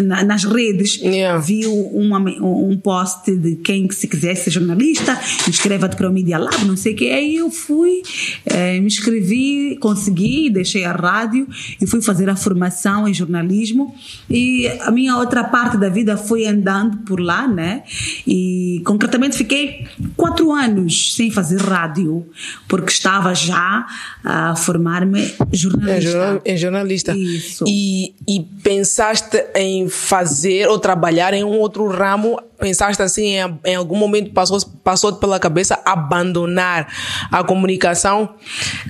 Na- 0.03 0.24
nas 0.24 0.43
redes 0.45 0.97
Yeah. 1.01 1.39
vi 1.39 1.66
uma, 1.68 2.20
um 2.20 2.78
post 2.78 3.36
de 3.36 3.55
quem 3.57 3.88
que 3.88 3.95
se 3.95 4.07
quisesse 4.07 4.45
ser 4.45 4.51
jornalista 4.51 5.20
inscreva-te 5.47 5.95
para 5.97 6.10
o 6.10 6.14
Media 6.14 6.38
Lab 6.38 6.64
não 6.66 6.78
sei 6.78 6.93
o 6.93 6.95
que 6.95 7.10
aí 7.10 7.36
eu 7.38 7.49
fui 7.51 8.01
eh, 8.45 8.80
me 8.80 8.88
inscrevi 8.88 9.78
consegui 9.82 10.49
deixei 10.49 10.86
a 10.86 10.91
rádio 10.93 11.47
e 11.82 11.86
fui 11.86 12.01
fazer 12.01 12.30
a 12.30 12.36
formação 12.36 13.07
em 13.07 13.14
jornalismo 13.14 13.93
e 14.30 14.68
a 14.82 14.91
minha 14.91 15.18
outra 15.18 15.43
parte 15.43 15.78
da 15.78 15.89
vida 15.89 16.16
foi 16.16 16.45
andando 16.45 16.97
por 16.99 17.20
lá 17.20 17.47
né 17.47 17.84
e 18.26 18.82
concretamente 18.86 19.36
fiquei 19.36 19.86
quatro 20.16 20.51
anos 20.53 21.16
sem 21.16 21.30
fazer 21.32 21.60
rádio 21.60 22.26
porque 22.68 22.91
estava 22.91 23.34
já 23.36 23.86
a 24.24 24.55
formar-me 24.55 25.22
É, 25.22 25.55
jornalista 25.55 26.12
jornal- 26.12 26.41
é 26.45 26.57
jornalista. 26.57 27.16
Isso. 27.16 27.66
E, 27.68 28.14
e 28.28 28.41
pensaste 28.64 29.38
em 29.56 29.89
fazer 29.89 30.68
ou 30.68 30.80
trabalhar 30.80 31.34
em 31.34 31.43
um 31.43 31.58
outro 31.60 31.88
ramo? 31.88 32.39
Pensaste 32.60 33.01
assim, 33.01 33.36
em, 33.36 33.60
em 33.66 33.76
algum 33.76 33.95
momento 33.95 34.32
passou, 34.32 34.60
passou 34.84 35.14
pela 35.14 35.39
cabeça 35.39 35.80
abandonar 35.86 36.88
a 37.32 37.43
comunicação? 37.43 38.36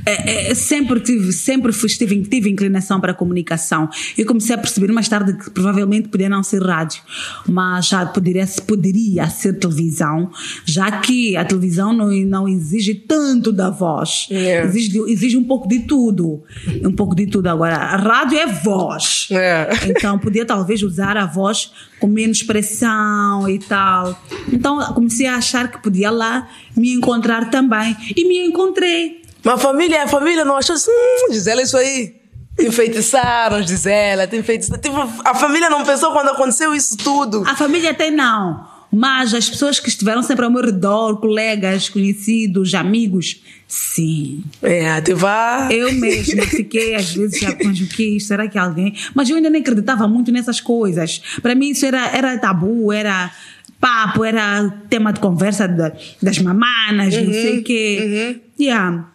É, 0.06 0.52
é, 0.52 0.56
sempre 0.56 1.00
tive, 1.00 1.32
sempre 1.32 1.72
fui, 1.72 1.90
tive, 1.90 2.22
tive 2.24 2.50
inclinação 2.50 3.00
para 3.00 3.12
a 3.12 3.16
comunicação. 3.16 3.88
Eu 4.18 4.26
comecei 4.26 4.56
a 4.56 4.58
perceber 4.58 4.92
mais 4.92 5.08
tarde 5.08 5.34
que 5.34 5.52
provavelmente 5.52 6.10
podia 6.10 6.30
não 6.30 6.42
ser 6.42 6.64
rádio, 6.64 7.02
mas 7.48 7.88
já 7.88 8.06
poderia, 8.06 8.48
poderia 8.66 9.30
ser 9.30 9.54
televisão, 9.54 10.32
já 10.66 10.92
que 11.00 11.38
a 11.38 11.46
televisão 11.46 11.94
não, 11.94 12.10
não 12.10 12.48
exige 12.48 12.96
tanto 12.96 13.52
da 13.52 13.70
voz. 13.70 14.28
Yeah. 14.32 14.68
Exige, 14.68 15.00
exige 15.08 15.38
um 15.38 15.44
pouco 15.44 15.68
de 15.68 15.80
tudo. 15.82 16.44
Um 16.84 16.92
pouco 16.92 17.16
de 17.16 17.28
tudo. 17.28 17.48
Agora, 17.48 17.76
a 17.76 17.96
rádio 17.96 18.38
é 18.38 18.48
voz. 18.48 19.28
É. 19.32 19.70
Então, 19.88 20.18
podia 20.18 20.46
talvez 20.46 20.82
usar 20.82 21.18
a 21.18 21.26
voz 21.26 21.72
com 22.00 22.08
menos 22.08 22.42
pressão 22.42 23.48
e 23.50 23.59
tal. 23.60 24.18
Então, 24.52 24.80
comecei 24.94 25.28
a 25.28 25.36
achar 25.36 25.70
que 25.70 25.82
podia 25.82 26.10
lá 26.10 26.48
me 26.76 26.94
encontrar 26.94 27.50
também. 27.50 27.96
E 28.16 28.28
me 28.28 28.40
encontrei. 28.48 29.22
Mas 29.44 29.56
a 29.56 29.58
família, 29.58 30.04
a 30.04 30.08
família 30.08 30.44
não 30.44 30.58
achou 30.58 30.76
assim, 30.76 30.92
hum, 30.92 31.34
Gisela, 31.34 31.62
isso 31.62 31.78
aí. 31.78 32.20
Enfeitiçaram 32.60 33.62
Gisela, 33.66 34.28
te 34.28 34.36
enfeitiçaram. 34.36 34.82
Tipo, 34.82 34.98
a 35.24 35.34
família 35.34 35.70
não 35.70 35.84
pensou 35.84 36.12
quando 36.12 36.30
aconteceu 36.30 36.76
isso 36.76 36.98
tudo. 36.98 37.44
A 37.48 37.56
família 37.56 37.92
até 37.92 38.12
não. 38.12 38.68
Mas 38.92 39.34
as 39.34 39.48
pessoas 39.50 39.80
que 39.80 39.90
estiveram 39.90 40.24
sempre 40.24 40.44
ao 40.46 40.52
meu 40.52 40.64
redor, 40.64 41.18
colegas, 41.18 41.90
conhecidos, 41.90 42.74
amigos, 42.74 43.40
sim. 43.68 44.44
É, 44.64 45.00
te 45.02 45.14
vá. 45.14 45.68
Eu 45.72 45.94
mesma 45.94 46.44
fiquei 46.48 46.96
às 46.96 47.14
vezes 47.14 47.40
já 47.40 47.52
isto? 47.52 48.28
Será 48.28 48.48
que 48.48 48.58
alguém. 48.58 48.96
Mas 49.14 49.30
eu 49.30 49.36
ainda 49.36 49.50
nem 49.50 49.62
acreditava 49.62 50.08
muito 50.08 50.32
nessas 50.32 50.60
coisas. 50.60 51.22
Para 51.42 51.54
mim 51.54 51.70
isso 51.70 51.86
era, 51.86 52.08
era 52.16 52.38
tabu, 52.40 52.92
era 52.92 53.32
papo, 53.80 54.24
era 54.26 54.70
tema 54.90 55.14
de 55.14 55.20
conversa 55.20 55.68
da- 55.68 55.94
das 56.22 56.40
mamanas, 56.40 57.14
não 57.16 57.32
sei 57.32 57.60
o 57.60 57.64
quê. 57.64 58.40
Yeah. 58.60 59.06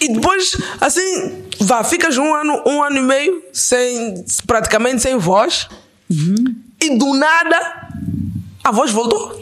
E 0.00 0.12
depois, 0.12 0.56
assim, 0.80 1.32
vá, 1.60 1.82
ficas 1.84 2.16
um 2.18 2.34
ano, 2.34 2.62
um 2.66 2.82
ano 2.82 2.96
e 2.98 3.02
meio 3.02 3.42
sem, 3.52 4.24
praticamente 4.46 5.02
sem 5.02 5.16
voz. 5.18 5.68
E 6.80 6.98
do 6.98 7.14
nada, 7.14 7.88
a 8.64 8.70
voz 8.70 8.90
voltou. 8.90 9.38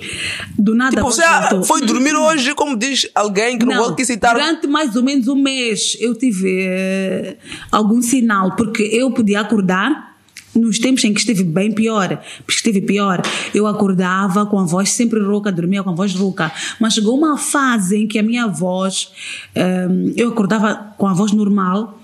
Do 0.58 0.74
nada. 0.74 0.96
Tipo, 0.96 1.04
você 1.04 1.22
voltou. 1.22 1.62
foi 1.62 1.80
dormir 1.82 2.14
hoje, 2.14 2.54
como 2.54 2.76
diz 2.76 3.08
alguém 3.14 3.56
que 3.56 3.64
não, 3.64 3.76
vou 3.76 3.90
aqui 3.90 4.04
citar. 4.04 4.34
Durante 4.34 4.66
mais 4.66 4.96
ou 4.96 5.02
menos 5.02 5.28
um 5.28 5.36
mês 5.36 5.96
eu 6.00 6.14
tive 6.16 6.66
eh, 6.68 7.36
algum 7.70 8.02
sinal, 8.02 8.56
porque 8.56 8.82
eu 8.82 9.12
podia 9.12 9.40
acordar. 9.40 10.10
Nos 10.54 10.78
tempos 10.78 11.02
em 11.04 11.14
que 11.14 11.20
estive 11.20 11.44
bem 11.44 11.72
pior, 11.72 12.08
porque 12.44 12.52
estive 12.52 12.82
pior, 12.82 13.22
eu 13.54 13.66
acordava 13.66 14.44
com 14.44 14.58
a 14.58 14.64
voz 14.64 14.90
sempre 14.90 15.18
rouca, 15.18 15.50
dormia 15.50 15.82
com 15.82 15.88
a 15.88 15.94
voz 15.94 16.14
rouca. 16.14 16.52
Mas 16.78 16.92
chegou 16.92 17.16
uma 17.16 17.38
fase 17.38 17.96
em 17.96 18.06
que 18.06 18.18
a 18.18 18.22
minha 18.22 18.46
voz, 18.48 19.10
eh, 19.54 19.88
eu 20.14 20.28
acordava 20.28 20.94
com 20.98 21.06
a 21.06 21.14
voz 21.14 21.32
normal, 21.32 22.01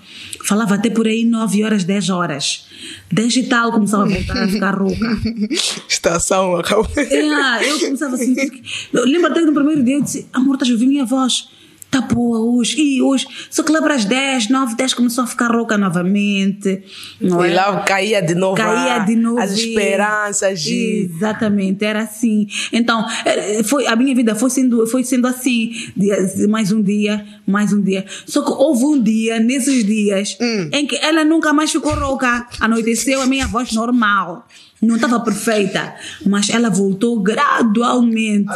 falava 0.49 0.75
até 0.75 0.89
por 0.89 1.07
aí 1.07 1.23
9 1.23 1.63
horas, 1.63 1.83
10 1.83 2.09
horas. 2.09 2.65
10 3.11 3.35
e 3.35 3.43
tal, 3.43 3.71
começava 3.71 4.03
a 4.03 4.07
voltar 4.07 4.43
a 4.43 4.47
ficar 4.47 4.71
rouca. 4.71 5.05
Estação 5.87 6.55
acabou. 6.55 6.89
É, 6.97 7.69
eu 7.69 7.79
começava 7.79 8.15
a 8.15 8.17
sentir 8.17 8.49
que. 8.49 8.63
Eu 8.91 9.05
lembro 9.05 9.29
até 9.29 9.41
que 9.41 9.45
no 9.45 9.53
primeiro 9.53 9.83
dia 9.83 9.97
eu 9.97 10.01
disse: 10.01 10.27
Amor, 10.33 10.55
estás 10.55 10.71
a 10.71 10.73
ouvir 10.73 10.87
minha 10.87 11.05
voz? 11.05 11.49
Tá 11.91 12.01
boa 12.01 12.39
hoje. 12.39 12.79
E 12.79 13.01
hoje. 13.01 13.25
Só 13.49 13.63
que 13.63 13.71
lá 13.71 13.81
para 13.81 13.95
as 13.95 14.05
10, 14.05 14.49
9, 14.49 14.75
10 14.75 14.93
começou 14.93 15.23
a 15.23 15.27
ficar 15.27 15.47
rouca 15.51 15.75
novamente. 15.77 16.83
Não 17.19 17.43
E 17.43 17.49
é? 17.49 17.53
lá 17.55 17.81
caía 17.81 18.21
de 18.21 18.35
novo. 18.35 18.55
Caía 18.55 18.95
a- 18.95 18.99
de 18.99 19.15
novo. 19.15 19.39
As 19.39 19.51
esperanças. 19.51 20.61
de- 20.61 21.09
Exatamente, 21.15 21.83
era 21.83 22.01
assim. 22.01 22.47
Então, 22.71 23.05
foi, 23.65 23.87
a 23.87 23.95
minha 23.95 24.13
vida 24.15 24.35
foi 24.35 24.49
sendo, 24.49 24.85
foi 24.87 25.03
sendo 25.03 25.27
assim. 25.27 25.71
Mais 26.47 26.71
um 26.71 26.81
dia, 26.81 27.25
mais 27.47 27.73
um 27.73 27.81
dia. 27.81 28.05
Só 28.27 28.41
que 28.43 28.51
houve 28.51 28.85
um 28.85 29.01
dia, 29.01 29.39
nesses 29.39 29.83
dias, 29.83 30.37
Hum. 30.39 30.69
em 30.71 30.85
que 30.85 30.95
ela 30.97 31.23
nunca 31.23 31.51
mais 31.53 31.71
ficou 31.71 31.93
rouca. 31.95 32.47
Anoiteceu 32.59 33.21
a 33.21 33.25
minha 33.25 33.47
voz 33.47 33.71
normal. 33.73 34.45
Não 34.81 34.95
estava 34.95 35.19
perfeita, 35.19 35.93
mas 36.25 36.49
ela 36.49 36.69
voltou 36.69 37.19
gradualmente. 37.21 38.47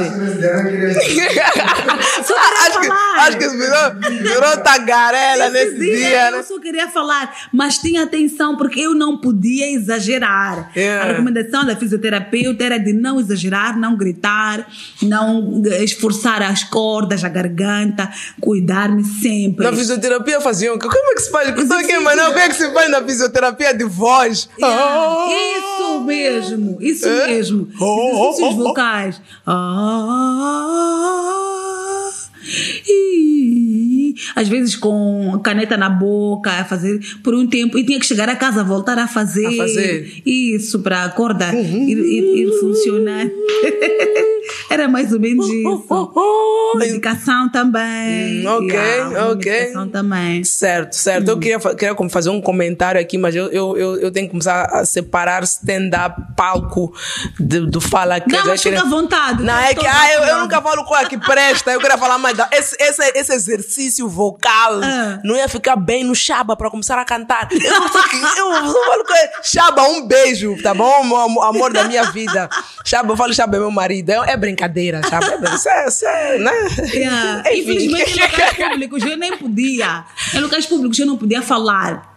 Só 2.23 2.33
queria 2.33 2.59
acho, 2.61 2.79
que, 2.79 2.87
falar. 2.87 3.27
acho 3.27 3.37
que 3.37 3.49
virou, 3.49 3.95
virou 4.21 4.57
tagarela 4.57 5.49
nesse 5.49 5.75
Esse 5.75 5.79
dia, 5.79 6.29
eu 6.29 6.37
né? 6.37 6.43
só 6.43 6.59
queria 6.59 6.87
falar, 6.87 7.33
mas 7.51 7.77
tinha 7.77 8.03
atenção 8.03 8.55
porque 8.55 8.79
eu 8.79 8.93
não 8.93 9.17
podia 9.17 9.69
exagerar. 9.71 10.71
Yeah. 10.75 11.03
A 11.03 11.07
recomendação 11.11 11.65
da 11.65 11.75
fisioterapeuta 11.75 12.63
era 12.63 12.77
de 12.77 12.93
não 12.93 13.19
exagerar, 13.19 13.77
não 13.77 13.97
gritar, 13.97 14.65
não 15.01 15.61
eh, 15.65 15.83
esforçar 15.83 16.41
as 16.41 16.63
cordas, 16.63 17.23
a 17.23 17.29
garganta, 17.29 18.09
cuidar-me 18.39 19.03
sempre. 19.03 19.65
Na 19.65 19.73
fisioterapia 19.73 20.39
faziam. 20.39 20.79
Como 20.79 21.11
é 21.11 21.15
que 21.15 21.21
se 21.21 21.31
faz? 21.31 21.53
Mas 22.01 22.17
não, 22.17 22.27
como 22.27 22.39
é 22.39 22.49
que 22.49 22.55
se 22.55 22.71
faz 22.71 22.89
na 22.89 23.03
fisioterapia 23.03 23.73
de 23.73 23.83
voz? 23.83 24.49
Yeah. 24.57 24.93
Oh! 24.95 25.29
Isso 25.29 25.99
mesmo, 26.01 26.12
isso 26.81 27.07
É? 27.07 27.27
mesmo. 27.27 27.69
Oh, 27.79 27.85
oh, 27.85 28.29
Exercícios 28.29 28.55
oh, 28.55 28.59
oh. 28.59 28.63
vocais. 28.69 29.21
Ah, 29.45 30.63
e- 32.87 33.12
às 34.35 34.47
vezes 34.47 34.75
com 34.75 35.39
caneta 35.43 35.77
na 35.77 35.89
boca, 35.89 36.51
a 36.51 36.65
fazer 36.65 36.99
por 37.23 37.33
um 37.33 37.45
tempo, 37.47 37.77
e 37.77 37.83
tinha 37.85 37.99
que 37.99 38.05
chegar 38.05 38.29
a 38.29 38.35
casa, 38.35 38.63
voltar 38.63 38.97
a 38.97 39.07
fazer. 39.07 39.45
A 39.47 39.51
fazer. 39.57 40.21
Isso, 40.25 40.79
para 40.79 41.03
a 41.05 41.09
corda 41.09 41.53
ir, 41.53 41.97
ir, 41.97 42.37
ir 42.47 42.59
funcionar. 42.59 43.27
Era 44.69 44.87
mais 44.87 45.13
ou 45.13 45.19
menos 45.19 45.47
isso. 45.47 45.85
Oh, 45.89 46.77
Medicação 46.77 47.47
também. 47.49 48.45
Hum, 48.45 48.49
ok, 48.57 48.69
Yeah, 48.73 49.29
ok. 49.31 49.51
Medicação 49.51 49.87
também. 49.89 50.43
Certo, 50.43 50.93
certo. 50.93 51.29
Eu 51.29 51.39
queria, 51.39 51.59
fa- 51.59 51.75
queria 51.75 51.93
como 51.95 52.09
fazer 52.09 52.29
um 52.29 52.41
comentário 52.41 52.99
aqui, 52.99 53.17
mas 53.17 53.35
eu, 53.35 53.45
eu, 53.51 53.77
eu, 53.77 54.11
tenho 54.11 54.25
que 54.27 54.31
começar 54.31 54.63
a 54.65 54.83
separar 54.83 55.43
stand-up, 55.43 56.19
palco 56.35 56.93
de- 57.39 57.67
do 57.67 57.79
fala 57.79 58.19
que 58.19 58.31
Não, 58.31 58.39
eu 58.39 58.45
mas 58.47 58.61
queria- 58.63 58.79
fica 58.81 58.87
à 58.87 58.91
vontade. 58.91 59.43
Não, 59.43 59.57
é 59.57 59.73
que 59.75 59.85
ah, 59.85 60.13
eu, 60.13 60.21
eu 60.23 60.39
nunca 60.41 60.61
falo 60.61 60.83
coisa 60.85 61.07
que 61.07 61.17
presta. 61.19 61.71
Eu 61.71 61.79
queria 61.79 61.97
falar 61.97 62.17
mais. 62.17 62.37
Esse, 62.51 62.75
esse, 62.79 63.01
esse 63.15 63.33
exercício 63.33 64.02
vocal 64.07 64.81
Ah. 64.83 65.19
não 65.23 65.35
ia 65.35 65.47
ficar 65.47 65.75
bem 65.75 66.03
no 66.03 66.15
Chaba 66.15 66.55
para 66.55 66.69
começar 66.69 66.97
a 66.97 67.05
cantar. 67.05 67.47
Eu, 67.51 67.89
só 67.89 68.07
que- 68.09 68.15
eu 68.17 68.71
só 68.71 68.85
falo 68.85 69.03
coisa. 69.05 69.29
Chaba, 69.43 69.83
um 69.83 70.07
beijo, 70.07 70.55
tá 70.61 70.73
bom? 70.73 70.93
Amor- 71.41 71.71
da 71.73 71.83
minha 71.85 72.03
vida. 72.11 72.49
Chaba, 72.85 73.13
eu 73.13 73.17
falo 73.17 73.33
Chaba 73.33 73.55
é 73.57 73.59
meu 73.59 73.71
marido. 73.71 74.09
É, 74.11 74.31
é 74.33 74.37
brincadeira, 74.37 75.01
Chaba. 75.09 75.25
É, 75.25 75.37
brincadeira, 75.37 76.05
é, 76.05 76.37
né? 76.37 76.51
Yeah. 76.93 77.43
Infelizmente, 77.51 78.17
em 78.19 78.21
locais 78.21 78.53
públicos 78.69 79.03
eu 79.03 79.17
nem 79.17 79.37
podia. 79.37 80.03
Em 80.33 80.39
locais 80.39 80.65
públicos 80.65 80.99
eu 80.99 81.05
não 81.05 81.17
podia 81.17 81.41
falar. 81.41 82.12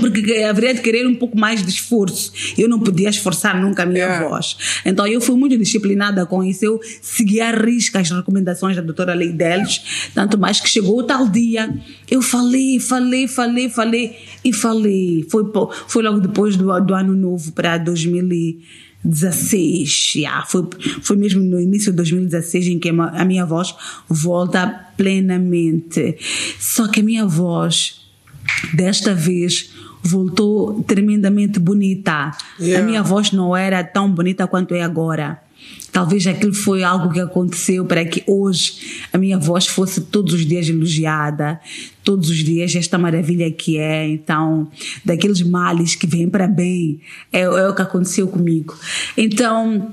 Porque 0.00 0.42
haveria 0.42 0.74
de 0.74 0.80
querer 0.80 1.06
um 1.06 1.14
pouco 1.14 1.38
mais 1.38 1.64
de 1.64 1.70
esforço. 1.70 2.32
Eu 2.58 2.68
não 2.68 2.80
podia 2.80 3.08
esforçar 3.08 3.56
nunca 3.60 3.84
a 3.84 3.86
minha 3.86 4.00
Yeah. 4.00 4.28
voz. 4.28 4.56
Então 4.84 5.06
eu 5.06 5.20
fui 5.20 5.36
muito 5.36 5.56
disciplinada 5.56 6.26
com 6.26 6.42
isso. 6.42 6.64
Eu 6.64 6.80
segui 7.00 7.40
à 7.40 7.52
risca 7.52 8.00
as 8.00 8.10
recomendações 8.10 8.74
da 8.74 8.82
doutora 8.82 9.14
Leideles. 9.14 10.10
Tanto 10.12 10.36
mais 10.36 10.58
que 10.58 10.68
chegou 10.68 10.98
o 10.98 11.04
tal 11.04 11.28
dia. 11.28 11.72
Eu 12.10 12.20
falei, 12.20 12.80
falei, 12.80 13.28
falei, 13.28 13.70
falei 13.70 14.16
e 14.44 14.52
falei. 14.52 15.24
Foi, 15.30 15.44
foi 15.86 16.02
logo 16.02 16.18
depois 16.18 16.56
do, 16.56 16.80
do 16.80 16.94
ano 16.94 17.14
novo 17.14 17.52
para 17.52 17.78
2016. 17.78 20.14
Yeah, 20.16 20.44
foi, 20.46 20.66
foi 21.00 21.16
mesmo 21.16 21.40
no 21.42 21.60
início 21.60 21.92
de 21.92 21.96
2016 21.96 22.66
em 22.66 22.80
que 22.80 22.88
a 22.88 23.24
minha 23.24 23.46
voz 23.46 23.72
volta 24.08 24.88
plenamente. 24.96 26.16
Só 26.58 26.88
que 26.88 26.98
a 27.00 27.04
minha 27.04 27.24
voz 27.24 27.99
desta 28.74 29.14
vez 29.14 29.70
voltou 30.02 30.82
tremendamente 30.84 31.58
bonita. 31.58 32.30
Yeah. 32.58 32.82
A 32.82 32.86
minha 32.86 33.02
voz 33.02 33.32
não 33.32 33.56
era 33.56 33.82
tão 33.84 34.10
bonita 34.10 34.46
quanto 34.46 34.74
é 34.74 34.82
agora. 34.82 35.40
Talvez 35.92 36.26
aquilo 36.26 36.54
foi 36.54 36.84
algo 36.84 37.12
que 37.12 37.20
aconteceu 37.20 37.84
para 37.84 38.04
que 38.04 38.22
hoje 38.26 39.02
a 39.12 39.18
minha 39.18 39.36
voz 39.38 39.66
fosse 39.66 40.00
todos 40.00 40.32
os 40.32 40.46
dias 40.46 40.68
elogiada, 40.68 41.60
todos 42.04 42.30
os 42.30 42.38
dias 42.38 42.74
esta 42.76 42.96
maravilha 42.96 43.50
que 43.50 43.76
é. 43.76 44.08
Então, 44.08 44.68
daqueles 45.04 45.42
males 45.42 45.94
que 45.96 46.06
vêm 46.06 46.28
para 46.28 46.46
bem, 46.46 47.00
é, 47.32 47.40
é 47.40 47.68
o 47.68 47.74
que 47.74 47.82
aconteceu 47.82 48.28
comigo. 48.28 48.74
Então, 49.16 49.92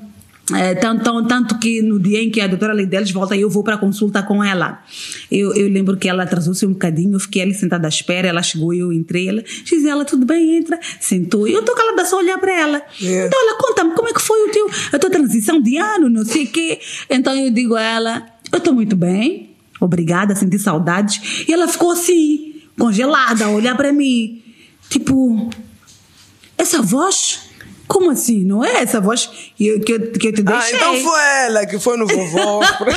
é, 0.55 0.75
tanto, 0.75 1.27
tanto, 1.27 1.59
que 1.59 1.81
no 1.81 1.99
dia 1.99 2.23
em 2.23 2.29
que 2.29 2.39
a 2.39 2.47
doutora 2.47 2.71
Leideles 2.71 3.11
volta, 3.11 3.35
eu 3.35 3.49
vou 3.49 3.63
para 3.63 3.77
consulta 3.77 4.23
com 4.23 4.41
ela. 4.41 4.81
Eu, 5.29 5.53
eu 5.53 5.67
lembro 5.67 5.97
que 5.97 6.07
ela 6.07 6.23
atrasou-se 6.23 6.65
um 6.65 6.71
bocadinho, 6.71 7.15
eu 7.15 7.19
fiquei 7.19 7.41
ali 7.41 7.53
sentada 7.53 7.85
à 7.85 7.89
espera, 7.89 8.27
ela 8.27 8.41
chegou, 8.41 8.73
eu 8.73 8.93
entrei, 8.93 9.27
ela, 9.27 9.43
Gisela, 9.65 10.05
tudo 10.05 10.25
bem? 10.25 10.57
Entra, 10.57 10.79
sentou. 11.01 11.47
E 11.47 11.53
eu 11.53 11.59
estou 11.59 11.75
calada 11.75 12.05
só 12.05 12.17
a 12.17 12.19
olhar 12.19 12.37
para 12.37 12.57
ela. 12.57 12.81
Yeah. 13.01 13.27
Então 13.27 13.41
ela, 13.41 13.57
conta-me, 13.57 13.91
como 13.93 14.07
é 14.07 14.13
que 14.13 14.21
foi 14.21 14.47
o 14.47 14.51
teu, 14.51 14.69
a 14.93 14.99
tua 14.99 15.09
transição 15.09 15.61
de 15.61 15.77
ano, 15.77 16.09
não 16.09 16.23
sei 16.23 16.45
o 16.45 16.47
quê. 16.47 16.79
Então 17.09 17.35
eu 17.35 17.51
digo 17.51 17.75
a 17.75 17.81
ela, 17.81 18.25
eu 18.49 18.59
estou 18.59 18.73
muito 18.73 18.95
bem, 18.95 19.49
obrigada, 19.81 20.33
senti 20.33 20.57
saudades. 20.57 21.45
E 21.45 21.51
ela 21.51 21.67
ficou 21.67 21.91
assim, 21.91 22.61
congelada, 22.79 23.45
a 23.45 23.49
olhar 23.49 23.75
para 23.75 23.91
mim. 23.91 24.41
Tipo, 24.89 25.49
essa 26.57 26.81
voz? 26.81 27.46
Como 27.87 28.11
assim? 28.11 28.43
Não 28.43 28.63
é 28.65 28.81
essa 28.83 28.99
voz 28.99 29.29
que 29.55 29.65
eu, 29.67 29.79
que 29.79 29.93
eu, 29.93 30.11
que 30.11 30.27
eu 30.27 30.33
te 30.33 30.41
Ah, 30.45 30.51
deixei? 30.59 30.75
então 30.75 30.93
foi 30.99 31.19
ela 31.45 31.65
que 31.65 31.79
foi 31.79 31.97
no 31.97 32.05
vovó. 32.05 32.61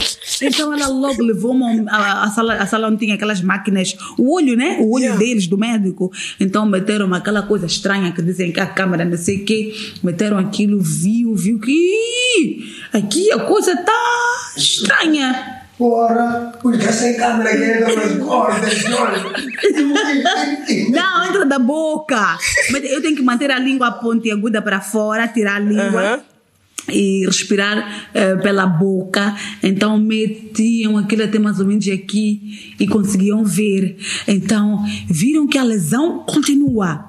Isso. 0.00 0.44
Então 0.44 0.72
ela 0.72 0.86
logo 0.88 1.22
levou-me 1.22 1.84
a, 1.88 2.24
a 2.24 2.30
sala, 2.30 2.54
a 2.54 2.66
sala 2.66 2.88
onde 2.88 2.98
tinha 3.04 3.14
aquelas 3.14 3.40
máquinas, 3.42 3.96
o 4.18 4.34
olho, 4.34 4.56
né? 4.56 4.78
O 4.80 4.90
olho 4.94 5.02
Yeah. 5.02 5.18
deles, 5.18 5.46
do 5.48 5.58
médico. 5.58 6.12
Então 6.38 6.64
meteram 6.64 7.12
aquela 7.12 7.42
coisa 7.42 7.66
estranha 7.66 8.12
que 8.12 8.22
dizem 8.22 8.52
que 8.52 8.60
a 8.60 8.66
câmera 8.66 9.04
não 9.04 9.16
sei 9.18 9.38
o 9.38 9.44
quê. 9.44 9.74
Meteram 10.02 10.38
aquilo, 10.38 10.80
viu, 10.80 11.34
viu 11.34 11.58
que 11.58 11.72
"Ih, 11.72 12.72
aqui 12.92 13.32
a 13.32 13.40
coisa 13.40 13.76
tá 13.76 14.52
estranha. 14.56 15.61
Porra, 15.82 16.52
que 16.62 17.64
entra 17.64 17.96
nas 17.96 18.18
cordas, 18.24 18.84
olha. 18.86 19.18
Não, 20.90 21.28
entra 21.28 21.44
da 21.44 21.58
boca. 21.58 22.38
Mas 22.70 22.84
eu 22.84 23.02
tenho 23.02 23.16
que 23.16 23.22
manter 23.22 23.50
a 23.50 23.58
língua 23.58 23.90
pontiaguda 23.90 24.62
para 24.62 24.80
fora, 24.80 25.26
tirar 25.26 25.56
a 25.56 25.58
língua. 25.58 26.24
E 26.88 27.24
respirar 27.26 28.08
eh, 28.12 28.34
pela 28.36 28.66
boca, 28.66 29.36
então 29.62 29.96
metiam 29.98 30.98
aquilo 30.98 31.22
até 31.22 31.38
mais 31.38 31.60
ou 31.60 31.66
menos 31.66 31.86
aqui 31.86 32.74
e 32.78 32.88
conseguiam 32.88 33.44
ver. 33.44 33.96
Então 34.26 34.84
viram 35.08 35.46
que 35.46 35.56
a 35.56 35.62
lesão 35.62 36.24
continua. 36.26 37.08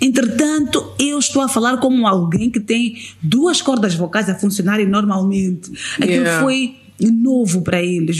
Entretanto, 0.00 0.92
eu 1.00 1.18
estou 1.18 1.42
a 1.42 1.48
falar 1.48 1.78
como 1.78 2.06
alguém 2.06 2.48
que 2.48 2.60
tem 2.60 2.96
duas 3.20 3.60
cordas 3.60 3.92
vocais 3.96 4.30
a 4.30 4.36
funcionarem 4.36 4.86
normalmente. 4.86 5.68
Aquilo 6.00 6.22
Yeah. 6.22 6.40
foi 6.40 6.76
novo 7.00 7.62
para 7.62 7.82
eles. 7.82 8.18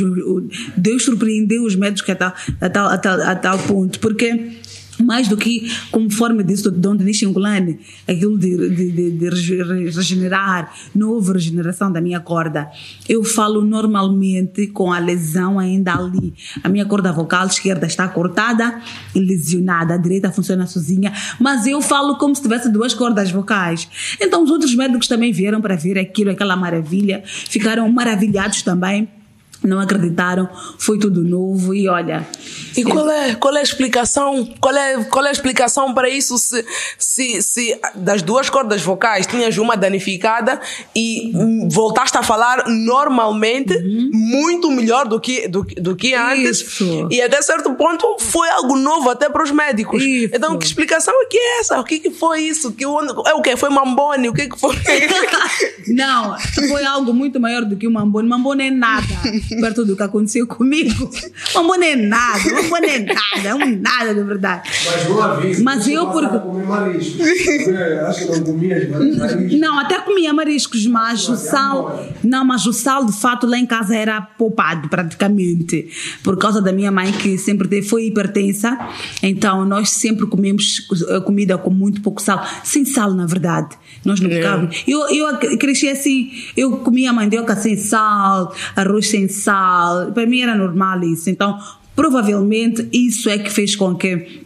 Deus 0.76 1.05
surpreendeu 1.05 1.64
os 1.64 1.74
médicos 1.74 2.11
a 2.11 2.14
tal, 2.14 2.35
a 2.61 2.68
tal, 2.68 2.87
a 2.89 2.99
tal, 2.99 3.20
a 3.20 3.35
tal 3.35 3.59
ponto, 3.59 3.99
porque 4.01 4.53
mais 5.03 5.28
do 5.28 5.36
que 5.36 5.70
conforme 5.90 6.42
disse 6.42 6.68
o 6.68 6.70
Dom 6.70 6.96
Denis 6.96 7.16
Chingulane, 7.16 7.78
aquilo 8.07 8.38
de, 8.38 8.57
de, 8.68 8.92
de, 8.92 9.11
de 9.12 9.28
rege- 9.28 9.90
regenerar, 9.90 10.72
não 10.94 11.11
houve 11.11 11.32
regeneração 11.32 11.90
da 11.90 12.01
minha 12.01 12.20
corda. 12.20 12.70
Eu 13.09 13.24
falo 13.24 13.64
normalmente 13.64 14.66
com 14.68 14.92
a 14.92 14.99
lesão 14.99 15.59
ainda 15.59 15.94
ali. 15.94 16.34
A 16.62 16.68
minha 16.68 16.84
corda 16.86 17.12
vocal 17.12 17.46
esquerda 17.46 17.86
está 17.86 18.07
cortada 18.09 18.80
e 19.14 19.20
lesionada, 19.20 19.94
a 19.94 19.96
direita 19.96 20.30
funciona 20.30 20.66
sozinha, 20.66 21.12
mas 21.38 21.66
eu 21.66 21.80
falo 21.80 22.16
como 22.16 22.34
se 22.34 22.42
tivesse 22.42 22.70
duas 22.70 22.94
cordas 22.94 23.30
vocais. 23.30 23.88
Então 24.20 24.42
os 24.42 24.51
outros 24.51 24.74
médicos 24.74 25.09
também 25.09 25.32
vieram 25.32 25.61
para 25.61 25.76
ver 25.76 25.99
aquilo, 25.99 26.30
aquela 26.30 26.57
maravilha, 26.57 27.22
ficaram 27.24 27.90
maravilhados 27.90 28.62
também. 28.62 29.09
Não 29.62 29.80
acreditaram, 29.80 30.48
foi 30.78 30.98
tudo 30.98 31.22
novo 31.24 31.74
e 31.74 31.88
olha, 31.88 32.26
E 32.76 32.84
qual 32.84 33.09
é, 33.11 33.34
qual 33.34 33.56
é 33.56 33.61
a 33.61 33.62
explicação? 33.62 34.48
Qual 34.61 34.74
é, 34.74 35.02
qual 35.04 35.26
é 35.26 35.30
a 35.30 35.32
explicação 35.32 35.92
para 35.92 36.09
isso? 36.09 36.38
Se, 36.38 36.64
se, 36.96 37.42
se 37.42 37.80
das 37.94 38.22
duas 38.22 38.48
cordas 38.48 38.82
vocais 38.82 39.26
tinhas 39.26 39.59
uma 39.59 39.76
danificada 39.76 40.61
e 40.94 41.32
voltaste 41.70 42.16
a 42.16 42.22
falar 42.22 42.68
normalmente, 42.68 43.76
muito 44.12 44.70
melhor 44.70 45.09
do 45.09 45.18
que, 45.20 45.48
do, 45.48 45.64
do 45.64 45.96
que 45.96 46.14
antes. 46.14 46.61
Isso. 46.61 47.09
E 47.11 47.20
até 47.20 47.42
certo 47.42 47.74
ponto 47.74 48.16
foi 48.20 48.48
algo 48.50 48.76
novo 48.76 49.11
até 49.11 49.28
para 49.28 49.42
os 49.42 49.50
médicos. 49.50 50.02
Isso. 50.02 50.34
Então, 50.34 50.56
que 50.56 50.66
explicação 50.66 51.14
é 51.22 51.26
que 51.26 51.36
é 51.36 51.61
essa? 51.61 51.80
O 51.80 51.84
que, 51.84 51.98
que 51.98 52.11
foi 52.11 52.42
isso? 52.42 52.72
Que, 52.72 52.84
é 52.84 52.88
o 52.88 53.42
que? 53.42 53.56
Foi 53.56 53.70
mambone? 53.70 54.28
O 54.28 54.32
que, 54.32 54.48
que 54.48 54.59
foi? 54.59 54.76
Não, 55.88 56.38
foi 56.68 56.84
algo 56.84 57.12
muito 57.12 57.40
maior 57.40 57.64
do 57.64 57.76
que 57.76 57.86
o 57.86 57.90
Mambone. 57.90 58.28
Mambone 58.28 58.66
é 58.66 58.70
nada 58.70 59.06
perto 59.49 59.84
do 59.84 59.96
que 59.96 60.03
aconteceu 60.03 60.46
comigo. 60.46 61.11
Mambone 61.55 61.86
é 61.86 61.96
nada, 61.96 62.44
Mambone 62.53 62.86
é 62.88 62.99
nada, 63.01 63.49
é 63.49 63.55
um 63.55 63.80
nada 63.80 64.14
de 64.14 64.22
verdade. 64.22 64.68
Mas 64.86 65.09
não 65.09 65.22
aviso. 65.22 65.64
Mas 65.64 65.88
eu, 65.88 66.07
porque- 66.09 66.38
comer 66.38 66.66
marisco. 66.66 67.22
É, 67.22 68.01
Acho 68.09 68.26
que 68.26 68.32
não 68.32 68.44
comias 68.44 68.88
marisco. 68.88 69.59
Não, 69.59 69.78
até 69.78 70.01
comia 70.01 70.32
mariscos, 70.32 70.86
mas 70.86 71.28
o 71.28 71.36
sal. 71.36 72.07
Não, 72.22 72.44
mas 72.44 72.66
o 72.66 72.72
sal 72.72 73.05
de 73.05 73.12
fato 73.12 73.46
lá 73.46 73.59
em 73.59 73.66
casa 73.66 73.96
era 73.96 74.20
poupado 74.20 74.88
praticamente. 74.88 75.88
Por 76.22 76.36
causa 76.38 76.61
da 76.61 76.72
minha 76.72 76.90
mãe, 76.90 77.12
que 77.12 77.36
sempre 77.38 77.82
foi 77.82 78.07
hipertensa. 78.07 78.78
Então 79.22 79.64
nós 79.64 79.90
sempre 79.90 80.26
comemos 80.26 80.86
eh, 81.09 81.20
comida 81.20 81.57
com 81.59 81.70
muito 81.70 82.01
pouco 82.01 82.20
sal. 82.22 82.44
Sem 82.64 82.84
sal, 82.84 83.12
na 83.12 83.26
verdade. 83.26 83.76
Nós 84.05 84.20
não 84.20 84.30
ficávamos. 84.30 84.84
Eu, 84.86 85.09
eu 85.11 85.59
cresci 85.59 85.88
assim, 85.88 86.30
eu 86.57 86.78
comia 86.78 87.12
mandioca 87.12 87.55
sem 87.57 87.76
sal, 87.76 88.55
arroz 88.76 89.09
sem 89.09 89.28
sal. 89.28 89.38
Para 90.12 90.26
mim 90.26 90.41
era 90.41 90.55
normal 90.55 91.03
isso. 91.05 91.30
Então, 91.30 91.59
provavelmente, 91.95 92.89
isso 92.93 93.28
é 93.28 93.39
que 93.39 93.51
fez 93.51 93.74
com 93.76 93.95
que 93.95 94.43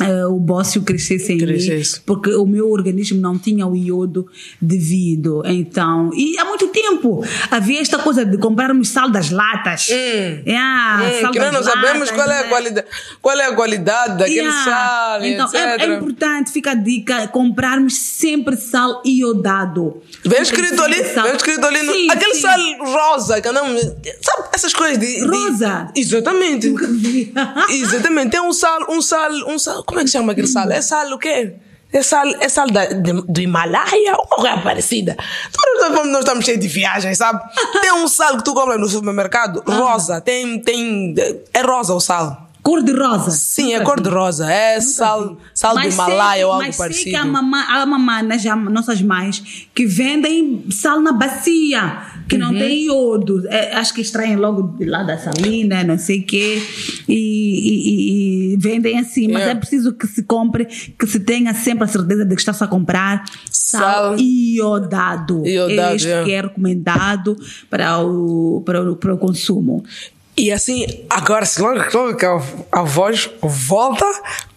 eh, 0.00 0.26
o 0.26 0.38
bócio 0.38 0.82
crescesse 0.82 1.32
em 1.32 1.36
mim 1.36 1.82
porque 2.04 2.34
o 2.34 2.44
meu 2.44 2.70
organismo 2.70 3.18
não 3.20 3.38
tinha 3.38 3.66
o 3.66 3.74
iodo 3.74 4.26
devido. 4.60 5.42
Então, 5.46 6.10
e 6.14 6.38
há 6.38 6.44
muito 6.44 6.68
tempo 6.90 7.24
havia 7.50 7.80
esta 7.80 7.98
coisa 7.98 8.24
de 8.24 8.38
comprarmos 8.38 8.88
sal 8.88 9.10
das 9.10 9.30
latas. 9.30 9.88
É, 9.90 10.42
Hum, 10.46 11.20
sal 11.20 11.32
que 11.32 11.38
nós 11.38 11.52
não 11.52 11.60
das 11.62 11.72
sabemos 11.72 12.10
qual 12.10 12.30
é, 12.30 12.38
a 12.40 12.42
né? 12.42 12.48
qualidade, 12.48 12.86
qual 13.20 13.38
é 13.40 13.44
a 13.46 13.54
qualidade 13.54 14.18
daquele 14.18 14.36
Yeah. 14.40 14.64
sal, 14.64 15.24
Então, 15.24 15.48
é, 15.52 15.76
é 15.82 15.86
importante, 15.96 16.50
fica 16.52 16.70
a 16.72 16.74
dica, 16.74 17.28
comprarmos 17.28 17.96
sempre 17.98 18.56
sal 18.56 19.02
iodado. 19.04 20.02
Vem 20.24 20.42
escrito 20.42 20.82
ali, 20.82 21.02
vem 21.02 21.34
escrito 21.36 21.64
ali, 21.66 21.82
no- 21.82 21.92
Sim, 21.92 22.10
aquele 22.10 22.34
sim. 22.34 22.40
sal 22.42 22.60
rosa, 22.80 23.40
que 23.40 23.50
não, 23.52 23.66
sabe 23.76 24.48
essas 24.52 24.72
coisas 24.74 24.98
de, 24.98 25.20
de- 25.20 25.26
Rosa? 25.26 25.88
exatamente. 25.94 26.72
Exatamente, 27.68 28.30
tem 28.30 28.40
um 28.40 28.52
sal, 28.52 28.78
um 28.88 29.00
sal, 29.02 29.30
um 29.48 29.58
sal, 29.58 29.82
como 29.84 30.00
é 30.00 30.04
que 30.04 30.10
chama 30.10 30.32
aquele 30.32 30.46
sal? 30.46 30.70
É 30.70 30.80
sal 30.80 31.10
o 31.12 31.18
quê? 31.18 31.54
É 31.96 32.02
sal, 32.02 32.26
é 32.40 32.48
sal 32.48 32.66
da, 32.66 32.84
de- 32.84 33.22
do 33.26 33.40
Himalaia, 33.40 34.12
uma 34.16 34.26
coisa 34.36 34.58
parecida. 34.58 35.16
Nós, 35.80 36.06
nós 36.08 36.18
estamos 36.20 36.44
cheios 36.44 36.60
de 36.60 36.68
viagens, 36.68 37.16
sabe? 37.16 37.42
Tem 37.80 37.90
um 37.94 38.06
sal 38.06 38.36
que 38.36 38.44
tu 38.44 38.52
compra 38.52 38.76
no 38.76 38.86
supermercado, 38.86 39.62
rosa, 39.66 40.20
tem, 40.20 40.60
tem, 40.60 41.14
é 41.54 41.60
rosa 41.62 41.94
o 41.94 42.00
sal. 42.00 42.45
Cor 42.66 42.82
de 42.82 42.90
rosa. 42.92 43.30
Sim, 43.30 43.74
é 43.74 43.80
cor 43.80 44.00
de 44.00 44.08
rosa. 44.08 44.50
É 44.52 44.80
sal, 44.80 45.36
sal 45.54 45.74
do 45.74 45.76
Mas 45.84 45.94
Himalaia 45.94 46.34
sei, 46.38 46.44
ou 46.44 46.50
algo 46.52 46.64
mas 46.66 46.74
sei 46.74 46.84
parecido. 46.84 47.10
que 47.10 47.14
há, 47.16 47.24
mamã, 47.24 47.64
há 47.68 47.86
mamanas, 47.86 48.44
há 48.44 48.56
nossas 48.56 49.00
mães, 49.00 49.68
que 49.72 49.86
vendem 49.86 50.64
sal 50.70 51.00
na 51.00 51.12
bacia, 51.12 51.98
que 52.28 52.34
Uhum. 52.34 52.40
não 52.40 52.52
tem 52.58 52.86
iodo. 52.86 53.46
É, 53.48 53.72
acho 53.76 53.94
que 53.94 54.00
extraem 54.00 54.34
logo 54.34 54.76
de 54.78 54.84
lá 54.84 55.04
da 55.04 55.16
salina, 55.16 55.84
não 55.84 55.96
sei 55.96 56.18
o 56.18 56.26
quê, 56.26 56.60
e, 57.08 57.14
e- 57.14 57.88
e- 57.88 58.54
e 58.54 58.56
vendem 58.56 58.98
assim. 58.98 59.28
Mas 59.28 59.44
É. 59.44 59.50
é 59.50 59.54
preciso 59.54 59.92
que 59.92 60.06
se 60.08 60.24
compre, 60.24 60.64
que 60.64 61.06
se 61.06 61.20
tenha 61.20 61.54
sempre 61.54 61.84
a 61.84 61.86
certeza 61.86 62.24
de 62.24 62.34
que 62.34 62.40
está-se 62.40 62.64
a 62.64 62.66
comprar 62.66 63.22
sal, 63.48 64.16
Sal. 64.16 64.16
iodado. 64.18 65.46
Iodado, 65.46 65.94
este 65.94 66.08
é. 66.08 66.24
que 66.24 66.32
é 66.32 66.40
recomendado 66.40 67.36
para 67.70 67.98
o, 68.00 68.60
para 68.66 68.90
o, 68.90 68.96
para 68.96 69.14
o 69.14 69.18
consumo. 69.18 69.84
E 70.38 70.52
assim, 70.52 70.86
agora, 71.08 71.46
se 71.46 71.62
logo, 71.62 71.80
logo 71.94 72.16
que 72.16 72.26
a, 72.26 72.38
a 72.72 72.82
voz 72.82 73.30
volta, 73.40 74.04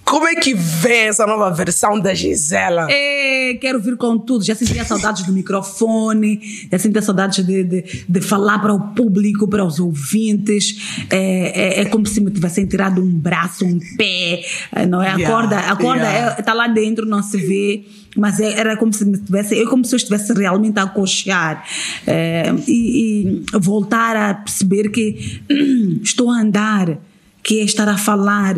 como 0.09 0.27
é 0.27 0.33
que 0.35 0.55
vem 0.55 1.07
essa 1.07 1.27
nova 1.27 1.51
versão 1.51 1.99
da 1.99 2.15
Gisela? 2.15 2.87
É, 2.89 3.53
quero 3.61 3.79
vir 3.79 3.95
com 3.95 4.17
tudo. 4.17 4.43
Já 4.43 4.55
sentia 4.55 4.83
saudades 4.83 5.23
do 5.23 5.31
microfone, 5.31 6.41
já 6.71 6.79
sentia 6.79 7.01
saudades 7.01 7.45
de, 7.45 7.63
de, 7.63 8.05
de 8.09 8.21
falar 8.21 8.57
para 8.57 8.73
o 8.73 8.79
público, 8.95 9.47
para 9.47 9.63
os 9.63 9.79
ouvintes. 9.79 11.05
É, 11.11 11.79
é, 11.79 11.81
é 11.81 11.85
como 11.85 12.07
se 12.07 12.19
me 12.19 12.31
tivessem 12.31 12.65
tirado 12.65 13.03
um 13.03 13.11
braço, 13.11 13.63
um 13.63 13.79
pé, 13.97 14.43
é, 14.71 14.85
não 14.87 14.99
é? 14.99 15.09
A 15.09 15.19
Yeah, 15.19 15.35
corda, 15.35 15.59
a 15.59 15.75
corda 15.75 16.07
yeah. 16.07 16.39
está 16.39 16.53
lá 16.53 16.67
dentro, 16.67 17.05
não 17.05 17.21
se 17.21 17.37
vê. 17.37 17.85
Mas 18.15 18.39
é- 18.39 18.59
era 18.59 18.77
como 18.77 18.91
se 18.93 19.05
me 19.05 19.17
tivesse, 19.17 19.59
é 19.59 19.65
como 19.65 19.85
se 19.85 19.93
eu 19.93 19.97
estivesse 19.97 20.33
realmente 20.33 20.79
a 20.79 20.87
coxear 20.87 21.63
É, 22.07 22.51
e, 22.67 23.43
e 23.53 23.59
voltar 23.59 24.15
a 24.15 24.33
perceber 24.33 24.89
que 24.89 25.41
hum, 25.51 25.99
estou 26.03 26.31
a 26.31 26.39
andar, 26.39 26.97
que 27.43 27.59
é 27.59 27.63
estar 27.63 27.87
a 27.87 27.97
falar, 27.97 28.55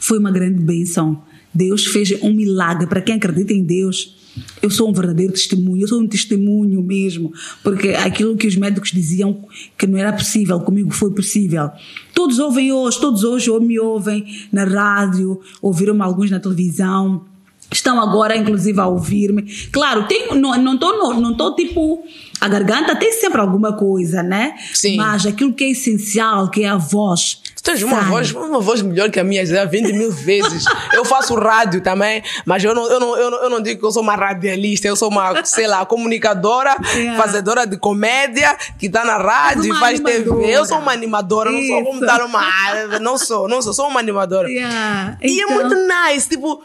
foi 0.00 0.18
uma 0.18 0.30
grande 0.30 0.60
bênção. 0.60 1.22
Deus 1.52 1.86
fez 1.86 2.12
um 2.22 2.32
milagre 2.32 2.86
para 2.86 3.00
quem 3.00 3.16
acredita 3.16 3.52
em 3.52 3.62
Deus. 3.62 4.16
Eu 4.62 4.70
sou 4.70 4.88
um 4.88 4.92
verdadeiro 4.92 5.32
testemunho, 5.32 5.82
eu 5.82 5.88
sou 5.88 6.00
um 6.00 6.06
testemunho 6.06 6.82
mesmo, 6.82 7.32
porque 7.62 7.88
aquilo 7.88 8.36
que 8.36 8.46
os 8.46 8.56
médicos 8.56 8.92
diziam 8.92 9.44
que 9.76 9.86
não 9.86 9.98
era 9.98 10.12
possível, 10.12 10.60
comigo 10.60 10.92
foi 10.92 11.10
possível. 11.10 11.70
Todos 12.14 12.38
ouvem 12.38 12.72
hoje, 12.72 13.00
todos 13.00 13.24
hoje 13.24 13.50
ou 13.50 13.60
me 13.60 13.78
ouvem 13.78 14.24
na 14.52 14.64
rádio, 14.64 15.40
ouviram-me 15.60 16.02
alguns 16.02 16.30
na 16.30 16.38
televisão. 16.38 17.24
Estão 17.70 18.00
agora, 18.00 18.36
inclusive, 18.36 18.80
a 18.80 18.86
ouvir-me. 18.86 19.42
Claro, 19.70 20.06
tenho, 20.06 20.34
não 20.34 20.74
estou, 20.74 20.96
não, 20.96 21.14
tô, 21.14 21.20
não 21.20 21.36
tô, 21.36 21.54
tipo. 21.54 22.02
A 22.40 22.48
garganta 22.48 22.96
tem 22.96 23.12
sempre 23.12 23.40
alguma 23.40 23.74
coisa, 23.74 24.22
né? 24.22 24.54
Sim. 24.72 24.96
Mas 24.96 25.26
aquilo 25.26 25.52
que 25.52 25.64
é 25.64 25.70
essencial, 25.70 26.50
que 26.50 26.62
é 26.62 26.68
a 26.68 26.76
voz. 26.76 27.42
Tu 27.58 27.62
tens 27.72 27.82
uma 27.82 28.00
sai. 28.00 28.08
voz, 28.08 28.30
uma 28.32 28.60
voz 28.60 28.82
melhor 28.82 29.10
que 29.10 29.18
a 29.18 29.24
minha, 29.24 29.44
já 29.44 29.64
20 29.64 29.92
mil 29.92 30.12
vezes. 30.12 30.64
Eu 30.94 31.04
faço 31.04 31.34
rádio 31.34 31.80
também, 31.80 32.22
mas 32.46 32.62
eu 32.62 32.72
não, 32.74 32.88
eu, 32.90 33.00
não, 33.00 33.16
eu, 33.16 33.30
não, 33.30 33.42
eu 33.44 33.50
não 33.50 33.60
digo 33.60 33.80
que 33.80 33.86
eu 33.86 33.90
sou 33.90 34.02
uma 34.02 34.14
radialista, 34.16 34.86
eu 34.88 34.94
sou 34.96 35.08
uma, 35.10 35.44
sei 35.44 35.66
lá, 35.66 35.84
comunicadora, 35.84 36.76
Yeah. 36.94 37.20
fazedora 37.22 37.66
de 37.66 37.76
comédia, 37.76 38.56
que 38.78 38.86
está 38.86 39.04
na 39.04 39.16
rádio 39.18 39.72
e 39.74 39.78
faz 39.78 39.98
TV. 40.00 40.18
animadora. 40.22 40.48
Eu 40.48 40.64
sou 40.66 40.78
uma 40.78 40.92
animadora, 40.92 41.50
não 41.50 41.62
sou 41.66 41.84
como 41.84 41.96
Isso. 41.98 42.06
dar 42.06 42.22
uma. 42.24 42.98
Não 43.00 43.18
sou, 43.18 43.48
não 43.48 43.60
sou, 43.62 43.72
sou 43.72 43.88
uma 43.88 44.00
animadora. 44.00 44.48
Yeah. 44.48 45.18
E 45.22 45.40
é 45.40 45.44
Então- 45.44 45.54
muito 45.54 45.74
nice, 45.76 46.28
tipo, 46.28 46.62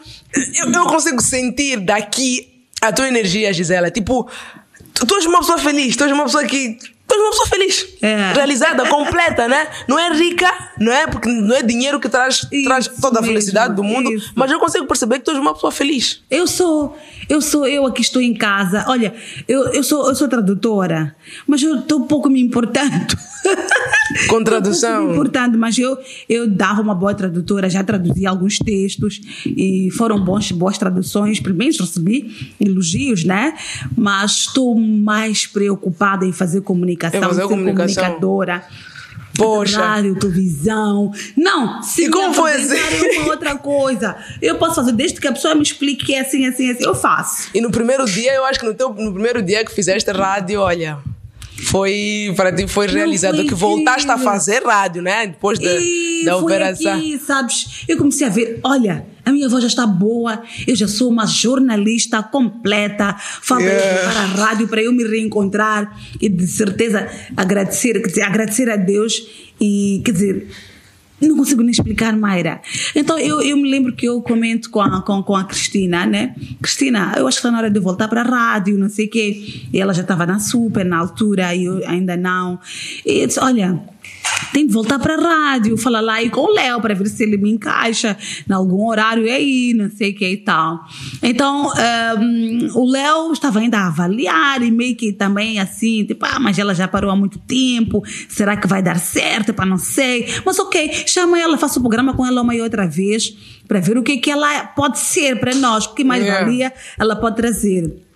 eu, 0.56 0.70
eu 0.72 0.86
consigo 0.86 1.20
sentir 1.20 1.80
daqui 1.80 2.48
a 2.80 2.92
tua 2.92 3.08
energia, 3.08 3.52
Gisela. 3.52 3.90
Tipo, 3.90 4.28
tu, 4.92 5.06
tu 5.06 5.14
és 5.16 5.26
uma 5.26 5.38
pessoa 5.40 5.58
feliz, 5.58 5.96
tu 5.96 6.04
és 6.04 6.12
uma 6.12 6.24
pessoa 6.24 6.44
que. 6.44 6.78
És 7.10 7.20
uma 7.20 7.30
pessoa 7.30 7.46
feliz, 7.48 7.86
É. 8.02 8.32
realizada, 8.32 8.88
completa, 8.88 9.46
né? 9.46 9.68
Não 9.86 9.98
é 9.98 10.12
rica, 10.12 10.50
não 10.80 10.90
é? 10.92 11.06
Porque 11.06 11.28
não 11.28 11.54
é 11.54 11.62
dinheiro 11.62 12.00
que 12.00 12.08
traz, 12.08 12.46
Isso 12.50 12.64
traz 12.64 12.88
toda 12.88 13.18
a 13.18 13.22
mesmo, 13.22 13.34
felicidade 13.34 13.74
do 13.76 13.84
mundo, 13.84 14.10
isso. 14.12 14.32
mas 14.34 14.50
eu 14.50 14.58
consigo 14.58 14.84
perceber 14.86 15.18
que 15.18 15.24
tu 15.24 15.30
és 15.30 15.38
uma 15.38 15.54
pessoa 15.54 15.70
feliz. 15.70 16.22
Eu 16.30 16.46
sou, 16.46 16.96
eu 17.28 17.40
sou, 17.40 17.66
eu 17.68 17.86
aqui 17.86 18.00
estou 18.02 18.20
em 18.20 18.34
casa. 18.34 18.84
Olha, 18.88 19.14
eu, 19.46 19.64
eu, 19.68 19.82
sou, 19.84 20.08
eu 20.08 20.14
sou 20.14 20.26
tradutora, 20.28 21.14
mas 21.46 21.62
eu 21.62 21.78
estou 21.80 22.04
pouco 22.06 22.28
me 22.28 22.40
importando. 22.40 23.16
Com 24.28 24.42
tradução. 24.44 24.90
pouco 24.96 25.06
me 25.06 25.12
importando, 25.14 25.58
mas 25.58 25.78
eu, 25.78 25.96
eu 26.28 26.48
dava 26.48 26.80
uma 26.82 26.94
boa 26.94 27.14
tradutora, 27.14 27.68
já 27.70 27.82
traduzi 27.82 28.26
alguns 28.26 28.58
textos 28.58 29.20
e 29.46 29.88
foram 29.96 30.22
bons, 30.22 30.50
boas 30.52 30.76
traduções. 30.78 31.40
Primeiro 31.40 31.76
recebi 31.78 32.54
elogios, 32.60 33.24
né? 33.24 33.54
Mas 33.96 34.32
estou 34.32 34.78
mais 34.78 35.46
preocupada 35.46 36.26
em 36.26 36.32
fazer 36.32 36.60
comunicação, 36.62 36.93
Em 36.96 37.20
fazer 37.20 37.42
ser 37.42 37.48
comunicação. 37.48 38.02
comunicadora. 38.04 38.64
Poxa. 39.36 39.80
Rádio, 39.80 40.14
televisão. 40.16 41.10
Não, 41.36 41.82
se 41.82 42.04
E 42.04 42.08
como 42.10 42.32
foi 42.32 42.52
assim? 42.52 42.76
é 42.76 43.18
uma 43.20 43.30
outra 43.32 43.56
coisa. 43.56 44.16
Eu 44.40 44.56
posso 44.58 44.76
fazer, 44.76 44.92
desde 44.92 45.20
que 45.20 45.26
a 45.26 45.32
pessoa 45.32 45.56
me 45.56 45.62
explique 45.62 46.04
que 46.06 46.14
é 46.14 46.20
assim, 46.20 46.46
assim, 46.46 46.70
assim, 46.70 46.84
eu 46.84 46.94
faço. 46.94 47.48
E 47.52 47.60
no 47.60 47.70
primeiro 47.70 48.04
dia, 48.04 48.32
eu 48.32 48.44
acho 48.44 48.60
que 48.60 48.66
no, 48.66 48.74
teu, 48.74 48.90
no 48.94 49.12
primeiro 49.12 49.42
dia 49.42 49.64
que 49.64 49.72
fizeste 49.72 50.08
rádio, 50.12 50.60
olha. 50.60 50.98
Foi 51.66 52.32
para 52.36 52.52
ti 52.52 52.66
foi 52.66 52.86
realizado 52.86 53.36
foi 53.36 53.46
que 53.46 53.54
voltaste 53.54 54.10
a 54.10 54.18
fazer 54.18 54.62
rádio, 54.64 55.00
né? 55.02 55.26
Depois 55.28 55.58
da, 55.58 55.64
E 55.70 56.22
da 56.24 56.34
foi 56.34 56.42
operação. 56.42 56.92
aqui, 56.94 57.18
sabes? 57.18 57.84
Eu 57.88 57.96
comecei 57.96 58.26
a 58.26 58.30
ver, 58.30 58.60
olha, 58.62 59.06
a 59.24 59.32
minha 59.32 59.48
voz 59.48 59.62
já 59.62 59.68
está 59.68 59.86
boa, 59.86 60.42
eu 60.66 60.76
já 60.76 60.86
sou 60.86 61.10
uma 61.10 61.26
jornalista 61.26 62.22
completa, 62.22 63.14
falta 63.18 63.64
Yeah. 63.64 64.02
eu 64.02 64.10
para 64.10 64.20
a 64.20 64.26
rádio 64.26 64.68
para 64.68 64.82
eu 64.82 64.92
me 64.92 65.04
reencontrar 65.04 65.98
e 66.20 66.28
de 66.28 66.46
certeza 66.46 67.08
agradecer, 67.36 67.94
quer 67.94 68.08
dizer, 68.08 68.22
agradecer 68.22 68.70
a 68.70 68.76
Deus 68.76 69.26
e, 69.60 70.02
quer 70.04 70.12
dizer, 70.12 70.48
não 71.20 71.36
consigo 71.36 71.62
nem 71.62 71.70
explicar, 71.70 72.16
Mayra. 72.16 72.60
Então 72.94 73.18
eu, 73.18 73.40
eu 73.40 73.56
me 73.56 73.70
lembro 73.70 73.94
que 73.94 74.06
eu 74.06 74.20
comento 74.20 74.70
com 74.70 74.80
a, 74.80 75.02
com, 75.02 75.22
com 75.22 75.36
a 75.36 75.44
Cristina, 75.44 76.04
né? 76.04 76.34
Cristina, 76.60 77.14
eu 77.16 77.26
acho 77.26 77.36
que 77.36 77.40
está 77.40 77.50
na 77.50 77.58
hora 77.58 77.70
de 77.70 77.80
voltar 77.80 78.08
para 78.08 78.22
a 78.22 78.24
rádio, 78.24 78.76
não 78.76 78.88
sei 78.88 79.06
o 79.06 79.10
quê. 79.10 79.62
E 79.72 79.80
ela 79.80 79.94
já 79.94 80.02
estava 80.02 80.26
na 80.26 80.38
super 80.38 80.84
na 80.84 80.98
altura 80.98 81.54
e 81.54 81.64
eu 81.64 81.86
ainda 81.86 82.16
não. 82.16 82.58
E 83.06 83.20
eu 83.20 83.26
disse: 83.26 83.40
olha. 83.40 83.93
Tem 84.52 84.66
de 84.66 84.72
voltar 84.72 84.98
para 84.98 85.14
a 85.14 85.20
rádio, 85.20 85.76
falar 85.76 86.00
lá 86.00 86.14
aí 86.14 86.30
com 86.30 86.42
o 86.42 86.54
Léo 86.54 86.80
para 86.80 86.94
ver 86.94 87.08
se 87.08 87.22
ele 87.22 87.36
me 87.36 87.50
encaixa 87.50 88.16
em 88.48 88.52
algum 88.52 88.86
horário 88.86 89.24
aí, 89.24 89.74
não 89.74 89.90
sei 89.90 90.10
o 90.10 90.14
que 90.14 90.28
e 90.28 90.36
tal. 90.36 90.80
Então, 91.22 91.72
ehm, 91.76 92.68
o 92.74 92.88
Léo 92.88 93.32
estava 93.32 93.58
ainda 93.58 93.78
a 93.78 93.88
avaliar 93.88 94.62
e 94.62 94.70
meio 94.70 94.94
que 94.96 95.12
também 95.12 95.58
assim, 95.58 96.04
tipo, 96.04 96.24
ah, 96.24 96.38
mas 96.38 96.58
ela 96.58 96.74
já 96.74 96.86
parou 96.86 97.10
há 97.10 97.16
muito 97.16 97.38
tempo, 97.38 98.02
será 98.28 98.56
que 98.56 98.66
vai 98.66 98.82
dar 98.82 98.98
certo? 98.98 99.52
Para 99.52 99.66
não 99.66 99.78
sei. 99.78 100.26
Mas 100.44 100.58
ok, 100.58 101.04
chama 101.06 101.38
ela, 101.38 101.58
faço 101.58 101.78
o 101.78 101.82
programa 101.82 102.14
com 102.14 102.24
ela 102.24 102.42
uma 102.42 102.54
e 102.54 102.60
outra 102.60 102.86
vez 102.86 103.34
para 103.66 103.80
ver 103.80 103.98
o 103.98 104.02
que, 104.02 104.18
que 104.18 104.30
ela 104.30 104.66
pode 104.68 104.98
ser 104.98 105.40
para 105.40 105.54
nós, 105.54 105.86
o 105.86 105.94
que 105.94 106.04
mais 106.04 106.24
Yeah. 106.24 106.44
valia 106.44 106.72
ela 106.98 107.16
pode 107.16 107.36
trazer. 107.36 108.13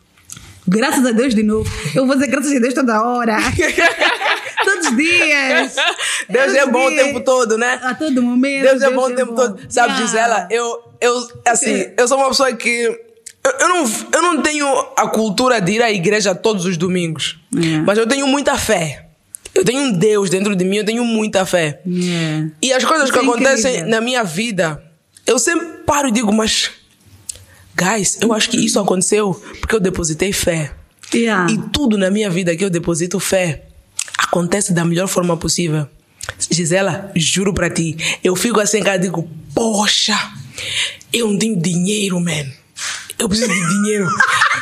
Graças 0.68 1.04
a 1.06 1.10
Deus 1.12 1.34
de 1.34 1.42
novo. 1.42 1.68
Eu 1.94 2.06
vou 2.06 2.14
dizer 2.14 2.28
graças 2.28 2.52
a 2.54 2.58
Deus 2.58 2.74
toda 2.74 3.02
hora. 3.02 3.36
Todos 4.64 4.86
os 4.88 4.96
dias. 4.96 5.76
Deus 6.28 6.44
Todos 6.46 6.54
é 6.54 6.66
bom 6.66 6.86
o 6.86 6.90
dias. 6.90 7.04
tempo 7.06 7.20
todo, 7.20 7.56
né? 7.56 7.78
A 7.82 7.94
todo 7.94 8.22
momento. 8.22 8.62
Deus 8.64 8.82
é 8.82 8.90
bom 8.90 9.02
o 9.06 9.14
tempo 9.14 9.34
todo. 9.34 9.58
Sabe, 9.68 9.88
Yeah. 9.92 10.06
Gisela, 10.06 10.48
eu, 10.50 10.82
eu, 11.00 11.28
assim, 11.46 11.86
eu 11.96 12.06
sou 12.08 12.18
uma 12.18 12.28
pessoa 12.28 12.52
que. 12.52 12.68
Eu, 13.44 13.52
eu 13.60 13.68
não, 13.68 13.90
eu 14.12 14.22
não 14.22 14.42
tenho 14.42 14.66
a 14.96 15.06
cultura 15.08 15.60
de 15.60 15.72
ir 15.72 15.82
à 15.82 15.90
igreja 15.90 16.34
todos 16.34 16.66
os 16.66 16.76
domingos. 16.76 17.38
Yeah. 17.54 17.84
Mas 17.86 17.96
eu 17.98 18.06
tenho 18.06 18.26
muita 18.26 18.58
fé. 18.58 19.06
Eu 19.54 19.64
tenho 19.64 19.80
um 19.80 19.92
Deus 19.92 20.28
dentro 20.28 20.54
de 20.54 20.64
mim, 20.64 20.78
eu 20.78 20.84
tenho 20.84 21.04
muita 21.04 21.46
fé. 21.46 21.80
Yeah. 21.86 22.50
E 22.60 22.72
as 22.72 22.84
coisas 22.84 23.08
Isso 23.08 23.12
que 23.18 23.24
é 23.24 23.28
acontecem 23.28 23.70
incrível. 23.70 23.90
na 23.90 24.00
minha 24.00 24.22
vida, 24.24 24.82
eu 25.26 25.38
sempre 25.38 25.66
paro 25.86 26.08
e 26.08 26.12
digo, 26.12 26.32
mas. 26.32 26.70
Guys, 27.78 28.18
eu 28.20 28.32
acho 28.32 28.50
que 28.50 28.56
isso 28.56 28.80
aconteceu 28.80 29.32
porque 29.60 29.76
eu 29.76 29.80
depositei 29.80 30.32
fé. 30.32 30.72
Yeah. 31.14 31.50
E 31.50 31.58
tudo 31.70 31.96
na 31.96 32.10
minha 32.10 32.28
vida 32.28 32.54
que 32.56 32.64
eu 32.64 32.68
deposito 32.68 33.20
fé 33.20 33.66
acontece 34.18 34.72
da 34.72 34.84
melhor 34.84 35.06
forma 35.06 35.36
possível. 35.36 35.86
Gisela, 36.50 37.10
juro 37.14 37.54
pra 37.54 37.70
ti, 37.70 37.96
eu 38.22 38.36
fico 38.36 38.60
assim, 38.60 38.82
cara, 38.82 38.98
digo, 38.98 39.28
poxa, 39.54 40.18
eu 41.12 41.28
não 41.28 41.38
tenho 41.38 41.56
dinheiro, 41.56 42.20
man. 42.20 42.44
Eu 43.18 43.28
preciso 43.28 43.52
de 43.52 43.68
dinheiro. 43.68 44.08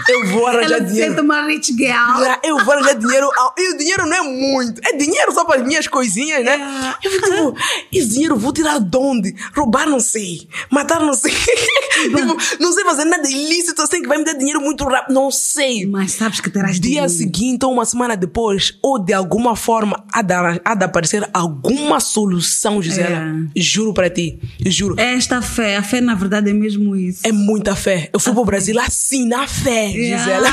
Eu 0.08 0.26
vou 0.28 0.46
arranjar 0.46 0.76
Ela 0.78 0.84
dinheiro. 0.84 1.22
uma 1.22 1.46
rich 1.46 1.72
girl. 1.72 2.22
Eu 2.44 2.64
vou 2.64 2.74
arranjar 2.74 2.94
dinheiro. 2.94 3.28
E 3.58 3.74
o 3.74 3.78
dinheiro 3.78 4.06
não 4.06 4.16
é 4.16 4.22
muito. 4.22 4.80
É 4.84 4.92
dinheiro 4.96 5.32
só 5.32 5.44
para 5.44 5.60
as 5.60 5.66
minhas 5.66 5.86
coisinhas, 5.86 6.44
né? 6.44 6.54
É. 7.02 7.06
Eu 7.06 7.10
fico 7.10 7.30
tipo, 7.30 7.56
esse 7.92 8.08
dinheiro 8.08 8.36
vou 8.36 8.52
tirar 8.52 8.78
de 8.78 8.96
onde? 8.96 9.34
Roubar 9.54 9.88
não 9.88 10.00
sei. 10.00 10.48
Matar 10.70 11.00
não 11.00 11.14
sei. 11.14 11.32
tipo, 12.02 12.36
não 12.60 12.72
sei 12.72 12.84
fazer 12.84 13.04
nada 13.04 13.28
ilícito 13.28 13.80
assim 13.82 14.02
que 14.02 14.08
vai 14.08 14.18
me 14.18 14.24
dar 14.24 14.34
dinheiro 14.34 14.60
muito 14.60 14.84
rápido. 14.84 15.14
Não 15.14 15.30
sei. 15.30 15.86
Mas 15.86 16.12
sabes 16.12 16.40
que 16.40 16.50
terás 16.50 16.78
Dia 16.80 16.82
dinheiro. 17.06 17.08
seguinte 17.08 17.64
ou 17.64 17.72
uma 17.72 17.84
semana 17.84 18.16
depois, 18.16 18.78
ou 18.82 18.98
de 18.98 19.12
alguma 19.12 19.56
forma, 19.56 20.04
há 20.12 20.22
de, 20.22 20.34
há 20.64 20.74
de 20.74 20.84
aparecer 20.84 21.28
alguma 21.32 22.00
solução, 22.00 22.80
Gisela. 22.82 23.16
É. 23.54 23.60
Juro 23.60 23.92
para 23.94 24.10
ti. 24.10 24.38
Juro. 24.66 24.94
Esta 24.98 25.40
fé, 25.42 25.76
a 25.76 25.82
fé 25.82 26.00
na 26.00 26.14
verdade 26.14 26.50
é 26.50 26.52
mesmo 26.52 26.94
isso. 26.96 27.20
É 27.24 27.32
muita 27.32 27.74
fé. 27.74 28.10
Eu 28.12 28.20
fui 28.20 28.32
pro 28.32 28.44
Brasil 28.44 28.78
assim, 28.80 29.26
na 29.26 29.46
fé, 29.46 29.85
Yeah. 29.86 30.18
Gisela. 30.18 30.48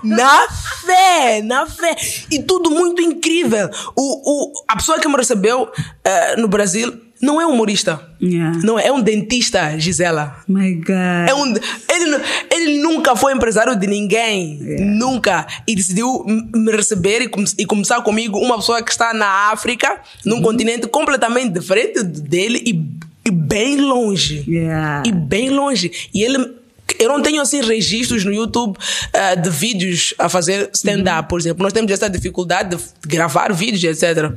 na 0.02 0.48
fé, 0.84 1.42
na 1.42 1.66
fé. 1.66 1.96
E 2.30 2.42
tudo 2.42 2.70
muito 2.70 3.02
incrível. 3.02 3.70
O, 3.96 4.02
o, 4.02 4.52
a 4.68 4.76
pessoa 4.76 4.98
que 4.98 5.08
me 5.08 5.16
recebeu 5.16 5.70
eh, 6.04 6.36
no 6.36 6.48
Brasil 6.48 7.08
não 7.20 7.40
é 7.40 7.46
humorista. 7.46 8.00
Yeah. 8.22 8.60
Não 8.62 8.78
é, 8.78 8.86
é 8.86 8.92
um 8.92 9.00
dentista, 9.00 9.78
Gisela. 9.78 10.36
My 10.46 10.74
God. 10.74 11.28
É 11.28 11.34
um, 11.34 11.46
ele, 11.48 12.24
ele 12.50 12.82
nunca 12.82 13.16
foi 13.16 13.32
empresário 13.32 13.74
de 13.76 13.86
ninguém. 13.86 14.58
Nunca. 14.80 15.46
E 15.66 15.74
decidiu 15.74 16.24
me 16.26 16.72
receber 16.72 17.22
e, 17.22 17.30
e 17.58 17.66
começar 17.66 18.00
comigo 18.02 18.38
uma 18.38 18.56
pessoa 18.56 18.82
que 18.82 18.90
está 18.90 19.12
na 19.12 19.50
África, 19.50 20.00
num 20.24 20.40
continente 20.40 20.86
completamente 20.86 21.52
diferente 21.52 22.02
dele 22.02 22.62
e, 22.64 23.28
e 23.28 23.30
bem 23.30 23.76
longe. 23.76 24.44
Yeah. 24.46 25.02
E 25.06 25.12
bem 25.12 25.50
longe. 25.50 25.90
E 26.14 26.22
ele. 26.22 26.57
Eu 26.98 27.08
não 27.08 27.22
tenho 27.22 27.40
assim 27.40 27.60
registros 27.60 28.24
no 28.24 28.32
YouTube 28.32 28.76
ah, 29.12 29.34
de 29.34 29.50
vídeos 29.50 30.14
a 30.18 30.28
fazer 30.28 30.70
stand-up, 30.72 31.28
por 31.28 31.38
exemplo. 31.40 31.62
Nós 31.62 31.72
temos 31.72 31.90
essa 31.90 32.08
dificuldade 32.08 32.76
de 32.76 33.08
gravar 33.08 33.52
vídeos, 33.52 33.84
etc. 33.84 34.32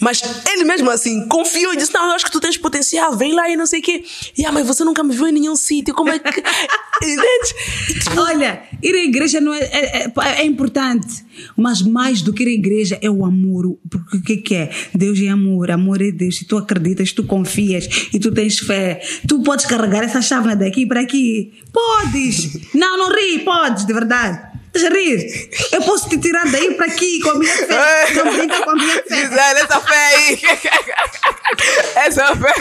Mas 0.00 0.22
ele 0.52 0.64
mesmo 0.64 0.90
assim 0.90 1.26
confiou 1.28 1.74
e 1.74 1.76
disse: 1.76 1.92
Não, 1.92 2.06
eu 2.06 2.12
acho 2.12 2.24
que 2.24 2.30
tu 2.32 2.40
tens 2.40 2.56
potencial, 2.56 3.16
vem 3.16 3.34
lá 3.34 3.48
e 3.50 3.56
não 3.56 3.66
sei 3.66 3.80
o 3.80 3.82
quê. 3.82 4.04
E 4.36 4.44
ah, 4.46 4.52
mas 4.52 4.66
você 4.66 4.84
nunca 4.84 5.02
me 5.02 5.14
viu 5.14 5.26
em 5.28 5.32
nenhum 5.32 5.56
sítio, 5.56 5.94
como 5.94 6.10
é 6.10 6.18
que. 6.18 6.42
Olha, 8.16 8.62
ir 8.82 8.94
à 8.94 9.04
igreja 9.04 9.40
não 9.40 9.52
é, 9.54 9.60
é, 9.60 10.04
é- 10.06 10.12
é 10.40 10.44
importante, 10.44 11.24
mas 11.56 11.82
mais 11.82 12.22
do 12.22 12.32
que 12.32 12.42
ir 12.42 12.48
à 12.48 12.50
igreja 12.52 12.98
é 13.00 13.10
o 13.10 13.24
amor. 13.24 13.78
Porque 13.88 14.16
o 14.16 14.22
que, 14.22 14.36
que 14.38 14.54
é? 14.54 14.70
Deus 14.94 15.20
é 15.20 15.28
amor, 15.28 15.70
amor 15.70 16.02
é 16.02 16.10
Deus. 16.10 16.36
Se 16.38 16.44
tu 16.44 16.56
acreditas, 16.56 17.12
tu 17.12 17.24
confias 17.24 17.88
e 18.12 18.18
tu 18.18 18.32
tens 18.32 18.58
fé, 18.58 19.00
tu 19.26 19.42
podes 19.42 19.66
carregar 19.66 20.02
essa 20.02 20.20
chávena 20.22 20.56
daqui 20.56 20.86
para 20.86 21.00
aqui. 21.00 21.52
Podes! 21.88 22.74
Não, 22.74 22.98
não 22.98 23.14
ri, 23.14 23.38
podes, 23.40 23.86
de 23.86 23.92
verdade. 23.94 24.46
Estás 24.66 24.84
a 24.84 24.94
rir? 24.94 25.48
Eu 25.72 25.80
posso 25.82 26.06
te 26.08 26.18
tirar 26.18 26.46
daí 26.50 26.74
para 26.74 26.84
aqui 26.86 27.18
com 27.20 27.30
a 27.30 27.34
minha 27.38 27.50
fé. 27.50 28.12
Não 28.14 28.32
brinca 28.32 28.62
com 28.62 28.70
a 28.70 28.74
minha 28.74 29.02
fé. 29.02 29.16
Gisele, 29.16 29.60
essa 29.60 29.80
fé 29.80 30.16
aí. 30.16 30.40
essa 31.96 32.36
fé. 32.36 32.54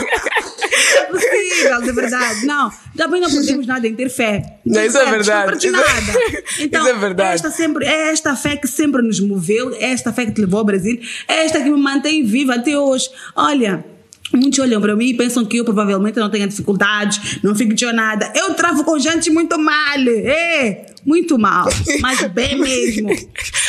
É 0.96 1.04
possível, 1.04 1.82
de 1.82 1.92
verdade. 1.92 2.46
Não, 2.46 2.72
também 2.96 3.20
não 3.20 3.30
perdemos 3.30 3.68
nada 3.68 3.86
em 3.86 3.94
ter 3.94 4.10
fé. 4.10 4.60
Não, 4.66 4.84
isso 4.84 4.98
é 4.98 5.06
verdade. 5.12 5.70
Não 5.70 5.80
é- 5.82 5.84
nada. 5.84 6.20
Então, 6.60 6.82
isso 6.88 6.90
é 6.90 6.94
verdade. 6.94 7.34
Esta 7.36 7.52
sempre, 7.52 7.86
é 7.86 8.12
esta 8.12 8.34
fé 8.36 8.56
que 8.56 8.68
sempre 8.68 9.02
nos 9.02 9.20
moveu, 9.20 9.76
é 9.76 9.92
esta 9.92 10.14
fé 10.14 10.26
que 10.26 10.32
te 10.32 10.42
levou 10.42 10.60
ao 10.60 10.66
Brasil, 10.66 11.00
é 11.28 11.44
esta 11.44 11.60
que 11.62 11.70
me 11.70 11.80
mantém 11.80 12.26
viva 12.26 12.56
até 12.56 12.78
hoje. 12.78 13.10
Olha. 13.36 13.97
Muitos 14.34 14.60
olham 14.60 14.82
para 14.82 14.96
mim 14.96 15.08
e 15.08 15.14
pensam 15.14 15.46
que 15.46 15.58
eu 15.58 15.66
provavelmente 15.66 16.20
não 16.20 16.30
tenho 16.30 16.48
dificuldades, 16.48 17.40
não 17.42 17.56
fico 17.56 17.74
de 17.74 17.86
nada. 17.92 18.32
Eu 18.36 18.54
travo 18.54 18.84
com 18.84 19.00
gente 19.00 19.30
muito 19.30 19.58
mal, 19.58 19.98
é, 19.98 20.86
muito 21.06 21.40
mal, 21.40 21.68
mas 22.02 22.22
bem 22.34 22.58
mesmo. 22.60 23.10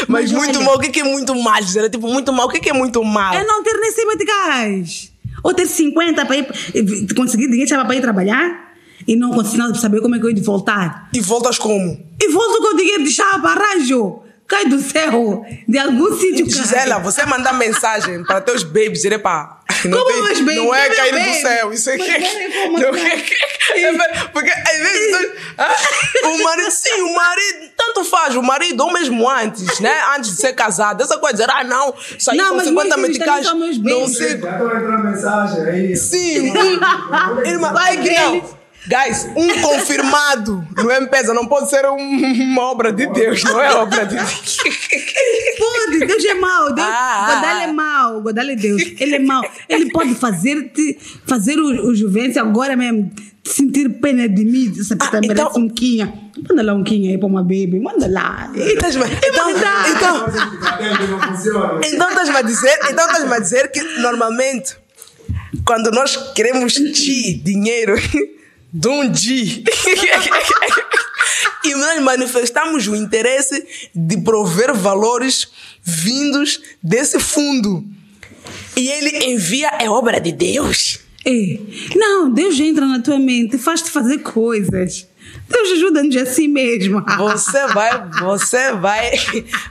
Mas 0.08 0.32
muito 0.32 0.58
olha, 0.58 0.66
mal, 0.66 0.76
o 0.76 0.80
que 0.80 0.88
que 0.88 1.00
é 1.00 1.04
muito 1.04 1.34
mal, 1.36 1.62
Gisele? 1.62 1.88
Tipo, 1.88 2.08
muito 2.08 2.32
mal, 2.32 2.46
o 2.46 2.50
que 2.50 2.58
que 2.58 2.70
é 2.70 2.72
muito 2.72 3.02
mal? 3.04 3.34
É 3.34 3.44
não 3.44 3.62
ter 3.62 3.78
nem 3.78 3.92
cima 3.92 4.16
de 4.16 4.24
gás. 4.24 5.12
Ou 5.44 5.54
ter 5.54 5.66
50 5.66 6.26
para 6.26 6.36
ir, 6.36 6.46
conseguir 7.14 7.48
dinheiro 7.48 7.70
para 7.86 7.94
ir 7.94 8.00
trabalhar 8.00 8.74
e 9.06 9.14
não 9.14 9.30
conseguir 9.30 9.78
saber 9.78 10.00
como 10.00 10.16
é 10.16 10.18
que 10.18 10.26
eu 10.26 10.30
ia 10.30 10.42
voltar. 10.42 11.08
E 11.14 11.20
voltas 11.20 11.58
como? 11.58 12.04
E 12.20 12.28
volto 12.28 12.58
com 12.60 12.74
o 12.74 12.76
dinheiro 12.76 13.04
de 13.04 13.10
chapa, 13.10 13.50
arranjo. 13.50 14.22
Cai 14.48 14.64
do 14.64 14.80
céu, 14.80 15.44
de 15.68 15.78
algum 15.78 16.18
sítio. 16.18 16.46
cai. 16.46 16.54
Gisela, 16.54 16.98
você 16.98 17.26
mandar 17.26 17.52
mensagem 17.52 18.24
para 18.24 18.40
teus 18.40 18.62
babies, 18.62 19.02
dizer 19.02 19.18
pá. 19.18 19.60
Não, 19.84 19.98
Como 19.98 20.24
meus 20.24 20.40
babies? 20.40 20.56
não 20.56 20.74
é 20.74 20.88
cair 20.88 21.12
do 21.12 21.40
céu, 21.42 21.72
isso 21.72 21.90
aqui. 21.90 22.10
Como 22.62 22.78
Não 22.78 22.88
é, 22.88 23.14
é 23.76 24.28
porque 24.32 24.50
às 24.50 24.78
vezes 24.78 25.32
ah, 25.58 25.76
o 26.24 26.42
marido, 26.42 26.70
sim, 26.70 27.02
o 27.02 27.14
marido, 27.14 27.70
tanto 27.76 28.04
faz, 28.04 28.36
o 28.36 28.42
marido 28.42 28.82
ou 28.84 28.92
mesmo 28.92 29.28
antes, 29.28 29.80
né? 29.80 29.94
Antes 30.16 30.30
de 30.30 30.40
ser 30.40 30.54
casado, 30.54 31.02
essa 31.02 31.18
coisa 31.18 31.36
dizer, 31.36 31.50
ah, 31.50 31.64
não, 31.64 31.94
sair 32.18 32.38
Não, 32.38 32.50
com 32.50 32.56
mas 32.56 32.68
50 32.68 32.72
meus 32.72 32.94
filhos 32.94 33.18
meticais, 33.18 33.46
também 33.46 33.74
são 33.74 33.82
meus 33.82 34.00
não 34.00 34.08
sei. 34.08 34.28
Já 34.40 34.52
estão 34.52 34.66
entrando 34.66 35.04
mensagem 35.04 35.62
aí. 35.64 35.96
Sim, 35.96 36.50
um, 36.52 37.40
irmã, 37.44 37.74
é 37.86 37.96
que 37.98 38.10
não. 38.14 38.57
Guys, 38.86 39.28
um 39.36 39.60
confirmado 39.60 40.66
no 40.76 40.90
M-Pesa 40.90 41.34
não 41.34 41.46
pode 41.46 41.68
ser 41.68 41.84
um- 41.86 41.96
uma 41.96 42.62
obra 42.70 42.90
de 42.92 43.06
Deus, 43.08 43.42
não 43.44 43.60
é 43.60 43.74
obra 43.74 44.06
de 44.06 44.14
Deus. 44.16 44.56
Pode, 45.58 45.98
Deus 46.06 46.24
é 46.24 46.34
mau. 46.34 46.72
Deus, 46.72 46.86
Ah, 46.88 47.34
Godal 47.34 47.56
ah. 47.56 47.62
é 47.62 47.66
mau. 47.66 48.22
Godal 48.22 48.46
é 48.48 48.54
Deus. 48.56 48.82
Ele 48.98 49.16
é 49.16 49.18
mau. 49.18 49.42
Ele 49.68 49.90
pode 49.90 50.14
fazer-te, 50.14 50.98
fazer 51.26 51.58
o, 51.58 51.88
o 51.88 51.94
Juventus 51.94 52.36
agora 52.38 52.76
mesmo 52.76 53.10
sentir 53.44 53.88
pena 54.00 54.26
de 54.28 54.44
mim. 54.44 54.72
Essa 54.78 54.94
Ah, 54.94 55.06
então- 55.06 55.20
merece 55.20 55.58
um 55.58 55.68
quinha. 55.68 56.14
Manda 56.48 56.62
lá 56.62 56.72
um 56.72 56.84
quinha 56.84 57.10
aí 57.10 57.18
para 57.18 57.26
uma 57.26 57.42
baby. 57.42 57.80
Manda 57.80 58.06
lá. 58.08 58.50
Então, 58.54 58.90
então, 58.90 59.50
então. 59.90 61.80
Então 61.84 62.08
estás-me 62.08 62.36
a 62.36 62.42
dizer, 62.42 62.78
então 62.90 63.06
estás-me 63.06 63.34
a 63.34 63.38
dizer 63.38 63.70
que 63.70 63.82
normalmente 64.00 64.76
quando 65.66 65.90
nós 65.90 66.16
queremos 66.34 66.72
chi, 66.74 67.34
dinheiro, 67.34 67.94
G, 69.14 69.64
e 71.64 71.74
nós 71.74 72.02
manifestamos 72.02 72.86
o 72.86 72.94
interesse 72.94 73.66
de 73.94 74.18
prover 74.18 74.74
valores 74.74 75.48
vindos 75.82 76.60
desse 76.82 77.18
fundo. 77.18 77.82
E 78.76 78.88
ele 78.88 79.32
envia, 79.32 79.68
é 79.80 79.88
obra 79.88 80.20
de 80.20 80.32
Deus. 80.32 81.00
É. 81.24 81.58
Não, 81.96 82.30
Deus 82.30 82.60
entra 82.60 82.86
na 82.86 83.00
tua 83.00 83.18
mente 83.18 83.58
faz-te 83.58 83.90
fazer 83.90 84.18
coisas. 84.18 85.06
Deus 85.48 85.72
ajuda-nos 85.72 86.16
assim 86.16 86.48
mesmo. 86.48 87.04
Você 87.18 87.66
vai, 87.68 88.08
você 88.20 88.72
vai, 88.72 89.10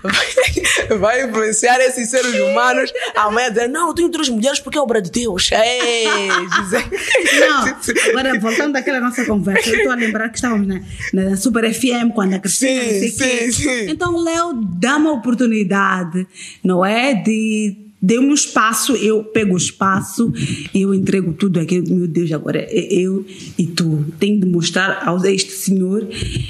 vai, 0.04 0.98
vai 0.98 1.24
influenciar 1.26 1.80
esses 1.80 2.10
seres 2.10 2.34
humanos 2.40 2.92
amanhã 3.16 3.50
dizer, 3.50 3.68
não, 3.68 3.90
eu 3.90 3.94
tenho 3.94 4.10
três 4.10 4.30
mulheres 4.30 4.60
porque 4.60 4.78
é 4.78 4.82
obra 4.82 5.02
de 5.02 5.12
Deus. 5.12 5.50
Ei, 5.52 6.30
Gisele. 6.56 6.88
Não, 7.40 8.10
agora 8.10 8.40
voltando 8.40 8.76
àquela 8.76 9.00
nossa 9.00 9.24
conversa, 9.26 9.70
eu 9.70 9.76
estou 9.76 9.92
a 9.92 9.96
lembrar 9.96 10.30
que 10.30 10.36
estávamos 10.36 10.68
na, 10.68 10.82
na 11.14 11.38
Super 11.38 11.74
FM 11.74 12.14
quando 12.14 12.34
a 12.34 12.40
Cristina. 12.40 12.82
Sim, 12.82 13.10
sim, 13.10 13.52
sim. 13.52 13.90
Então, 13.90 14.16
o 14.16 14.24
Léo 14.24 14.54
dá 14.80 14.98
uma 14.98 15.14
oportunidade, 15.14 16.28
não 16.64 16.86
é? 16.86 17.14
De. 17.14 17.87
Dê-me 18.00 18.28
um 18.28 18.34
espaço, 18.36 18.94
eu 18.96 19.24
pego 19.24 19.56
o 19.56 19.58
espaço 19.58 20.32
e 20.72 20.82
eu 20.84 20.94
entrego 20.94 21.34
tudo 21.34 21.60
aquilo. 21.60 21.90
Meu 21.96 22.08
Deus, 22.08 22.32
agora 22.32 22.60
é 22.70 22.94
eu 22.94 23.26
e 23.58 23.66
tu. 23.66 24.06
Tenho 24.20 24.40
de 24.40 24.46
mostrar 24.46 25.02
a 25.04 25.32
este 25.32 25.52
senhor 25.54 26.08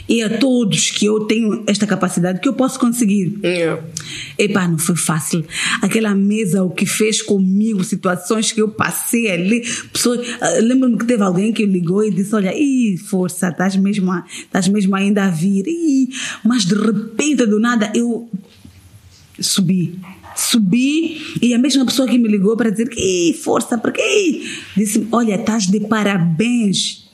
e 0.10 0.22
a 0.22 0.38
todos 0.38 0.92
que 0.92 1.06
eu 1.06 1.22
tenho 1.22 1.64
esta 1.66 1.88
capacidade, 1.88 2.42
que 2.42 2.50
eu 2.50 2.54
posso 2.54 2.78
conseguir. 2.78 3.40
Yeah. 3.42 3.82
Epá, 4.38 4.68
não 4.68 4.78
foi 4.78 4.98
fácil. 4.98 5.46
Aquela 5.82 6.14
mesa, 6.14 6.64
o 6.64 6.70
que 6.70 6.86
fez 6.86 7.22
comigo, 7.22 7.82
situações 7.82 8.52
que 8.52 8.62
eu 8.62 8.68
passei 8.68 9.32
ali. 9.32 9.62
Pessoas, 9.94 10.28
ah, 10.42 10.60
Lembro-me 10.62 10.98
que 10.98 11.06
teve 11.06 11.24
alguém 11.24 11.54
que 11.54 11.66
ligou 11.66 12.04
e 12.04 12.12
disse: 12.12 12.36
Olha, 12.36 12.54
ih, 12.54 12.98
força, 12.98 13.48
estás 13.48 13.76
mesmo, 13.78 14.12
a- 14.12 14.26
estás 14.38 14.68
mesmo 14.68 14.94
ainda 14.98 15.24
a 15.24 15.30
vir. 15.30 15.66
Ih, 15.66 16.10
mas 16.44 16.66
de 16.66 16.76
repente, 16.76 17.46
do 17.46 17.58
nada, 17.58 17.90
eu 17.96 18.30
subi. 19.40 19.98
Subi 20.38 21.18
e 21.42 21.54
a 21.54 21.60
mesma 21.60 21.86
pessoa 21.86 22.08
que 22.08 22.18
me 22.18 22.28
ligou 22.28 22.56
para 22.56 22.70
dizer 22.70 22.90
que 22.90 23.00
"Ih, 23.00 23.34
força, 23.34 23.78
porque 23.78 24.02
ih", 24.02 24.44
disse 24.76 25.08
olha, 25.12 25.36
estás 25.36 25.66
de 25.66 25.80
parabéns. 25.82 27.08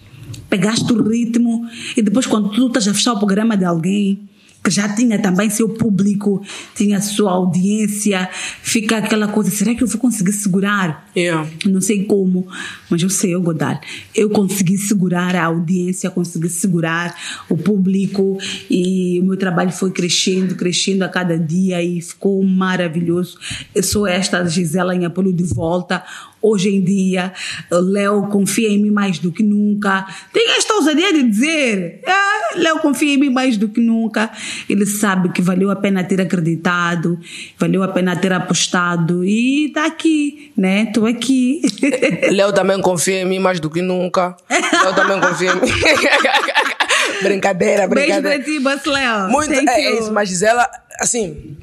Pegaste 0.49 0.91
o 0.93 1.01
ritmo 1.01 1.65
e 1.95 2.01
depois 2.01 2.25
quando 2.25 2.49
tu 2.49 2.67
estás 2.67 2.87
a 2.87 2.93
fechar 2.93 3.13
o 3.13 3.19
programa 3.19 3.57
de 3.57 3.65
alguém 3.65 4.29
que 4.63 4.71
já 4.71 4.87
tinha 4.89 5.19
também 5.19 5.49
seu 5.49 5.69
público, 5.69 6.41
tinha 6.73 7.01
sua 7.01 7.31
audiência, 7.31 8.29
fica 8.61 8.97
aquela 8.97 9.27
coisa, 9.27 9.51
será 9.51 9.75
que 9.75 9.83
eu 9.83 9.87
vou 9.87 9.99
conseguir 9.99 10.31
segurar? 10.31 11.09
Yeah. 11.15 11.49
Não 11.65 11.81
sei 11.81 12.05
como, 12.05 12.47
mas 12.89 13.01
eu 13.01 13.09
sei, 13.09 13.35
eu 13.35 13.41
Godal. 13.41 13.79
Eu 14.15 14.29
consegui 14.29 14.77
segurar 14.77 15.35
a 15.35 15.45
audiência, 15.45 16.09
consegui 16.09 16.49
segurar 16.49 17.15
o 17.49 17.57
público 17.57 18.37
e 18.69 19.19
o 19.19 19.25
meu 19.25 19.37
trabalho 19.37 19.71
foi 19.71 19.91
crescendo, 19.91 20.55
crescendo 20.55 21.03
a 21.03 21.09
cada 21.09 21.37
dia 21.37 21.83
e 21.83 22.01
ficou 22.01 22.41
maravilhoso. 22.43 23.37
Eu 23.75 23.83
sou 23.83 24.07
esta 24.07 24.45
Gisela 24.45 24.95
em 24.95 25.05
apoio 25.05 25.33
de 25.33 25.43
volta. 25.43 26.03
Hoje 26.41 26.69
em 26.69 26.83
dia, 26.83 27.31
Léo 27.71 28.27
confia 28.27 28.67
em 28.67 28.81
mim 28.81 28.91
mais 28.91 29.17
do 29.17 29.31
que 29.31 29.41
nunca. 29.41 30.05
Tem 30.33 30.57
esta 30.57 30.73
ousadia 30.73 31.13
de 31.13 31.23
dizer: 31.23 32.01
é, 32.03 32.42
Léo 32.55 32.79
confia 32.79 33.13
em 33.13 33.17
mim 33.17 33.29
mais 33.29 33.57
do 33.57 33.69
que 33.69 33.79
nunca. 33.79 34.29
Ele 34.69 34.85
sabe 34.85 35.29
que 35.29 35.41
valeu 35.41 35.71
a 35.71 35.75
pena 35.75 36.03
ter 36.03 36.21
acreditado, 36.21 37.19
valeu 37.57 37.83
a 37.83 37.87
pena 37.87 38.15
ter 38.15 38.33
apostado 38.33 39.23
e 39.23 39.67
está 39.67 39.85
aqui, 39.85 40.51
né? 40.57 40.83
Estou 40.83 41.05
aqui. 41.05 41.61
Léo 42.31 42.53
também 42.53 42.81
confia 42.81 43.21
em 43.21 43.25
mim 43.25 43.39
mais 43.39 43.59
do 43.59 43.69
que 43.69 43.81
nunca. 43.81 44.35
Léo 44.49 44.95
também 44.95 45.19
confia 45.19 45.51
em 45.51 45.55
mim. 45.55 45.71
brincadeira, 47.21 47.87
Beijo 47.87 48.21
brincadeira. 48.21 48.61
pra 48.61 48.77
ti, 48.77 48.89
Léo. 48.89 49.29
Muito, 49.29 49.53
é, 49.53 49.81
é 49.81 49.99
isso, 49.99 50.11
mas 50.11 50.29
Gisela, 50.29 50.69
assim. 50.99 51.57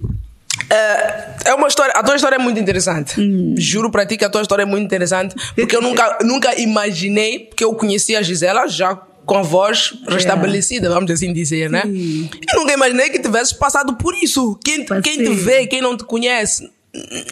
É, 0.68 1.50
é 1.50 1.54
uma 1.54 1.66
história, 1.66 1.92
a 1.96 2.02
tua 2.02 2.14
história 2.14 2.36
é 2.36 2.38
muito 2.38 2.60
interessante. 2.60 3.20
Hum. 3.20 3.54
Juro 3.58 3.90
pra 3.90 4.06
ti 4.06 4.16
que 4.16 4.24
a 4.24 4.30
tua 4.30 4.42
história 4.42 4.62
é 4.62 4.66
muito 4.66 4.84
interessante, 4.84 5.34
porque 5.54 5.74
eu 5.74 5.82
nunca, 5.82 6.18
nunca 6.22 6.60
imaginei, 6.60 7.40
porque 7.40 7.64
eu 7.64 7.74
conhecia 7.74 8.20
a 8.20 8.22
Gisela 8.22 8.68
já 8.68 8.96
com 9.26 9.36
a 9.36 9.42
voz 9.42 9.94
restabelecida, 10.08 10.88
vamos 10.88 11.10
assim 11.10 11.32
dizer, 11.32 11.70
né? 11.70 11.82
Sim. 11.82 12.28
Eu 12.52 12.60
nunca 12.60 12.72
imaginei 12.72 13.10
que 13.10 13.18
tivesse 13.18 13.56
passado 13.56 13.96
por 13.96 14.14
isso. 14.14 14.58
Quem, 14.64 14.84
quem 15.02 15.18
te 15.18 15.30
vê, 15.30 15.66
quem 15.66 15.80
não 15.80 15.96
te 15.96 16.04
conhece, 16.04 16.68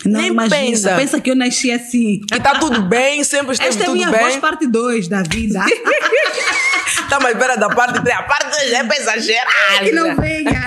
Não 0.04 0.20
Nem 0.20 0.30
imagina. 0.30 0.56
pensa. 0.56 0.96
Pensa 0.96 1.20
que 1.20 1.30
eu 1.30 1.34
nasci 1.36 1.70
assim. 1.72 2.20
Que 2.20 2.38
tá 2.40 2.58
tudo 2.60 2.82
bem, 2.82 3.24
sempre 3.24 3.52
esteve 3.52 3.70
Esta 3.70 3.82
é 3.82 3.86
tudo 3.86 3.96
minha 3.96 4.10
bem. 4.10 4.20
voz 4.20 4.36
parte 4.36 4.66
2 4.66 5.08
da 5.08 5.22
vida. 5.22 5.64
Tá, 7.08 7.18
mas 7.20 7.32
espera 7.32 7.56
da 7.56 7.68
parte 7.70 8.02
3. 8.02 8.18
A 8.18 8.22
parte 8.22 8.50
2 8.60 8.72
é 8.72 8.84
pra 8.84 8.96
exagerar. 8.96 9.78
que 9.82 9.92
não 9.92 10.14
venha. 10.16 10.62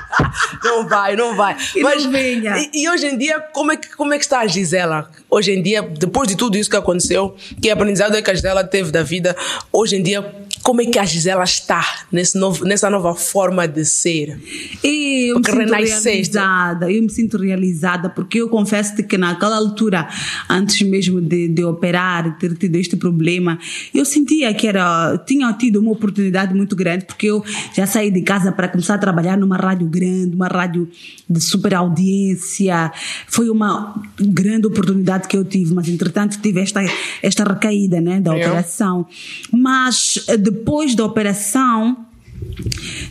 não 0.64 0.88
vai, 0.88 1.14
não 1.14 1.36
vai. 1.36 1.54
Que 1.54 1.80
Mas, 1.80 2.04
não 2.04 2.10
venha. 2.10 2.56
E, 2.72 2.82
e 2.82 2.88
hoje 2.88 3.06
em 3.06 3.16
dia, 3.16 3.38
como 3.52 3.70
é, 3.70 3.76
que, 3.76 3.94
como 3.94 4.12
é 4.12 4.18
que 4.18 4.24
está 4.24 4.40
a 4.40 4.46
Gisela? 4.48 5.08
Hoje 5.30 5.52
em 5.52 5.62
dia, 5.62 5.82
depois 5.82 6.28
de 6.28 6.36
tudo 6.36 6.56
isso 6.56 6.68
que 6.70 6.76
aconteceu, 6.76 7.36
que 7.60 7.70
aprendizado 7.70 8.16
é 8.16 8.22
que 8.22 8.30
a 8.30 8.34
Gisela 8.34 8.64
teve 8.64 8.90
da 8.90 9.02
vida, 9.02 9.36
hoje 9.72 9.96
em 9.96 10.02
dia, 10.02 10.24
como 10.62 10.80
é 10.82 10.86
que 10.86 10.98
a 10.98 11.04
Gisela 11.04 11.44
está 11.44 11.84
nesse 12.10 12.36
novo, 12.36 12.64
nessa 12.64 12.90
nova 12.90 13.14
forma 13.14 13.68
de 13.68 13.84
ser? 13.84 14.40
E 14.82 15.30
eu 15.30 15.36
me 15.36 15.42
Porque 15.42 15.50
sinto 15.52 15.72
renasceste. 15.72 16.08
realizada, 16.08 16.90
eu 16.90 17.02
me 17.02 17.10
sinto 17.10 17.36
realizada, 17.38 18.08
porque 18.08 18.25
eu 18.34 18.48
confesso-te 18.48 19.02
que 19.02 19.16
naquela 19.18 19.56
altura, 19.56 20.08
antes 20.48 20.80
mesmo 20.82 21.20
de, 21.20 21.48
de 21.48 21.64
operar, 21.64 22.36
ter 22.38 22.56
tido 22.56 22.76
este 22.76 22.96
problema, 22.96 23.58
eu 23.94 24.04
sentia 24.04 24.52
que 24.54 24.66
era, 24.66 25.18
tinha 25.26 25.52
tido 25.52 25.80
uma 25.80 25.92
oportunidade 25.92 26.54
muito 26.54 26.74
grande, 26.74 27.04
porque 27.04 27.26
eu 27.26 27.44
já 27.74 27.86
saí 27.86 28.10
de 28.10 28.22
casa 28.22 28.52
para 28.52 28.68
começar 28.68 28.94
a 28.94 28.98
trabalhar 28.98 29.36
numa 29.36 29.56
rádio 29.56 29.86
grande, 29.86 30.34
uma 30.34 30.48
rádio 30.48 30.88
de 31.28 31.40
super 31.40 31.74
audiência, 31.74 32.92
foi 33.26 33.50
uma 33.50 34.00
grande 34.18 34.66
oportunidade 34.66 35.28
que 35.28 35.36
eu 35.36 35.44
tive, 35.44 35.74
mas 35.74 35.88
entretanto 35.88 36.38
tive 36.40 36.60
esta, 36.60 36.80
esta 37.22 37.44
recaída, 37.44 38.00
né, 38.00 38.20
da 38.20 38.32
operação. 38.32 39.06
Mas 39.52 40.26
depois 40.38 40.94
da 40.94 41.04
operação, 41.04 42.06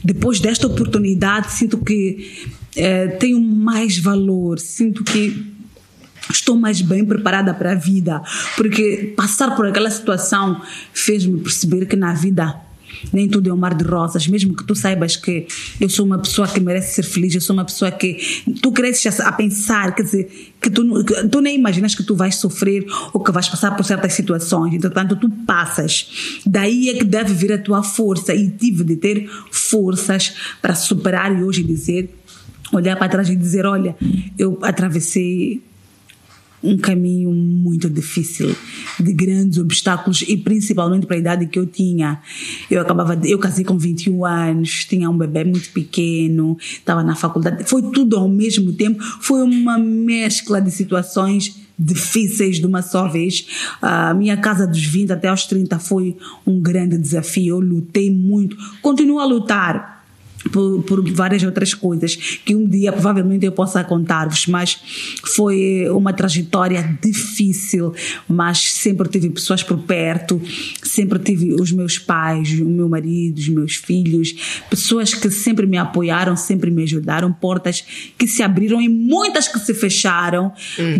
depois 0.03 0.39
desta 0.39 0.68
oportunidade, 0.68 1.51
sinto 1.51 1.78
que 1.78 2.47
eh, 2.76 3.07
tenho 3.19 3.39
mais 3.41 3.97
valor, 3.97 4.59
sinto 4.59 5.03
que 5.03 5.55
estou 6.30 6.55
mais 6.57 6.82
bem 6.82 7.05
preparada 7.05 7.53
para 7.53 7.71
a 7.71 7.76
vida, 7.76 8.21
porque 8.55 9.13
passar 9.15 9.55
por 9.55 9.67
aquela 9.67 9.89
situação 9.89 10.61
fez-me 10.93 11.39
perceber 11.39 11.86
que 11.86 11.95
na 11.95 12.13
vida 12.13 12.65
nem 13.11 13.28
tudo 13.28 13.49
é 13.49 13.53
um 13.53 13.57
mar 13.57 13.73
de 13.73 13.84
rosas, 13.84 14.28
mesmo 14.28 14.55
que 14.55 14.63
tu 14.63 14.76
saibas 14.76 15.15
que 15.15 15.47
eu 15.80 15.89
sou 15.89 16.05
uma 16.05 16.17
pessoa 16.17 16.47
que 16.47 16.59
merece 16.59 16.95
ser 16.95 17.03
feliz, 17.03 17.36
eu 17.36 17.41
sou 17.41 17.53
uma 17.53 17.65
pessoa 17.65 17.91
que 17.91 18.43
tu 18.61 18.71
cresces 18.71 19.19
a, 19.19 19.32
pensar, 19.32 19.93
quer 19.93 20.03
dizer, 20.03 20.53
que 20.61 20.69
tu, 20.69 21.03
que 21.03 21.28
tu 21.28 21.41
nem 21.41 21.55
imaginas 21.55 21.93
que 21.93 22.03
tu 22.03 22.15
vais 22.15 22.36
sofrer 22.36 22.86
ou 23.13 23.21
que 23.21 23.32
vais 23.32 23.47
passar 23.47 23.76
por 23.76 23.84
certas 23.86 24.13
situações, 24.13 24.73
entretanto 24.73 25.15
tu 25.15 25.30
passas. 25.30 26.41
Daí 26.45 26.89
é 26.89 26.93
que 26.93 27.03
deve 27.03 27.34
vir 27.34 27.53
a 27.53 27.57
tua 27.57 27.84
força 27.84 28.34
e 28.34 28.49
tive 28.49 28.84
de 28.84 28.95
ter 28.95 29.30
forças 29.51 30.34
para 30.61 30.76
superar 30.76 31.38
e 31.38 31.43
hoje 31.43 31.63
dizer, 31.63 32.09
olhar 32.72 32.95
para 32.95 33.09
trás 33.09 33.30
e 33.30 33.36
dizer, 33.36 33.66
olha, 33.66 33.95
eu 34.38 34.59
atravessei 34.61 35.61
um 36.66 36.78
caminho 36.78 37.32
muito 37.32 37.88
difícil, 37.89 38.55
de 38.99 39.13
grandes 39.13 39.59
obstáculos 39.59 40.24
e 40.28 40.36
principalmente 40.36 41.05
para 41.05 41.16
a 41.16 41.20
idade 41.20 41.45
que 41.45 41.59
eu 41.59 41.68
tinha. 41.68 42.20
Eu 42.70 42.82
acabava 42.82 43.16
de, 43.16 43.30
eu 43.30 43.38
casei 43.38 43.63
com 43.63 43.78
21 43.78 44.26
anos, 44.26 44.86
tinha 44.86 45.09
um 45.09 45.18
bebê 45.18 45.43
muito 45.43 45.70
pequeno, 45.72 46.57
estava 46.59 47.03
na 47.03 47.16
faculdade, 47.16 47.63
foi 47.66 47.84
tudo 47.91 48.18
ao 48.18 48.28
mesmo 48.28 48.74
tempo, 48.74 49.01
foi 49.22 49.43
uma 49.43 49.78
mescla 49.78 50.59
de 50.59 50.72
situações 50.72 51.63
difíceis 51.78 52.57
de 52.57 52.66
uma 52.66 52.82
só 52.82 53.07
vez. 53.07 53.45
A 53.82 54.13
minha 54.13 54.38
casa 54.38 54.66
dos 54.66 54.84
20 54.84 55.11
até 55.11 55.28
aos 55.28 55.45
30 55.45 55.78
foi 55.78 56.18
um 56.47 56.59
grande 56.59 56.97
desafio, 56.97 57.55
eu 57.55 57.59
lutei 57.59 58.09
muito, 58.09 58.57
continuo 58.82 59.20
a 59.20 59.26
lutar 59.26 59.95
por, 60.52 60.84
por 60.84 61.14
várias 61.14 61.43
outras 61.43 61.74
coisas 61.74 62.16
que 62.16 62.56
um 62.56 62.68
dia 62.68 62.91
provavelmente 62.91 63.46
eu 63.46 63.52
possa 63.52 63.84
contar-vos, 63.84 64.48
mas 64.48 64.80
foi 65.36 65.89
uma 65.89 66.14
trajetória 66.14 66.98
difícil, 67.02 67.93
mas 68.28 68.72
sempre 68.74 69.10
tive 69.10 69.30
pessoas 69.30 69.64
por 69.64 69.78
perto, 69.80 70.41
sempre 70.84 71.20
tive 71.20 71.54
os 71.54 71.72
meus 71.72 71.98
pais, 71.98 72.60
o 72.60 72.66
meu 72.66 72.88
marido, 72.88 73.38
os 73.38 73.50
meus 73.50 73.76
filhos, 73.76 74.62
pessoas 74.70 75.14
que 75.14 75.30
sempre 75.30 75.66
me 75.66 75.78
apoiaram, 75.78 76.36
sempre 76.36 76.70
me 76.72 76.84
ajudaram, 76.84 77.32
portas 77.32 77.84
que 78.18 78.28
se 78.28 78.43
abriram 78.43 78.82
e 78.82 78.89
muitas 78.89 79.48
que 79.48 79.60
se 79.60 79.74
fecharam, 79.74 80.52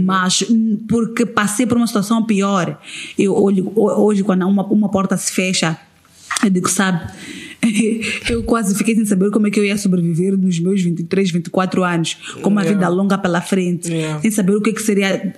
mas 0.04 0.44
hum, 0.50 0.80
porque 0.88 1.26
passei 1.26 1.66
por 1.66 1.78
uma 1.78 1.88
situação 1.88 2.24
pior. 2.24 2.80
Eu 3.18 3.36
olho, 3.36 3.72
hoje 3.76 4.24
quando 4.24 4.48
uma, 4.48 4.66
uma 4.66 4.90
porta 4.90 5.16
se 5.18 5.32
fecha, 5.32 5.78
eu 6.44 6.50
digo, 6.50 6.70
sabe, 6.70 7.02
eu 8.30 8.44
quase 8.44 8.76
fiquei 8.76 8.96
sem 8.96 9.06
saber 9.06 9.32
como 9.32 9.48
é 9.48 9.52
que 9.52 9.60
eu 9.60 9.66
ia 9.66 9.78
sobreviver 9.78 10.38
nos 10.38 10.60
meus 10.60 10.82
23, 10.82 11.32
24 11.32 11.84
anos, 11.84 12.14
com 12.42 12.50
uma 12.50 12.62
Yeah. 12.62 12.80
vida 12.80 12.90
longa 12.90 13.18
pela 13.18 13.42
frente, 13.42 13.90
Yeah. 13.92 14.22
sem 14.22 14.32
saber 14.32 14.56
o 14.56 14.62
que, 14.62 14.72
é 14.72 14.74
que 14.74 14.82
seria, 14.82 15.34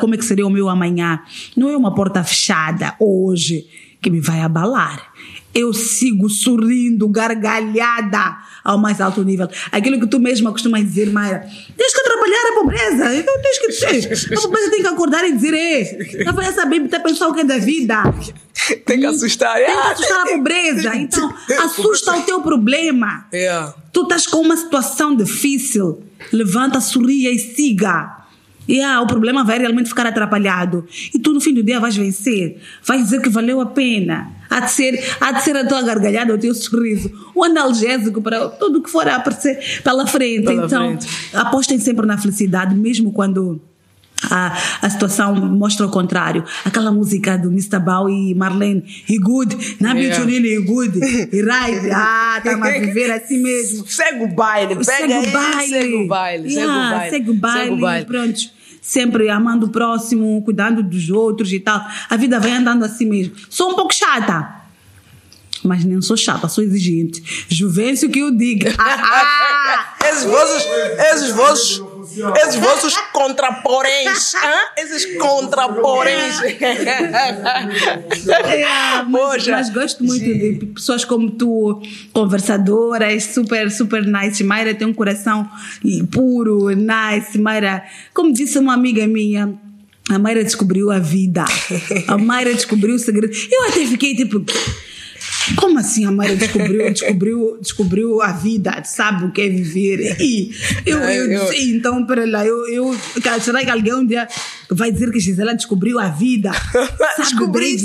como 0.00 0.14
é 0.14 0.16
que 0.18 0.24
seria 0.24 0.46
o 0.46 0.50
meu 0.50 0.68
amanhã. 0.68 1.20
Não 1.56 1.68
é 1.70 1.76
uma 1.76 1.94
porta 1.94 2.22
fechada 2.24 2.94
hoje 3.00 3.66
que 4.00 4.10
me 4.10 4.20
vai 4.20 4.40
abalar. 4.40 5.12
Eu 5.58 5.72
sigo 5.72 6.28
sorrindo, 6.28 7.08
gargalhada 7.08 8.36
ao 8.62 8.76
mais 8.76 9.00
alto 9.00 9.22
nível. 9.24 9.48
Aquilo 9.72 9.98
que 9.98 10.06
tu 10.06 10.18
mesma 10.20 10.50
costumas 10.52 10.82
dizer, 10.82 11.10
Mayra, 11.10 11.48
tens 11.76 11.94
que 11.94 12.00
atrapalhar 12.00 12.50
a 12.50 12.54
pobreza. 12.60 13.14
Então 13.14 13.34
tens 13.40 13.58
que 13.58 14.28
ter. 14.28 14.36
A 14.36 14.40
pobreza 14.42 14.70
tem 14.70 14.82
que 14.82 14.88
acordar 14.88 15.24
e 15.24 15.32
dizer, 15.32 15.54
ei, 15.54 16.24
não 16.24 16.34
vai 16.34 16.52
saber 16.52 16.82
até 16.82 16.98
pensar 16.98 17.28
o 17.28 17.32
que 17.34 17.40
é 17.40 17.44
da 17.44 17.58
vida. 17.58 18.02
Tem 18.84 19.00
que 19.00 19.06
assustar. 19.06 19.54
Tem 19.56 19.64
que 19.64 19.70
Ah, 19.72 19.90
assustar 19.92 20.20
a 20.20 20.26
pobreza. 20.26 20.96
Então, 20.96 21.34
assusta 21.64 22.16
o 22.18 22.22
teu 22.22 22.42
problema. 22.42 23.26
Yeah. 23.32 23.74
Tu 23.92 24.02
estás 24.02 24.26
com 24.26 24.38
uma 24.42 24.56
situação 24.56 25.16
difícil. 25.16 26.02
Levanta, 26.32 26.80
sorria 26.80 27.30
e 27.32 27.38
siga. 27.38 28.14
E 28.68 28.82
ah, 28.82 29.00
o 29.00 29.06
problema 29.06 29.44
vai 29.44 29.58
realmente 29.58 29.88
ficar 29.88 30.06
atrapalhado. 30.06 30.84
E 31.14 31.18
tu, 31.20 31.32
no 31.32 31.40
fim 31.40 31.54
do 31.54 31.62
dia, 31.62 31.78
vais 31.78 31.96
vencer. 31.96 32.60
Vais 32.84 33.02
dizer 33.04 33.22
que 33.22 33.28
valeu 33.28 33.60
a 33.60 33.66
pena. 33.66 34.32
Há 34.48 34.60
de 34.60 34.70
ser, 34.70 35.16
há 35.20 35.32
de 35.32 35.44
ser 35.44 35.56
a 35.56 35.66
tua 35.66 35.82
gargalhada, 35.82 36.34
o 36.34 36.38
teu 36.38 36.54
sorriso. 36.54 37.10
O 37.34 37.44
analgésico 37.44 38.22
para 38.22 38.48
tudo 38.48 38.82
que 38.82 38.90
for 38.90 39.08
a 39.08 39.16
aparecer 39.16 39.80
pela 39.82 40.06
frente. 40.06 40.44
Pela 40.44 40.66
então, 40.66 40.98
frente. 40.98 41.08
apostem 41.34 41.78
sempre 41.78 42.06
na 42.06 42.16
felicidade, 42.18 42.74
mesmo 42.74 43.12
quando 43.12 43.60
a, 44.30 44.56
a 44.82 44.90
situação 44.90 45.34
mostra 45.34 45.86
o 45.86 45.90
contrário. 45.90 46.44
Aquela 46.64 46.90
música 46.90 47.36
do 47.36 47.48
Mr. 47.48 47.78
Bow 47.78 48.08
e 48.08 48.34
Marlene, 48.34 48.82
he 49.08 49.18
good, 49.18 49.54
na 49.80 49.96
Yeah. 49.96 50.24
yeah. 50.24 50.48
he 50.48 50.62
good, 50.62 50.98
he 50.98 51.42
right, 51.42 51.90
ah, 51.92 52.40
tá 52.42 52.52
a 52.52 52.70
viver 52.78 53.10
assim 53.10 53.42
mesmo. 53.42 53.86
Segue 53.86 54.24
o 54.24 54.28
baile, 54.28 54.84
Segue 54.84 55.12
o 55.12 55.32
baile. 55.32 55.68
Segue 55.68 55.94
o 55.94 56.06
baile, 56.06 56.50
segue 56.50 56.60
o 56.60 56.60
Yeah, 56.60 56.90
baile. 56.90 57.10
Segue 57.10 57.30
o 57.30 57.34
baile. 57.34 57.60
Segue 57.60 57.72
o 57.72 57.80
baile. 57.80 58.06
Pronto. 58.06 58.55
Sempre 58.86 59.28
amando 59.28 59.66
o 59.66 59.68
próximo, 59.68 60.40
cuidando 60.42 60.80
dos 60.80 61.10
outros 61.10 61.52
e 61.52 61.58
tal. 61.58 61.84
A 62.08 62.16
vida 62.16 62.38
vai 62.38 62.52
andando 62.52 62.84
assim 62.84 63.04
mesmo. 63.04 63.34
Sou 63.50 63.72
um 63.72 63.74
pouco 63.74 63.92
chata. 63.92 64.62
Mas 65.64 65.84
nem 65.84 66.00
sou 66.00 66.16
chata, 66.16 66.46
sou 66.46 66.62
exigente. 66.62 67.20
Juvencio 67.48 68.08
que 68.08 68.20
eu 68.20 68.30
diga. 68.30 68.72
Ah, 68.78 69.96
ah. 69.98 70.06
Esses 70.08 70.22
vossos, 70.22 70.66
esses 71.12 71.32
vossos, 71.32 71.84
esses 72.36 72.56
vossos 72.56 72.96
contraporens, 73.12 74.34
hã? 74.34 74.82
esses 74.82 75.16
contraporens. 75.18 76.40
É, 78.46 79.02
mas, 79.08 79.46
mas 79.46 79.70
gosto 79.70 80.04
muito 80.04 80.24
de 80.24 80.66
pessoas 80.74 81.04
como 81.04 81.30
tu, 81.30 81.80
conversadoras, 82.12 83.24
super, 83.24 83.70
super 83.70 84.06
nice. 84.06 84.42
Mayra 84.42 84.74
tem 84.74 84.86
um 84.86 84.94
coração 84.94 85.48
puro, 86.10 86.70
nice. 86.70 87.38
Mayra, 87.38 87.84
como 88.12 88.32
disse 88.32 88.58
uma 88.58 88.74
amiga 88.74 89.06
minha, 89.06 89.54
a 90.08 90.18
Mayra 90.18 90.44
descobriu 90.44 90.90
a 90.90 90.98
vida. 90.98 91.44
A 92.06 92.16
Mayra 92.16 92.54
descobriu 92.54 92.94
o 92.94 92.98
segredo. 92.98 93.32
Eu 93.50 93.64
até 93.64 93.84
fiquei 93.86 94.14
tipo. 94.14 94.44
Como 95.54 95.78
assim 95.78 96.04
a 96.06 96.10
Mayra 96.10 96.36
descobriu, 96.36 96.90
descobriu, 96.92 97.58
descobriu 97.60 98.22
a 98.22 98.32
vida, 98.32 98.82
sabe 98.84 99.24
o 99.26 99.32
que 99.32 99.42
é 99.42 99.48
viver? 99.48 100.20
E 100.20 100.50
eu, 100.84 100.98
eu, 100.98 101.30
Eu- 101.32 101.50
disse, 101.50 101.70
então, 101.70 102.04
pera 102.06 102.26
lá, 102.26 102.44
eu, 102.44 102.66
eu, 102.68 102.96
será 103.40 103.64
que 103.64 103.70
alguém 103.70 103.94
um 103.94 104.04
dia 104.06 104.26
vai 104.70 104.90
dizer 104.90 105.10
que 105.12 105.20
Gisela 105.20 105.54
descobriu 105.54 105.98
a 105.98 106.08
vida? 106.08 106.50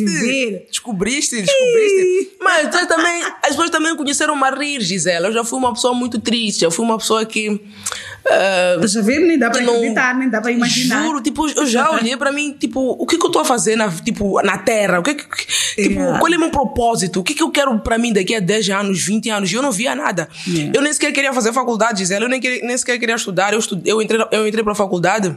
Bem 0.05 0.11
viver? 0.21 0.67
Descobriste, 0.69 1.41
descobriste. 1.41 2.31
Mas 2.41 2.69
tu 2.75 2.87
também, 2.87 3.23
as 3.43 3.49
pessoas 3.49 3.69
também 3.69 3.95
conheceram-me 3.95 4.43
a 4.43 4.51
rir, 4.51 4.81
Gisela. 4.81 5.27
Eu 5.27 5.33
já 5.33 5.43
fui 5.43 5.59
uma 5.59 5.73
pessoa 5.73 5.93
muito 5.93 6.19
triste. 6.19 6.63
Eu 6.63 6.71
fui 6.71 6.83
uma 6.85 6.97
pessoa 6.97 7.25
que. 7.25 7.61
Estás 8.23 8.95
a 8.97 9.01
ver? 9.01 9.19
Nem 9.19 9.37
dá 9.37 9.49
para 9.49 9.59
que 9.59 9.65
não- 9.65 9.75
acreditar, 9.77 10.15
nem 10.15 10.29
dá 10.29 10.39
para 10.41 10.51
imaginar. 10.51 11.03
Juro, 11.03 11.21
tipo, 11.21 11.47
eu 11.49 11.65
já 11.65 11.89
olhei 11.95 12.15
pra 12.15 12.31
mim, 12.31 12.55
tipo, 12.57 12.79
o 12.99 13.05
que 13.05 13.17
que 13.17 13.25
eu 13.25 13.29
tô 13.31 13.39
a 13.39 13.45
fazer 13.45 13.75
na, 13.75 13.89
tipo, 13.91 14.41
na 14.43 14.57
Terra? 14.57 14.99
O 14.99 15.03
que 15.03 15.15
que, 15.15 15.25
tipo, 15.25 15.99
Yeah. 15.99 16.19
qual 16.19 16.31
é 16.31 16.37
o 16.37 16.39
meu 16.39 16.49
propósito? 16.51 17.19
O 17.19 17.23
que 17.23 17.33
que 17.33 17.41
eu 17.43 17.49
quero 17.49 17.77
pra 17.79 17.97
mim 17.97 18.13
daqui 18.13 18.35
a 18.35 18.39
10 18.39 18.69
anos, 18.69 19.01
20 19.01 19.29
anos? 19.29 19.51
E 19.51 19.55
eu 19.55 19.61
não 19.61 19.71
via 19.71 19.95
nada. 19.95 20.29
Yeah. 20.47 20.71
Eu 20.75 20.81
nem 20.81 20.93
sequer 20.93 21.11
queria 21.11 21.33
fazer 21.33 21.51
faculdade, 21.51 21.99
Gisela. 21.99 22.25
Eu 22.25 22.29
nem, 22.29 22.39
queria, 22.39 22.65
nem 22.65 22.77
sequer 22.77 22.97
queria 22.99 23.15
estudar. 23.15 23.53
Eu, 23.53 23.59
estu, 23.59 23.81
eu, 23.85 24.01
entrei, 24.01 24.23
eu 24.31 24.47
entrei 24.47 24.63
pra 24.63 24.75
faculdade 24.75 25.35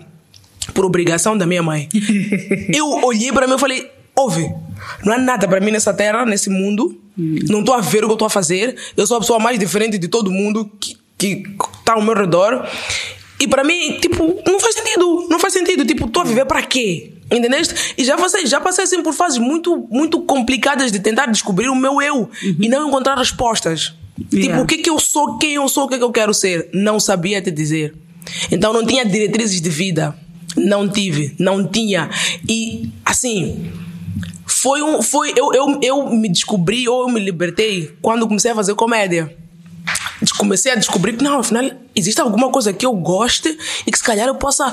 por 0.74 0.84
obrigação 0.84 1.36
da 1.36 1.46
minha 1.46 1.62
mãe. 1.62 1.88
eu 2.74 2.86
olhei 3.04 3.32
pra 3.32 3.46
mim 3.46 3.54
e 3.54 3.58
falei, 3.58 3.90
ouve, 4.14 4.46
não 5.04 5.14
há 5.14 5.18
nada 5.18 5.48
pra 5.48 5.60
mim 5.60 5.70
nessa 5.70 5.92
terra, 5.94 6.24
nesse 6.26 6.50
mundo. 6.50 7.00
Não 7.16 7.62
tô 7.64 7.72
a 7.72 7.80
ver 7.80 8.04
o 8.04 8.08
que 8.08 8.12
eu 8.12 8.16
tô 8.18 8.24
a 8.24 8.30
fazer. 8.30 8.76
Eu 8.96 9.06
sou 9.06 9.16
a 9.16 9.20
pessoa 9.20 9.38
mais 9.38 9.58
diferente 9.58 9.96
de 9.98 10.08
todo 10.08 10.30
mundo 10.30 10.70
que, 10.80 10.96
que 11.16 11.44
tá 11.84 11.94
ao 11.94 12.02
meu 12.02 12.14
redor. 12.14 12.66
E 13.38 13.48
para 13.48 13.64
mim, 13.64 13.98
tipo, 14.00 14.40
não 14.46 14.58
faz 14.60 14.74
sentido. 14.74 15.26
Não 15.28 15.38
faz 15.38 15.52
sentido. 15.52 15.84
Tipo, 15.84 16.08
tô 16.08 16.20
a 16.20 16.24
viver 16.24 16.46
para 16.46 16.62
quê? 16.62 17.12
Entendeste? 17.30 17.94
E 17.98 18.04
já 18.04 18.16
passei, 18.16 18.46
já 18.46 18.60
passei 18.60 18.84
assim 18.84 19.02
por 19.02 19.12
fases 19.12 19.38
muito, 19.38 19.86
muito 19.90 20.20
complicadas 20.22 20.92
de 20.92 21.00
tentar 21.00 21.26
descobrir 21.26 21.68
o 21.68 21.74
meu 21.74 22.00
eu 22.00 22.30
e 22.42 22.68
não 22.68 22.88
encontrar 22.88 23.16
respostas. 23.16 23.94
Tipo, 24.30 24.36
Yeah. 24.36 24.62
o 24.62 24.66
que 24.66 24.78
que 24.78 24.88
eu 24.88 24.98
sou, 25.00 25.38
quem 25.38 25.54
eu 25.54 25.68
sou, 25.68 25.84
o 25.84 25.88
que 25.88 25.98
que 25.98 26.04
eu 26.04 26.12
quero 26.12 26.32
ser? 26.32 26.68
Não 26.72 27.00
sabia 27.00 27.42
te 27.42 27.50
dizer. 27.50 27.94
Então 28.50 28.72
não 28.72 28.86
tinha 28.86 29.04
diretrizes 29.04 29.60
de 29.60 29.68
vida. 29.68 30.16
Não 30.56 30.88
tive, 30.88 31.34
não 31.38 31.66
tinha. 31.66 32.08
E 32.48 32.88
assim, 33.04 33.72
foi 34.46 34.82
um. 34.82 35.02
Foi, 35.02 35.32
eu, 35.36 35.52
eu, 35.52 35.80
eu 35.82 36.10
me 36.10 36.28
descobri 36.28 36.88
ou 36.88 37.02
eu 37.02 37.08
me 37.08 37.18
libertei 37.18 37.92
quando 38.00 38.28
comecei 38.28 38.52
a 38.52 38.54
fazer 38.54 38.74
comédia. 38.74 39.36
Comecei 40.38 40.72
a 40.72 40.74
descobrir 40.76 41.16
que, 41.16 41.24
não, 41.24 41.38
afinal, 41.38 41.70
existe 41.94 42.20
alguma 42.20 42.50
coisa 42.50 42.72
que 42.72 42.84
eu 42.84 42.94
goste 42.94 43.56
e 43.86 43.90
que 43.90 43.98
se 43.98 44.04
calhar 44.04 44.26
eu 44.26 44.34
possa 44.34 44.72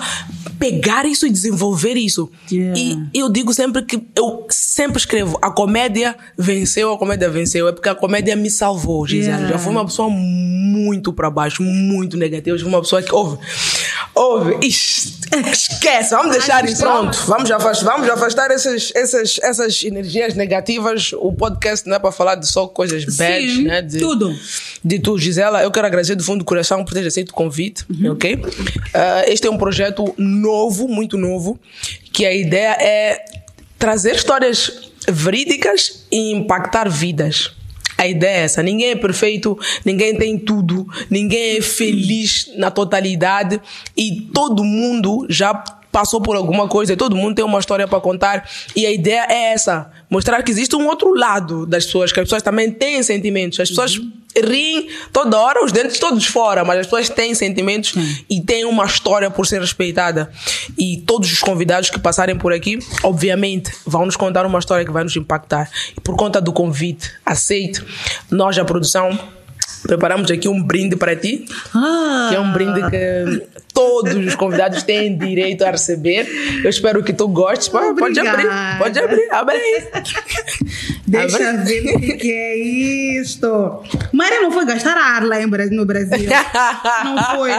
pegar 0.60 1.06
isso 1.06 1.26
e 1.26 1.30
desenvolver 1.30 1.96
isso. 1.96 2.30
Yeah. 2.52 2.80
E 2.80 3.20
eu 3.20 3.30
digo 3.30 3.54
sempre 3.54 3.84
que 3.84 4.02
eu 4.16 4.46
sempre 4.50 4.98
escrevo: 4.98 5.38
a 5.42 5.50
comédia 5.50 6.16
venceu, 6.38 6.94
a 6.94 6.98
comédia 6.98 7.30
venceu. 7.30 7.68
É 7.68 7.72
porque 7.72 7.90
a 7.90 7.96
comédia 7.96 8.36
me 8.36 8.50
salvou, 8.50 9.06
Gisele. 9.08 9.34
Yeah. 9.34 9.50
Já 9.54 9.60
fui 9.60 9.72
uma 9.72 9.86
pessoa 9.86 10.10
muito 10.10 11.12
para 11.14 11.30
baixo, 11.30 11.64
muito 11.64 12.18
negativa. 12.18 12.58
Já 12.58 12.64
fui 12.64 12.74
uma 12.74 12.82
pessoa 12.82 13.02
que 13.02 13.14
ouve. 13.14 13.38
Ouve, 14.14 14.58
ixi, 14.66 15.21
esquece, 15.52 16.12
vamos 16.12 16.32
deixar 16.32 16.66
isso 16.66 16.82
pronto. 16.82 17.18
Vamos 17.26 17.50
afastar, 17.50 17.86
vamos 17.86 18.10
afastar 18.10 18.52
essas, 18.52 18.92
essas, 18.96 19.40
essas 19.42 19.84
energias 19.84 20.34
negativas. 20.34 21.14
O 21.14 21.32
podcast 21.32 21.88
não 21.88 21.96
é 21.96 22.00
para 22.00 22.12
falar 22.12 22.36
de 22.36 22.48
só 22.48 22.68
coisas 22.68 23.06
bad, 23.06 23.50
Sim, 23.50 23.64
né? 23.64 23.82
De, 23.82 24.00
tudo. 24.00 24.36
De 24.84 25.00
tudo, 25.00 25.20
Gisela. 25.20 25.62
Eu 25.64 25.72
quero 25.72 25.88
agradecer 25.88 26.16
do 26.16 26.24
fundo 26.24 26.40
do 26.40 26.46
coração 26.46 26.84
por 26.84 26.94
ter 26.94 27.06
aceito 27.06 27.30
o 27.30 27.34
convite, 27.34 27.86
ok? 28.10 28.40
Ah, 28.94 29.24
este 29.28 29.48
é 29.48 29.52
um 29.52 29.58
projeto 29.58 30.14
novo, 30.18 30.88
muito 30.88 31.18
novo, 31.18 31.60
que 32.12 32.26
a 32.26 32.34
ideia 32.34 32.78
é 32.80 33.24
trazer 33.80 34.16
histórias 34.16 34.92
verídicas 35.10 36.06
e 36.12 36.32
impactar 36.34 36.90
vidas. 36.90 37.52
A 38.02 38.08
ideia 38.08 38.38
é 38.38 38.44
essa. 38.46 38.64
Ninguém 38.64 38.90
é 38.90 38.96
perfeito, 38.96 39.56
ninguém 39.86 40.18
tem 40.18 40.36
tudo, 40.36 40.88
ninguém 41.08 41.58
é 41.58 41.62
feliz 41.62 42.52
na 42.58 42.72
totalidade 42.72 43.62
e 43.96 44.28
todo 44.34 44.64
mundo 44.64 45.28
já 45.30 45.54
passou 45.92 46.20
por 46.20 46.36
alguma 46.36 46.68
coisa, 46.68 46.98
todo 46.98 47.16
mundo 47.16 47.36
tem 47.36 47.46
uma 47.46 47.60
história 47.60 47.88
para 47.88 48.00
contar 48.00 48.50
e 48.76 48.88
a 48.88 48.92
ideia 48.92 49.28
é 49.30 49.54
essa, 49.54 49.92
mostrar 50.10 50.42
que 50.42 50.50
existe 50.50 50.76
um 50.76 50.88
outro 50.88 51.14
lado 51.14 51.64
das 51.68 51.86
pessoas, 51.86 52.12
que 52.12 52.20
as 52.20 52.26
pessoas 52.26 52.42
também 52.42 52.72
têm 52.72 53.04
sentimentos. 53.04 53.60
As 53.60 53.70
pessoas 53.70 54.02
riem 54.36 54.90
toda 55.12 55.38
hora, 55.38 55.64
os 55.64 55.72
dentes 55.72 56.00
todos 56.00 56.26
fora, 56.26 56.64
mas 56.64 56.80
as 56.80 56.86
pessoas 56.86 57.10
têm 57.10 57.34
sentimentos 57.34 57.94
e 58.30 58.42
têm 58.42 58.66
uma 58.66 58.86
história 58.86 59.30
por 59.30 59.46
ser 59.46 59.62
respeitada. 59.62 60.32
E 60.78 60.98
todos 61.06 61.32
os 61.32 61.40
convidados 61.40 61.90
que 61.90 62.00
passarem 62.00 62.38
por 62.38 62.54
aqui, 62.54 62.80
obviamente, 63.04 63.72
vão 63.86 64.06
nos 64.06 64.16
contar 64.16 64.46
uma 64.46 64.60
história 64.60 64.86
que 64.86 64.92
vai 64.92 65.04
nos 65.04 65.16
impactar. 65.16 65.70
E 65.98 66.02
por 66.02 66.16
conta 66.16 66.40
do 66.40 66.54
convite 66.54 67.12
aceito, 67.26 67.86
nós, 68.30 68.58
a 68.58 68.66
produção, 68.66 69.18
preparamos 69.84 70.30
aqui 70.30 70.48
um 70.48 70.62
brinde 70.62 70.96
para 70.96 71.16
ti, 71.16 71.46
Ah, 71.74 72.28
que 72.30 72.36
é 72.36 72.40
um 72.40 72.52
brinde 72.52 72.82
que 72.90 73.61
todos 73.82 74.26
os 74.28 74.36
convidados 74.36 74.84
têm 74.84 75.18
direito 75.18 75.64
a 75.64 75.72
receber. 75.72 76.28
Eu 76.64 76.70
espero 76.70 77.04
que 77.04 77.14
tu 77.14 77.28
gostes. 77.28 77.68
Pode, 77.68 78.00
pode 78.00 78.20
abrir, 78.20 78.48
pode 78.78 79.00
abrir, 79.00 79.28
abre 79.32 79.56
aí. 79.56 79.84
Deixa 81.08 81.50
Abre. 81.50 81.82
ver 81.82 81.96
o 81.96 82.18
que, 82.18 82.32
é 82.32 82.58
isto. 83.20 83.84
Maria 84.14 84.42
não 84.42 84.52
foi 84.52 84.66
gastar 84.66 84.96
ar 84.96 85.24
lá 85.26 85.40
no 85.42 85.86
Brasil. 85.86 86.30
Não 87.04 87.24
foi. 87.36 87.52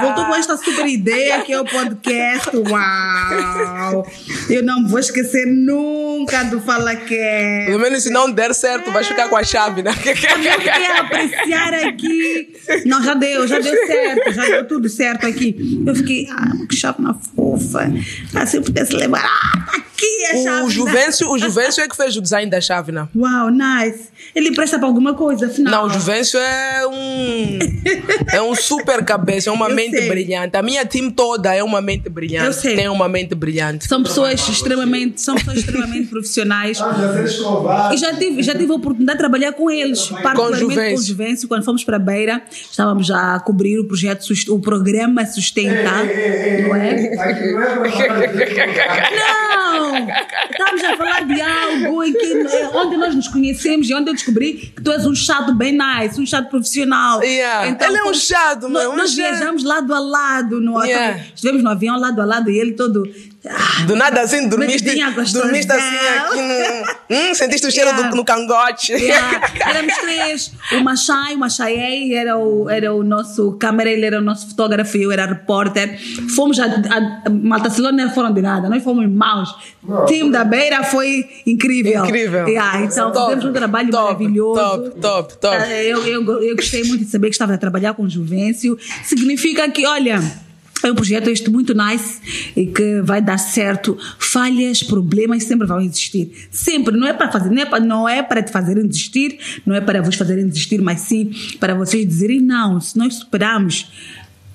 Voltou 0.00 0.26
com 0.26 0.34
esta 0.36 0.56
super 0.56 0.86
ideia 0.86 1.40
que 1.40 1.52
é 1.52 1.60
o 1.60 1.64
podcast. 1.64 2.50
Uau! 2.56 4.06
Eu 4.48 4.62
não 4.62 4.86
vou 4.86 5.00
esquecer 5.00 5.46
nunca 5.46 6.44
do 6.44 6.60
Fala 6.60 6.94
Que. 6.94 7.64
Pelo 7.66 7.80
menos 7.80 8.04
se 8.04 8.10
não 8.10 8.30
der 8.30 8.54
certo, 8.54 8.92
vai 8.92 9.02
ficar 9.02 9.28
com 9.28 9.36
a 9.36 9.42
chave, 9.42 9.82
né? 9.82 9.90
Eu 10.04 10.96
a 10.96 11.00
apreciar 11.00 11.74
aqui. 11.74 12.52
Não, 12.86 13.02
já 13.02 13.14
deu, 13.14 13.46
já 13.48 13.58
deu 13.58 13.86
certo, 13.86 14.32
já 14.32 14.44
deu 14.44 14.68
tudo 14.68 14.88
certo 14.88 15.26
aqui. 15.26 15.69
Eu 15.86 15.94
fiquei, 15.94 16.28
ah, 16.30 16.52
que 16.68 16.74
chave 16.74 17.02
na 17.02 17.14
fofa. 17.14 17.92
Ah, 18.34 18.46
se 18.46 18.56
eu 18.56 18.62
pudesse 18.62 18.94
lembrar, 18.94 19.24
ah, 19.24 19.66
tá 19.66 19.82
a 20.30 20.42
chave. 20.42 20.66
O 20.66 20.70
Juvencio, 20.70 21.30
o 21.30 21.38
Juvencio 21.38 21.82
é 21.82 21.88
que 21.88 21.96
fez 21.96 22.16
o 22.16 22.20
design 22.20 22.50
da 22.50 22.60
chave, 22.60 22.92
né? 22.92 23.08
Uau, 23.16 23.50
nice. 23.50 24.08
Ele 24.34 24.54
presta 24.54 24.78
pra 24.78 24.86
alguma 24.86 25.14
coisa, 25.14 25.46
afinal. 25.46 25.72
Não, 25.72 25.84
o 25.86 25.90
Juvencio 25.90 26.38
é 26.38 26.86
um. 26.86 27.58
É 28.32 28.42
um 28.42 28.54
super 28.54 29.04
cabeça, 29.04 29.50
é 29.50 29.52
uma 29.52 29.68
Eu 29.68 29.74
mente 29.74 29.96
sei. 29.96 30.08
brilhante. 30.08 30.56
A 30.56 30.62
minha 30.62 30.84
team 30.86 31.10
toda 31.10 31.54
é 31.54 31.62
uma 31.62 31.80
mente 31.80 32.08
brilhante. 32.08 32.46
Eu 32.46 32.52
sei. 32.52 32.76
Tem 32.76 32.88
uma 32.88 33.08
mente 33.08 33.34
brilhante. 33.34 33.86
São 33.86 34.02
pessoas 34.02 34.46
extremamente, 34.48 35.20
são 35.20 35.34
pessoas 35.34 35.58
extremamente 35.58 36.08
profissionais. 36.08 36.78
Já 36.78 37.12
ser 37.14 37.24
escovado. 37.24 37.94
E 37.94 37.98
já 37.98 38.14
tive, 38.14 38.42
já 38.42 38.54
tive 38.54 38.70
a 38.72 38.74
oportunidade 38.76 39.16
de 39.16 39.22
trabalhar 39.22 39.52
com 39.52 39.70
eles, 39.70 40.06
particularmente 40.08 40.64
com 40.64 40.70
Juvencio. 40.70 40.98
o 40.98 41.02
Juvencio. 41.02 41.48
Quando 41.48 41.64
fomos 41.64 41.82
para 41.84 41.96
a 41.96 42.00
Beira, 42.00 42.42
estávamos 42.70 43.06
já 43.06 43.34
a 43.34 43.40
cobrir 43.40 43.78
o 43.78 43.84
projeto, 43.86 44.24
o 44.48 44.58
programa 44.60 45.24
Sustenta, 45.26 45.82
não 46.62 46.74
é? 46.76 47.16
Não 47.16 47.84
Não! 49.72 49.96
Estamos 50.50 50.84
a 50.84 50.96
falar 50.96 51.24
de 51.24 51.40
algo 51.40 52.02
em 52.04 52.12
que, 52.12 52.26
eh, 52.26 52.70
onde 52.74 52.96
nós 52.96 53.14
nos 53.14 53.28
conhecemos 53.28 53.88
e 53.88 53.94
onde 53.94 54.10
eu 54.10 54.14
descobri 54.14 54.72
que 54.74 54.82
tu 54.82 54.90
és 54.92 55.06
um 55.06 55.14
chato 55.14 55.54
bem 55.54 55.72
nice, 55.76 56.20
um 56.20 56.26
chato 56.26 56.48
profissional. 56.48 57.22
Yeah. 57.22 57.68
Ele 57.68 57.96
é 57.96 58.00
um 58.00 58.04
fomos- 58.04 58.26
chato, 58.26 58.68
nós, 58.68 58.86
um 58.88 58.96
nós 58.96 59.14
viajamos 59.14 59.62
lado 59.64 59.94
a 59.94 59.98
lado. 60.00 60.60
No, 60.60 60.80
Yeah. 60.84 61.20
Estivemos 61.34 61.62
no 61.62 61.70
avião 61.70 61.98
lado 61.98 62.20
a 62.20 62.24
lado 62.24 62.50
e 62.50 62.58
ele 62.58 62.72
todo. 62.72 63.02
Ah, 63.48 63.84
Do 63.86 63.96
nada 63.96 64.20
assim, 64.20 64.48
dormiste, 64.48 64.82
Medidinha 64.84 65.10
gostosão. 65.10 65.42
dormiste 65.42 65.72
assim 65.72 65.96
aqui 65.96 66.36
no. 66.42 67.16
Hum, 67.16 67.34
sentiste 67.34 67.66
o 67.66 67.70
cheiro 67.70 67.90
Yeah. 67.90 68.10
do, 68.10 68.16
no 68.16 68.24
cangote. 68.24 68.92
Yeah. 68.92 69.40
Éramos 69.68 69.94
três. 69.96 70.52
O 70.72 70.80
Machai, 70.84 71.34
o 71.34 71.38
Machaiei 71.38 72.14
era 72.14 72.36
o, 72.38 72.68
era 72.70 72.94
o 72.94 73.02
nosso 73.02 73.52
câmera, 73.52 73.90
ele 73.90 74.04
era 74.06 74.18
o 74.18 74.22
nosso 74.22 74.48
fotógrafo 74.50 74.96
e 74.96 75.02
eu 75.02 75.10
era 75.12 75.26
repórter. 75.26 75.98
Fomos 76.36 76.58
a, 76.60 76.66
a, 76.66 76.68
a 77.26 77.92
não 77.92 78.10
foram 78.14 78.32
de 78.32 78.42
nada, 78.42 78.68
nós 78.68 78.82
fomos 78.84 79.08
maus. 79.10 79.54
O 79.82 80.04
time 80.04 80.30
da 80.30 80.44
Beira 80.44 80.84
foi 80.84 81.28
incrível. 81.46 82.04
Incrível. 82.04 82.46
Yeah, 82.46 82.82
então 82.82 83.10
Top, 83.10 83.26
fizemos 83.26 83.44
um 83.46 83.52
trabalho 83.52 83.90
top, 83.90 84.04
maravilhoso. 84.12 84.60
top, 84.60 85.00
top, 85.00 85.36
top. 85.38 85.56
Ah, 85.56 85.82
Eu, 85.82 86.06
eu, 86.06 86.42
eu 86.42 86.56
gostei 86.56 86.84
muito 86.84 87.04
de 87.04 87.10
saber 87.10 87.28
que 87.28 87.34
estava 87.34 87.54
a 87.54 87.58
trabalhar 87.58 87.94
com 87.94 88.02
o 88.04 88.08
Juvencio. 88.10 88.78
Significa 89.04 89.68
que, 89.70 89.86
olha. 89.86 90.20
É 90.82 90.90
um 90.90 90.94
projeto 90.94 91.28
este 91.28 91.50
muito 91.50 91.74
nice 91.74 92.20
e 92.56 92.66
que 92.66 93.00
vai 93.02 93.20
dar 93.20 93.38
certo. 93.38 93.96
Falhas, 94.18 94.82
problemas 94.82 95.44
sempre 95.44 95.66
vão 95.66 95.80
existir. 95.80 96.48
Sempre. 96.50 96.96
Não 96.96 97.06
é 97.06 97.12
para 97.12 97.30
fazer, 97.30 97.50
não 97.50 97.62
é 97.62 97.66
para, 97.66 97.80
não 97.80 98.08
é 98.08 98.22
para 98.22 98.42
te 98.42 98.50
fazerem 98.50 98.86
desistir, 98.86 99.38
não 99.66 99.74
é 99.74 99.80
para 99.80 100.02
vos 100.02 100.14
fazerem 100.14 100.46
desistir, 100.46 100.80
mas 100.80 101.00
sim 101.00 101.30
para 101.58 101.74
vocês 101.74 102.06
dizerem 102.06 102.40
não. 102.40 102.80
Se 102.80 102.96
nós 102.96 103.14
superamos, 103.14 103.90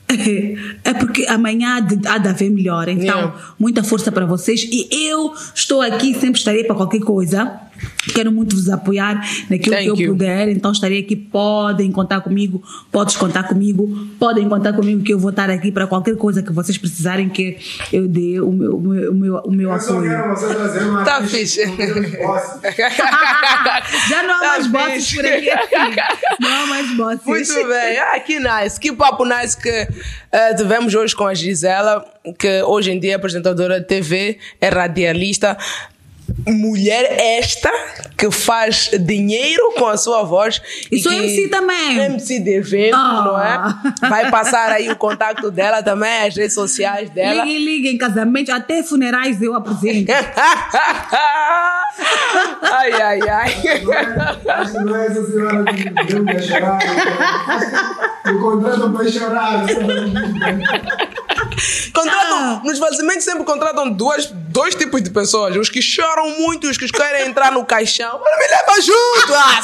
é 0.83 0.93
porque 0.93 1.25
amanhã 1.27 1.77
há 1.77 2.17
de, 2.17 2.27
haver 2.27 2.49
melhor. 2.49 2.87
Então, 2.87 3.05
Yeah. 3.05 3.55
muita 3.59 3.83
força 3.83 4.11
para 4.11 4.25
vocês. 4.25 4.67
E 4.71 4.87
eu 4.91 5.33
estou 5.53 5.81
aqui, 5.81 6.13
sempre 6.13 6.39
estarei 6.39 6.63
para 6.63 6.75
qualquer 6.75 7.01
coisa. 7.01 7.59
Quero 8.13 8.31
muito 8.31 8.55
vos 8.55 8.69
apoiar 8.69 9.15
naquilo 9.49 9.75
Thank 9.75 9.83
que 9.83 9.89
eu 9.89 9.95
you. 10.07 10.13
puder. 10.13 10.49
Então, 10.49 10.71
estarei 10.71 10.99
aqui. 10.99 11.15
Podem 11.15 11.91
contar 11.91 12.21
comigo. 12.21 12.63
Podes 12.91 13.15
contar 13.15 13.43
comigo. 13.43 13.87
Podem 14.19 14.47
contar 14.47 14.73
comigo 14.73 15.03
que 15.03 15.13
eu 15.13 15.19
vou 15.19 15.29
estar 15.31 15.49
aqui 15.49 15.71
para 15.71 15.87
qualquer 15.87 16.15
coisa 16.15 16.41
que 16.43 16.51
vocês 16.51 16.77
precisarem 16.77 17.27
que 17.29 17.57
eu 17.91 18.07
dê 18.07 18.39
o 18.39 18.51
meu, 18.51 18.75
o 18.77 18.81
meu, 18.81 19.11
o 19.43 19.51
meu, 19.51 19.69
o 19.69 19.73
apoio. 19.73 20.11
Tá 21.03 21.21
fixe. 21.23 21.61
Já 24.09 24.23
não 24.23 24.35
há 24.35 24.39
Tá 24.39 24.47
mais 24.47 24.67
bosses 24.67 25.07
fixe. 25.09 25.15
por 25.15 25.25
aqui. 25.25 25.49
assim. 25.49 25.95
Não 26.39 26.49
há 26.51 26.65
mais 26.67 26.91
bosses. 26.95 27.25
Muito 27.25 27.67
bem. 27.67 27.97
Ah, 27.97 28.19
que 28.19 28.39
nice. 28.39 28.79
Que 28.79 28.91
papo 28.93 29.25
nice 29.25 29.57
que 29.57 29.69
eh, 30.31 30.53
tivemos 30.55 30.93
hoje 30.93 31.15
com 31.15 31.25
a 31.25 31.33
Gisela, 31.33 32.05
que 32.37 32.61
hoje 32.63 32.91
em 32.91 32.99
dia 32.99 33.13
é 33.13 33.15
apresentadora 33.15 33.79
de 33.79 33.87
TV, 33.87 34.37
é 34.61 34.69
radialista. 34.69 35.57
Mulher 36.47 37.05
esta 37.19 37.71
que 38.17 38.29
faz 38.31 38.89
dinheiro 38.99 39.73
com 39.77 39.87
a 39.87 39.97
sua 39.97 40.23
voz. 40.23 40.61
E 40.91 40.99
sou 40.99 41.11
que- 41.11 41.17
MC 41.17 41.47
também. 41.49 41.97
MC 41.97 42.39
de 42.39 42.55
evento, 42.55 42.95
Ah. 42.95 43.23
não 43.25 43.39
é? 43.41 44.09
Vai 44.09 44.29
passar 44.31 44.71
aí 44.71 44.89
o 44.89 44.95
contato 44.95 45.49
dela 45.51 45.81
também, 45.83 46.27
as 46.27 46.35
redes 46.35 46.53
sociais 46.53 47.09
dela. 47.09 47.43
Liguem, 47.43 47.65
liguem, 47.65 47.97
casamentos, 47.97 48.53
até 48.53 48.81
funerais 48.83 49.41
eu 49.41 49.53
apresento. 49.55 50.11
ai, 52.61 52.91
ai, 52.93 53.19
ai. 53.29 53.53
Acho 54.49 54.71
que 54.71 54.79
não 54.79 54.95
é 54.95 55.05
essa 55.07 55.25
senhora 55.25 55.63
que 55.65 55.89
deu 56.05 56.23
para 56.25 56.39
chorar. 56.41 56.79
Me 58.25 58.39
contratam 58.39 58.93
para 58.93 59.07
chorar. 59.11 59.65
Contratam, 61.93 62.37
Ah. 62.37 62.61
nos 62.63 62.77
fazimentos 62.79 63.23
sempre 63.23 63.43
contratam 63.43 63.89
duas, 63.89 64.27
dois 64.27 64.75
tipos 64.75 65.01
de 65.01 65.09
pessoas. 65.09 65.55
Os 65.55 65.69
que 65.69 65.81
choram 65.81 66.29
muito 66.39 66.67
e 66.67 66.69
os 66.69 66.77
que 66.77 66.87
querem 66.87 67.27
entrar 67.27 67.51
no 67.51 67.65
caixão. 67.65 68.19
Mas 68.23 68.37
me 68.39 68.47
leva 68.55 68.81
junto! 68.81 69.33
Ah, 69.33 69.61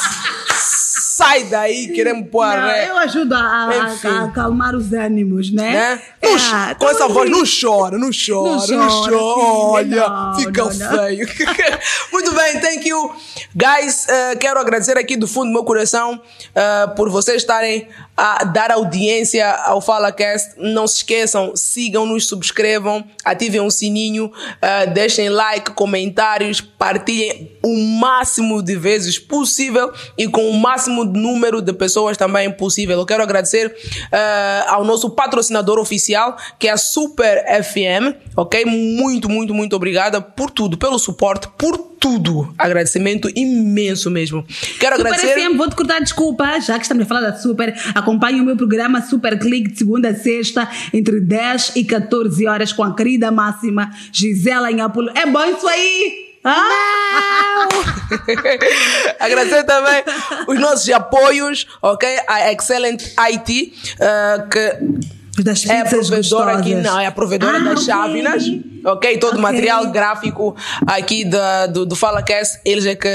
sai 0.54 1.44
daí, 1.44 1.88
queremos 1.88 2.28
pôr 2.30 2.42
a 2.44 2.56
Não, 2.56 2.66
ré. 2.68 2.88
eu 2.90 2.96
ajudo 2.98 3.34
a, 3.34 3.38
a- 3.38 4.24
acalmar 4.24 4.74
os 4.74 4.92
ânimos, 4.92 5.52
né? 5.52 5.70
Né? 5.72 6.02
Não 6.22 6.30
É, 6.70 6.74
com 6.74 6.86
essa 6.88 7.04
então, 7.04 7.08
voz, 7.10 7.30
não 7.30 7.42
chora, 7.44 7.98
não 7.98 8.10
chora, 8.10 8.76
não 8.76 8.88
chora, 8.88 9.16
chora. 9.16 9.82
filha, 9.82 10.06
Olha, 10.06 10.08
não, 10.08 10.34
fica 10.36 10.64
não, 10.64 10.72
não. 10.72 10.98
feio. 11.04 11.28
Muito 12.12 12.34
bem, 12.34 12.60
thank 12.60 12.88
you. 12.88 13.14
Guys, 13.54 14.08
eh, 14.08 14.36
quero 14.36 14.58
agradecer 14.58 14.96
aqui 14.98 15.16
do 15.16 15.26
fundo 15.26 15.46
do 15.48 15.52
meu 15.52 15.64
coração 15.64 16.20
eh, 16.54 16.86
por 16.96 17.10
vocês 17.10 17.38
estarem 17.42 17.88
a 18.16 18.44
dar 18.44 18.70
audiência 18.70 19.48
ao 19.50 19.80
FalaCast. 19.80 20.54
Não 20.58 20.86
se 20.86 20.98
esqueçam, 20.98 21.56
sigam-nos, 21.56 22.26
subscrevam, 22.26 23.04
ativem 23.24 23.60
o 23.60 23.70
sininho, 23.70 24.30
eh, 24.60 24.86
deixem 24.86 25.28
like, 25.28 25.72
comentários, 25.72 26.60
partilhem 26.60 27.50
o 27.62 27.76
máximo 27.98 28.62
de 28.62 28.76
vezes 28.76 29.18
possível 29.18 29.92
e 30.18 30.28
com 30.28 30.50
o 30.50 30.54
máximo 30.54 31.10
de 31.10 31.18
número 31.18 31.62
de 31.62 31.72
pessoas 31.72 32.16
também 32.16 32.50
possível. 32.50 32.98
Eu 32.98 33.06
quero 33.06 33.22
agradecer 33.22 33.74
eh, 34.12 34.64
ao 34.68 34.84
nosso 34.84 35.10
patrocinador 35.10 35.78
oficial, 35.78 36.36
que 36.58 36.68
é 36.68 36.72
a 36.72 36.76
Super 36.76 37.44
FM, 37.62 38.14
ok? 38.36 38.64
Muito, 38.64 39.28
muito, 39.28 39.54
muito 39.54 39.74
obrigada 39.74 40.20
por 40.20 40.50
tudo, 40.50 40.76
pelo 40.76 40.98
suporte, 40.98 41.48
por 41.56 41.92
tudo. 42.02 42.52
Agradecimento 42.58 43.30
imenso 43.34 44.10
mesmo. 44.10 44.44
Quero 44.80 44.96
Super 44.96 45.14
agradecer. 45.14 45.40
FM, 45.40 45.56
vou-te 45.56 45.76
cortar 45.76 46.00
desculpa, 46.00 46.58
já 46.58 46.74
que 46.76 46.82
estamos 46.82 47.04
a 47.04 47.06
falar 47.06 47.20
da 47.20 47.36
Super, 47.36 47.72
acompanhe 48.02 48.40
o 48.40 48.44
meu 48.44 48.56
programa 48.56 49.00
Super 49.00 49.38
Clique 49.38 49.70
de 49.70 49.78
segunda 49.78 50.10
a 50.10 50.14
sexta, 50.14 50.68
entre 50.92 51.20
10 51.20 51.72
e 51.76 51.84
14 51.84 52.46
horas, 52.46 52.72
com 52.72 52.82
a 52.82 52.94
querida 52.94 53.30
máxima 53.30 53.90
Gisela 54.12 54.70
em 54.70 54.80
Apolo. 54.80 55.10
É 55.14 55.24
bom 55.26 55.44
isso 55.44 55.66
aí? 55.66 56.32
Ah? 56.44 57.68
Agradecer 59.20 59.62
também 59.64 60.02
os 60.48 60.58
nossos 60.58 60.88
apoios, 60.90 61.66
ok? 61.80 62.08
A 62.26 62.52
Excellent 62.52 63.00
IT, 63.30 63.72
eh, 64.00 64.46
que 64.50 65.12
Das 65.38 65.64
é 65.66 65.80
a 65.80 65.84
provedora 65.86 66.58
aqui, 66.58 66.74
não, 66.74 67.00
é 67.00 67.06
a 67.06 67.10
provedora 67.10 67.56
Ah, 67.56 67.60
das 67.60 67.72
ok. 67.72 67.84
chávenas, 67.86 68.44
ok? 68.84 69.16
Todo 69.16 69.30
o 69.36 69.38
Ok. 69.38 69.42
material 69.42 69.86
gráfico 69.90 70.54
aqui 70.86 71.24
da, 71.24 71.66
do, 71.68 71.86
do 71.86 71.96
FalaCast, 71.96 72.60
eles 72.66 72.84
é 72.84 72.94
que 72.94 73.08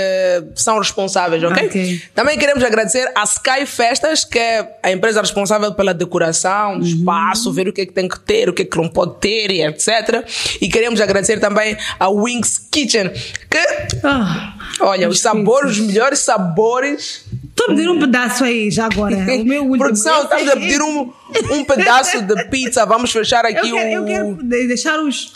são 0.55 0.79
responsáveis, 0.79 1.43
ok? 1.43 1.67
Ok. 1.67 2.01
Também 2.15 2.35
queremos 2.39 2.63
agradecer 2.63 3.11
a 3.13 3.23
Sky 3.23 3.67
Festas, 3.67 4.25
que 4.25 4.39
é 4.39 4.77
a 4.81 4.91
empresa 4.91 5.21
responsável 5.21 5.71
pela 5.75 5.93
decoração 5.93 6.79
do 6.79 6.85
Uhum. 6.85 6.91
espaço, 6.91 7.53
ver 7.53 7.67
o 7.67 7.73
que 7.73 7.81
é 7.81 7.85
que 7.85 7.93
tem 7.93 8.07
que 8.07 8.19
ter, 8.19 8.49
o 8.49 8.53
que 8.53 8.63
é 8.63 8.65
que 8.65 8.77
não 8.77 8.89
pode 8.89 9.19
ter 9.19 9.51
e 9.51 9.61
etc. 9.63 10.25
E 10.59 10.67
queremos 10.69 10.99
agradecer 10.99 11.39
também 11.39 11.77
a 11.99 12.09
Wings 12.09 12.67
Kitchen, 12.71 13.09
que, 13.47 13.97
Ah, 14.03 14.55
olha, 14.79 15.07
os 15.07 15.19
sabores, 15.19 15.73
os 15.73 15.79
melhores 15.85 16.17
sabores 16.17 17.25
Estou 17.59 17.73
a 17.73 17.75
pedir 17.75 17.89
um 17.89 17.99
pedaço 17.99 18.43
aí, 18.43 18.69
já 18.69 18.85
agora. 18.85 19.15
O 19.17 19.43
meu 19.45 19.63
último. 19.63 19.77
Produção, 19.79 20.23
estamos 20.23 20.47
a 20.47 20.55
pedir 20.55 20.81
um, 20.81 21.11
um 21.51 21.63
pedaço 21.65 22.21
de 22.21 22.43
pizza. 22.49 22.85
Vamos 22.85 23.11
fechar 23.11 23.43
Eu 23.45 23.57
aqui 23.57 23.71
quero, 23.71 23.89
eu 23.89 24.03
o. 24.03 24.05
quero 24.05 24.33
de- 24.43 24.67
deixar 24.67 24.99
os, 24.99 25.33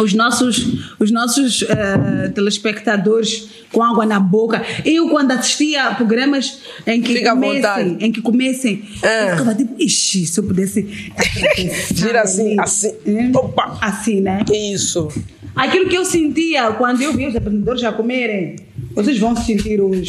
os 0.00 0.12
nossos, 0.12 0.90
os 0.98 1.10
nossos 1.12 1.62
eh, 1.62 2.28
telespectadores 2.34 3.48
com 3.72 3.82
água 3.84 4.04
na 4.04 4.18
boca. 4.18 4.62
Eu, 4.84 5.08
quando 5.10 5.30
assistia 5.30 5.84
a 5.84 5.94
programas 5.94 6.60
em 6.86 7.00
que 7.00 7.14
Fica 7.14 7.30
comecem, 7.30 7.96
em 8.00 8.10
que 8.12 8.20
comecem, 8.20 8.84
Ah. 9.02 9.06
eu 9.06 9.30
ficava 9.30 9.54
tipo, 9.54 9.74
ixi, 9.80 10.26
se 10.26 10.40
eu 10.40 10.44
pudesse. 10.44 11.12
Gira 11.94 12.22
assim, 12.22 12.50
ali." 12.52 12.60
assim. 12.60 12.92
Hum? 13.06 13.32
Opa! 13.34 13.78
Assim, 13.80 14.20
né? 14.20 14.44
Isso. 14.52 15.06
Aquilo 15.54 15.88
que 15.88 15.96
eu 15.96 16.04
sentia 16.04 16.72
quando 16.72 17.00
eu 17.02 17.12
vi 17.12 17.26
os 17.26 17.36
apresentadores 17.36 17.82
a 17.84 17.92
comerem, 17.92 18.56
vocês 18.94 19.18
vão 19.18 19.34
sentir 19.36 19.80
os. 19.80 20.06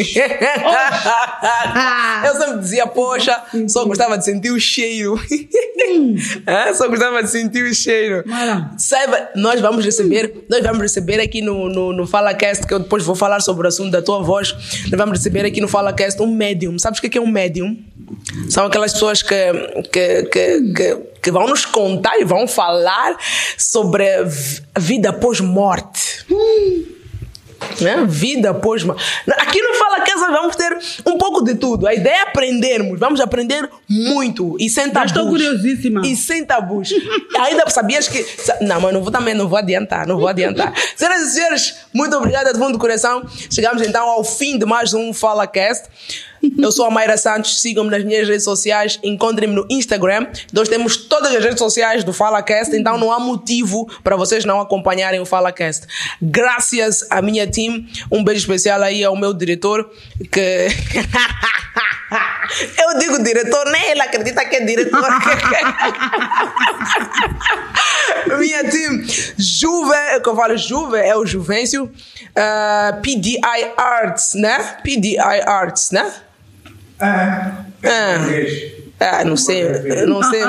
Ah. 0.66 2.24
Eu 2.28 2.36
sempre 2.40 2.60
dizia, 2.60 2.88
poxa, 2.88 3.42
só 3.68 3.86
gostava 3.86 4.18
de 4.18 4.26
sentir 4.26 4.52
o 4.52 4.60
cheiro. 4.60 5.20
É, 6.46 6.74
só 6.74 6.88
gostava 6.88 7.22
de 7.22 7.30
sentir 7.30 7.64
o 7.66 7.74
cheiro. 7.74 8.24
Mara. 8.26 8.72
Saiba, 8.78 9.30
nós 9.36 9.60
vamos 9.60 9.84
receber, 9.84 10.46
nós 10.50 10.62
vamos 10.64 10.80
receber 10.82 11.20
aqui 11.20 11.42
no, 11.42 11.68
no, 11.68 11.92
no 11.92 12.08
FalaCast, 12.08 12.66
que 12.66 12.74
eu 12.74 12.80
depois 12.80 13.04
vou 13.04 13.14
falar 13.16 13.42
sobre 13.42 13.66
o 13.66 13.68
assunto 13.68 13.92
da 13.92 14.02
tua 14.02 14.22
voz. 14.22 14.54
Nós 14.90 14.98
vamos 14.98 15.18
receber 15.18 15.46
aqui 15.46 15.60
no 15.60 15.68
FalaCast 15.68 16.22
um 16.22 16.34
médium. 16.34 16.80
Sabes 16.80 17.00
o 17.00 17.02
que 17.02 17.18
é 17.18 17.22
é 17.22 17.24
um 17.24 17.28
médium? 17.28 17.78
São 18.50 18.66
aquelas 18.68 18.94
pessoas 18.94 19.22
que, 19.22 19.36
que, 19.92 20.24
que, 20.24 20.62
que, 20.74 20.98
que 21.24 21.32
vão 21.32 21.48
nos 21.48 21.66
contar 21.66 22.18
e 22.20 22.24
vão 22.24 22.48
falar 22.48 23.18
sobre 23.58 24.10
a 24.10 24.24
vi- 24.24 24.62
a 24.74 24.80
vida 24.80 25.10
após 25.10 25.42
morte. 25.42 26.26
Né? 27.82 28.06
Vida 28.08 28.54
morte. 28.54 28.86
Aqui 29.38 29.62
no 29.62 29.74
Fala 29.76 30.02
Casa 30.02 30.32
vamos 30.32 30.56
ter 30.56 30.78
um 31.06 31.18
pouco 31.18 31.44
de 31.44 31.56
tudo. 31.56 31.88
A 31.88 31.94
ideia 31.94 32.16
é 32.16 32.22
aprendermos. 32.22 33.00
Vamos 33.00 33.20
aprender 33.20 33.70
muito 33.90 34.56
e 34.60 34.70
sem 34.70 34.90
tabus. 34.90 35.12
estou 35.12 35.30
curiosíssima. 35.30 36.06
E 36.06 36.16
sem 36.16 36.46
tabus. 36.46 36.90
Ainda 37.40 37.70
sabias 37.70 38.08
que. 38.08 38.26
Não, 38.62 38.82
mas 38.82 38.94
não 38.94 39.02
vou 39.02 39.12
também, 39.12 39.34
não 39.34 39.48
vou 39.48 39.58
adiantar, 39.58 40.08
não 40.08 40.18
vou 40.18 40.28
adiantar. 40.28 40.74
Senhoras 40.96 41.22
e 41.22 41.32
senhores, 41.32 41.76
muito 41.94 42.16
obrigada 42.16 42.54
de 42.54 42.60
fundo 42.60 42.74
do 42.74 42.80
coração. 42.80 43.24
Chegamos 43.50 43.82
então 43.82 44.10
ao 44.10 44.24
fim 44.24 44.58
de 44.58 44.66
mais 44.66 44.94
um 44.94 45.14
Fala 45.14 45.48
Cast. 45.48 45.90
Eu 46.58 46.72
sou 46.72 46.86
a 46.86 46.92
Mayra 46.92 47.18
Santos, 47.18 47.62
sigam-me 47.62 47.90
nas 47.90 48.04
minhas 48.04 48.28
redes 48.28 48.44
sociais, 48.44 49.00
encontrem-me 49.04 49.54
no 49.54 49.66
Instagram. 49.70 50.28
Nós 50.52 50.68
temos 50.68 50.98
todas 50.98 51.34
as 51.36 51.44
redes 51.44 51.60
sociais 51.60 52.04
do 52.04 52.14
FalaCast, 52.14 52.76
então 52.76 52.98
não 52.98 53.12
há 53.12 53.20
motivo 53.20 53.88
para 54.04 54.16
vocês 54.16 54.44
não 54.46 54.60
acompanharem 54.60 55.20
o 55.20 55.26
FalaCast. 55.26 55.86
Graças 56.22 57.06
à 57.10 57.22
minha 57.22 57.46
team, 57.46 57.86
um 58.12 58.24
beijo 58.24 58.42
especial 58.42 58.82
aí 58.82 59.04
ao 59.04 59.16
meu 59.16 59.34
diretor, 59.34 59.90
que. 60.32 60.68
Eu 62.78 63.00
digo 63.00 63.24
diretor, 63.24 63.70
nem 63.72 63.92
ele 63.92 64.02
acredita 64.02 64.44
que 64.44 64.58
é 64.58 64.66
diretor. 64.66 65.02
Minha 68.38 68.70
team, 68.70 69.02
Juve, 69.38 70.20
que 70.22 70.30
eu 70.30 70.36
falo 70.36 70.58
Juve, 70.58 70.98
é 70.98 71.16
o 71.16 71.26
Juvencio, 71.26 71.90
ah, 72.36 73.00
PDI 73.02 73.72
Arts, 73.78 74.34
né? 74.36 74.78
PDI 74.84 75.18
Arts, 75.18 75.92
né? 75.92 76.14
É. 77.02 77.88
É. 77.88 78.82
Ah, 79.02 79.26
não 79.26 79.36
sei, 79.36 79.64
não 80.06 80.22
sei. 80.22 80.44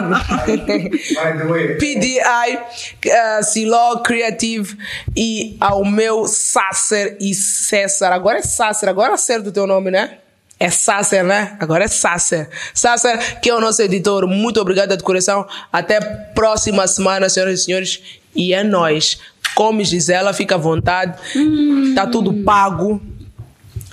PDI, 1.78 2.58
uh, 2.58 3.42
Siló 3.42 4.00
Creative 4.00 4.76
e 5.16 5.56
ao 5.58 5.82
meu 5.86 6.26
Sasser 6.26 7.16
e 7.18 7.32
César. 7.32 8.12
Agora 8.12 8.40
é 8.40 8.42
Sasser, 8.42 8.90
agora 8.90 9.14
acerta 9.14 9.48
o 9.48 9.52
teu 9.52 9.66
nome, 9.66 9.90
né? 9.90 10.18
É 10.60 10.68
Sasser, 10.68 11.24
né? 11.24 11.56
Agora 11.58 11.84
é 11.84 11.88
Sasser. 11.88 12.50
Sasser, 12.74 13.40
que 13.40 13.48
é 13.48 13.54
o 13.54 13.60
nosso 13.60 13.80
editor. 13.80 14.26
Muito 14.26 14.60
obrigado 14.60 14.94
de 14.94 15.02
coração. 15.02 15.46
Até 15.72 15.98
próxima 16.34 16.86
semana, 16.86 17.30
senhoras 17.30 17.60
e 17.60 17.64
senhores. 17.64 18.02
E 18.34 18.52
é 18.52 18.62
nóis. 18.62 19.18
Come, 19.54 19.82
Gisela, 19.82 20.32
fica 20.32 20.54
à 20.56 20.58
vontade. 20.58 21.18
Tá 21.94 22.06
tudo 22.06 22.32
pago. 22.44 23.02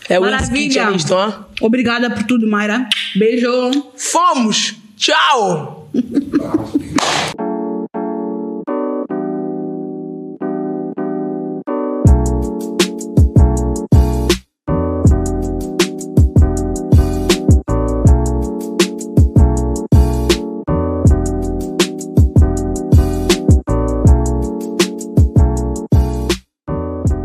É 0.10 0.20
o 0.20 0.24
Maravilha. 0.24 0.52
Kitchen 0.52 0.96
isto, 0.96 1.14
ó. 1.14 1.32
Obrigada 1.62 2.10
por 2.10 2.24
tudo, 2.24 2.48
Mayra. 2.48 2.90
Beijo. 3.16 3.72
Fomos! 3.96 4.76
Tchau! 4.98 5.90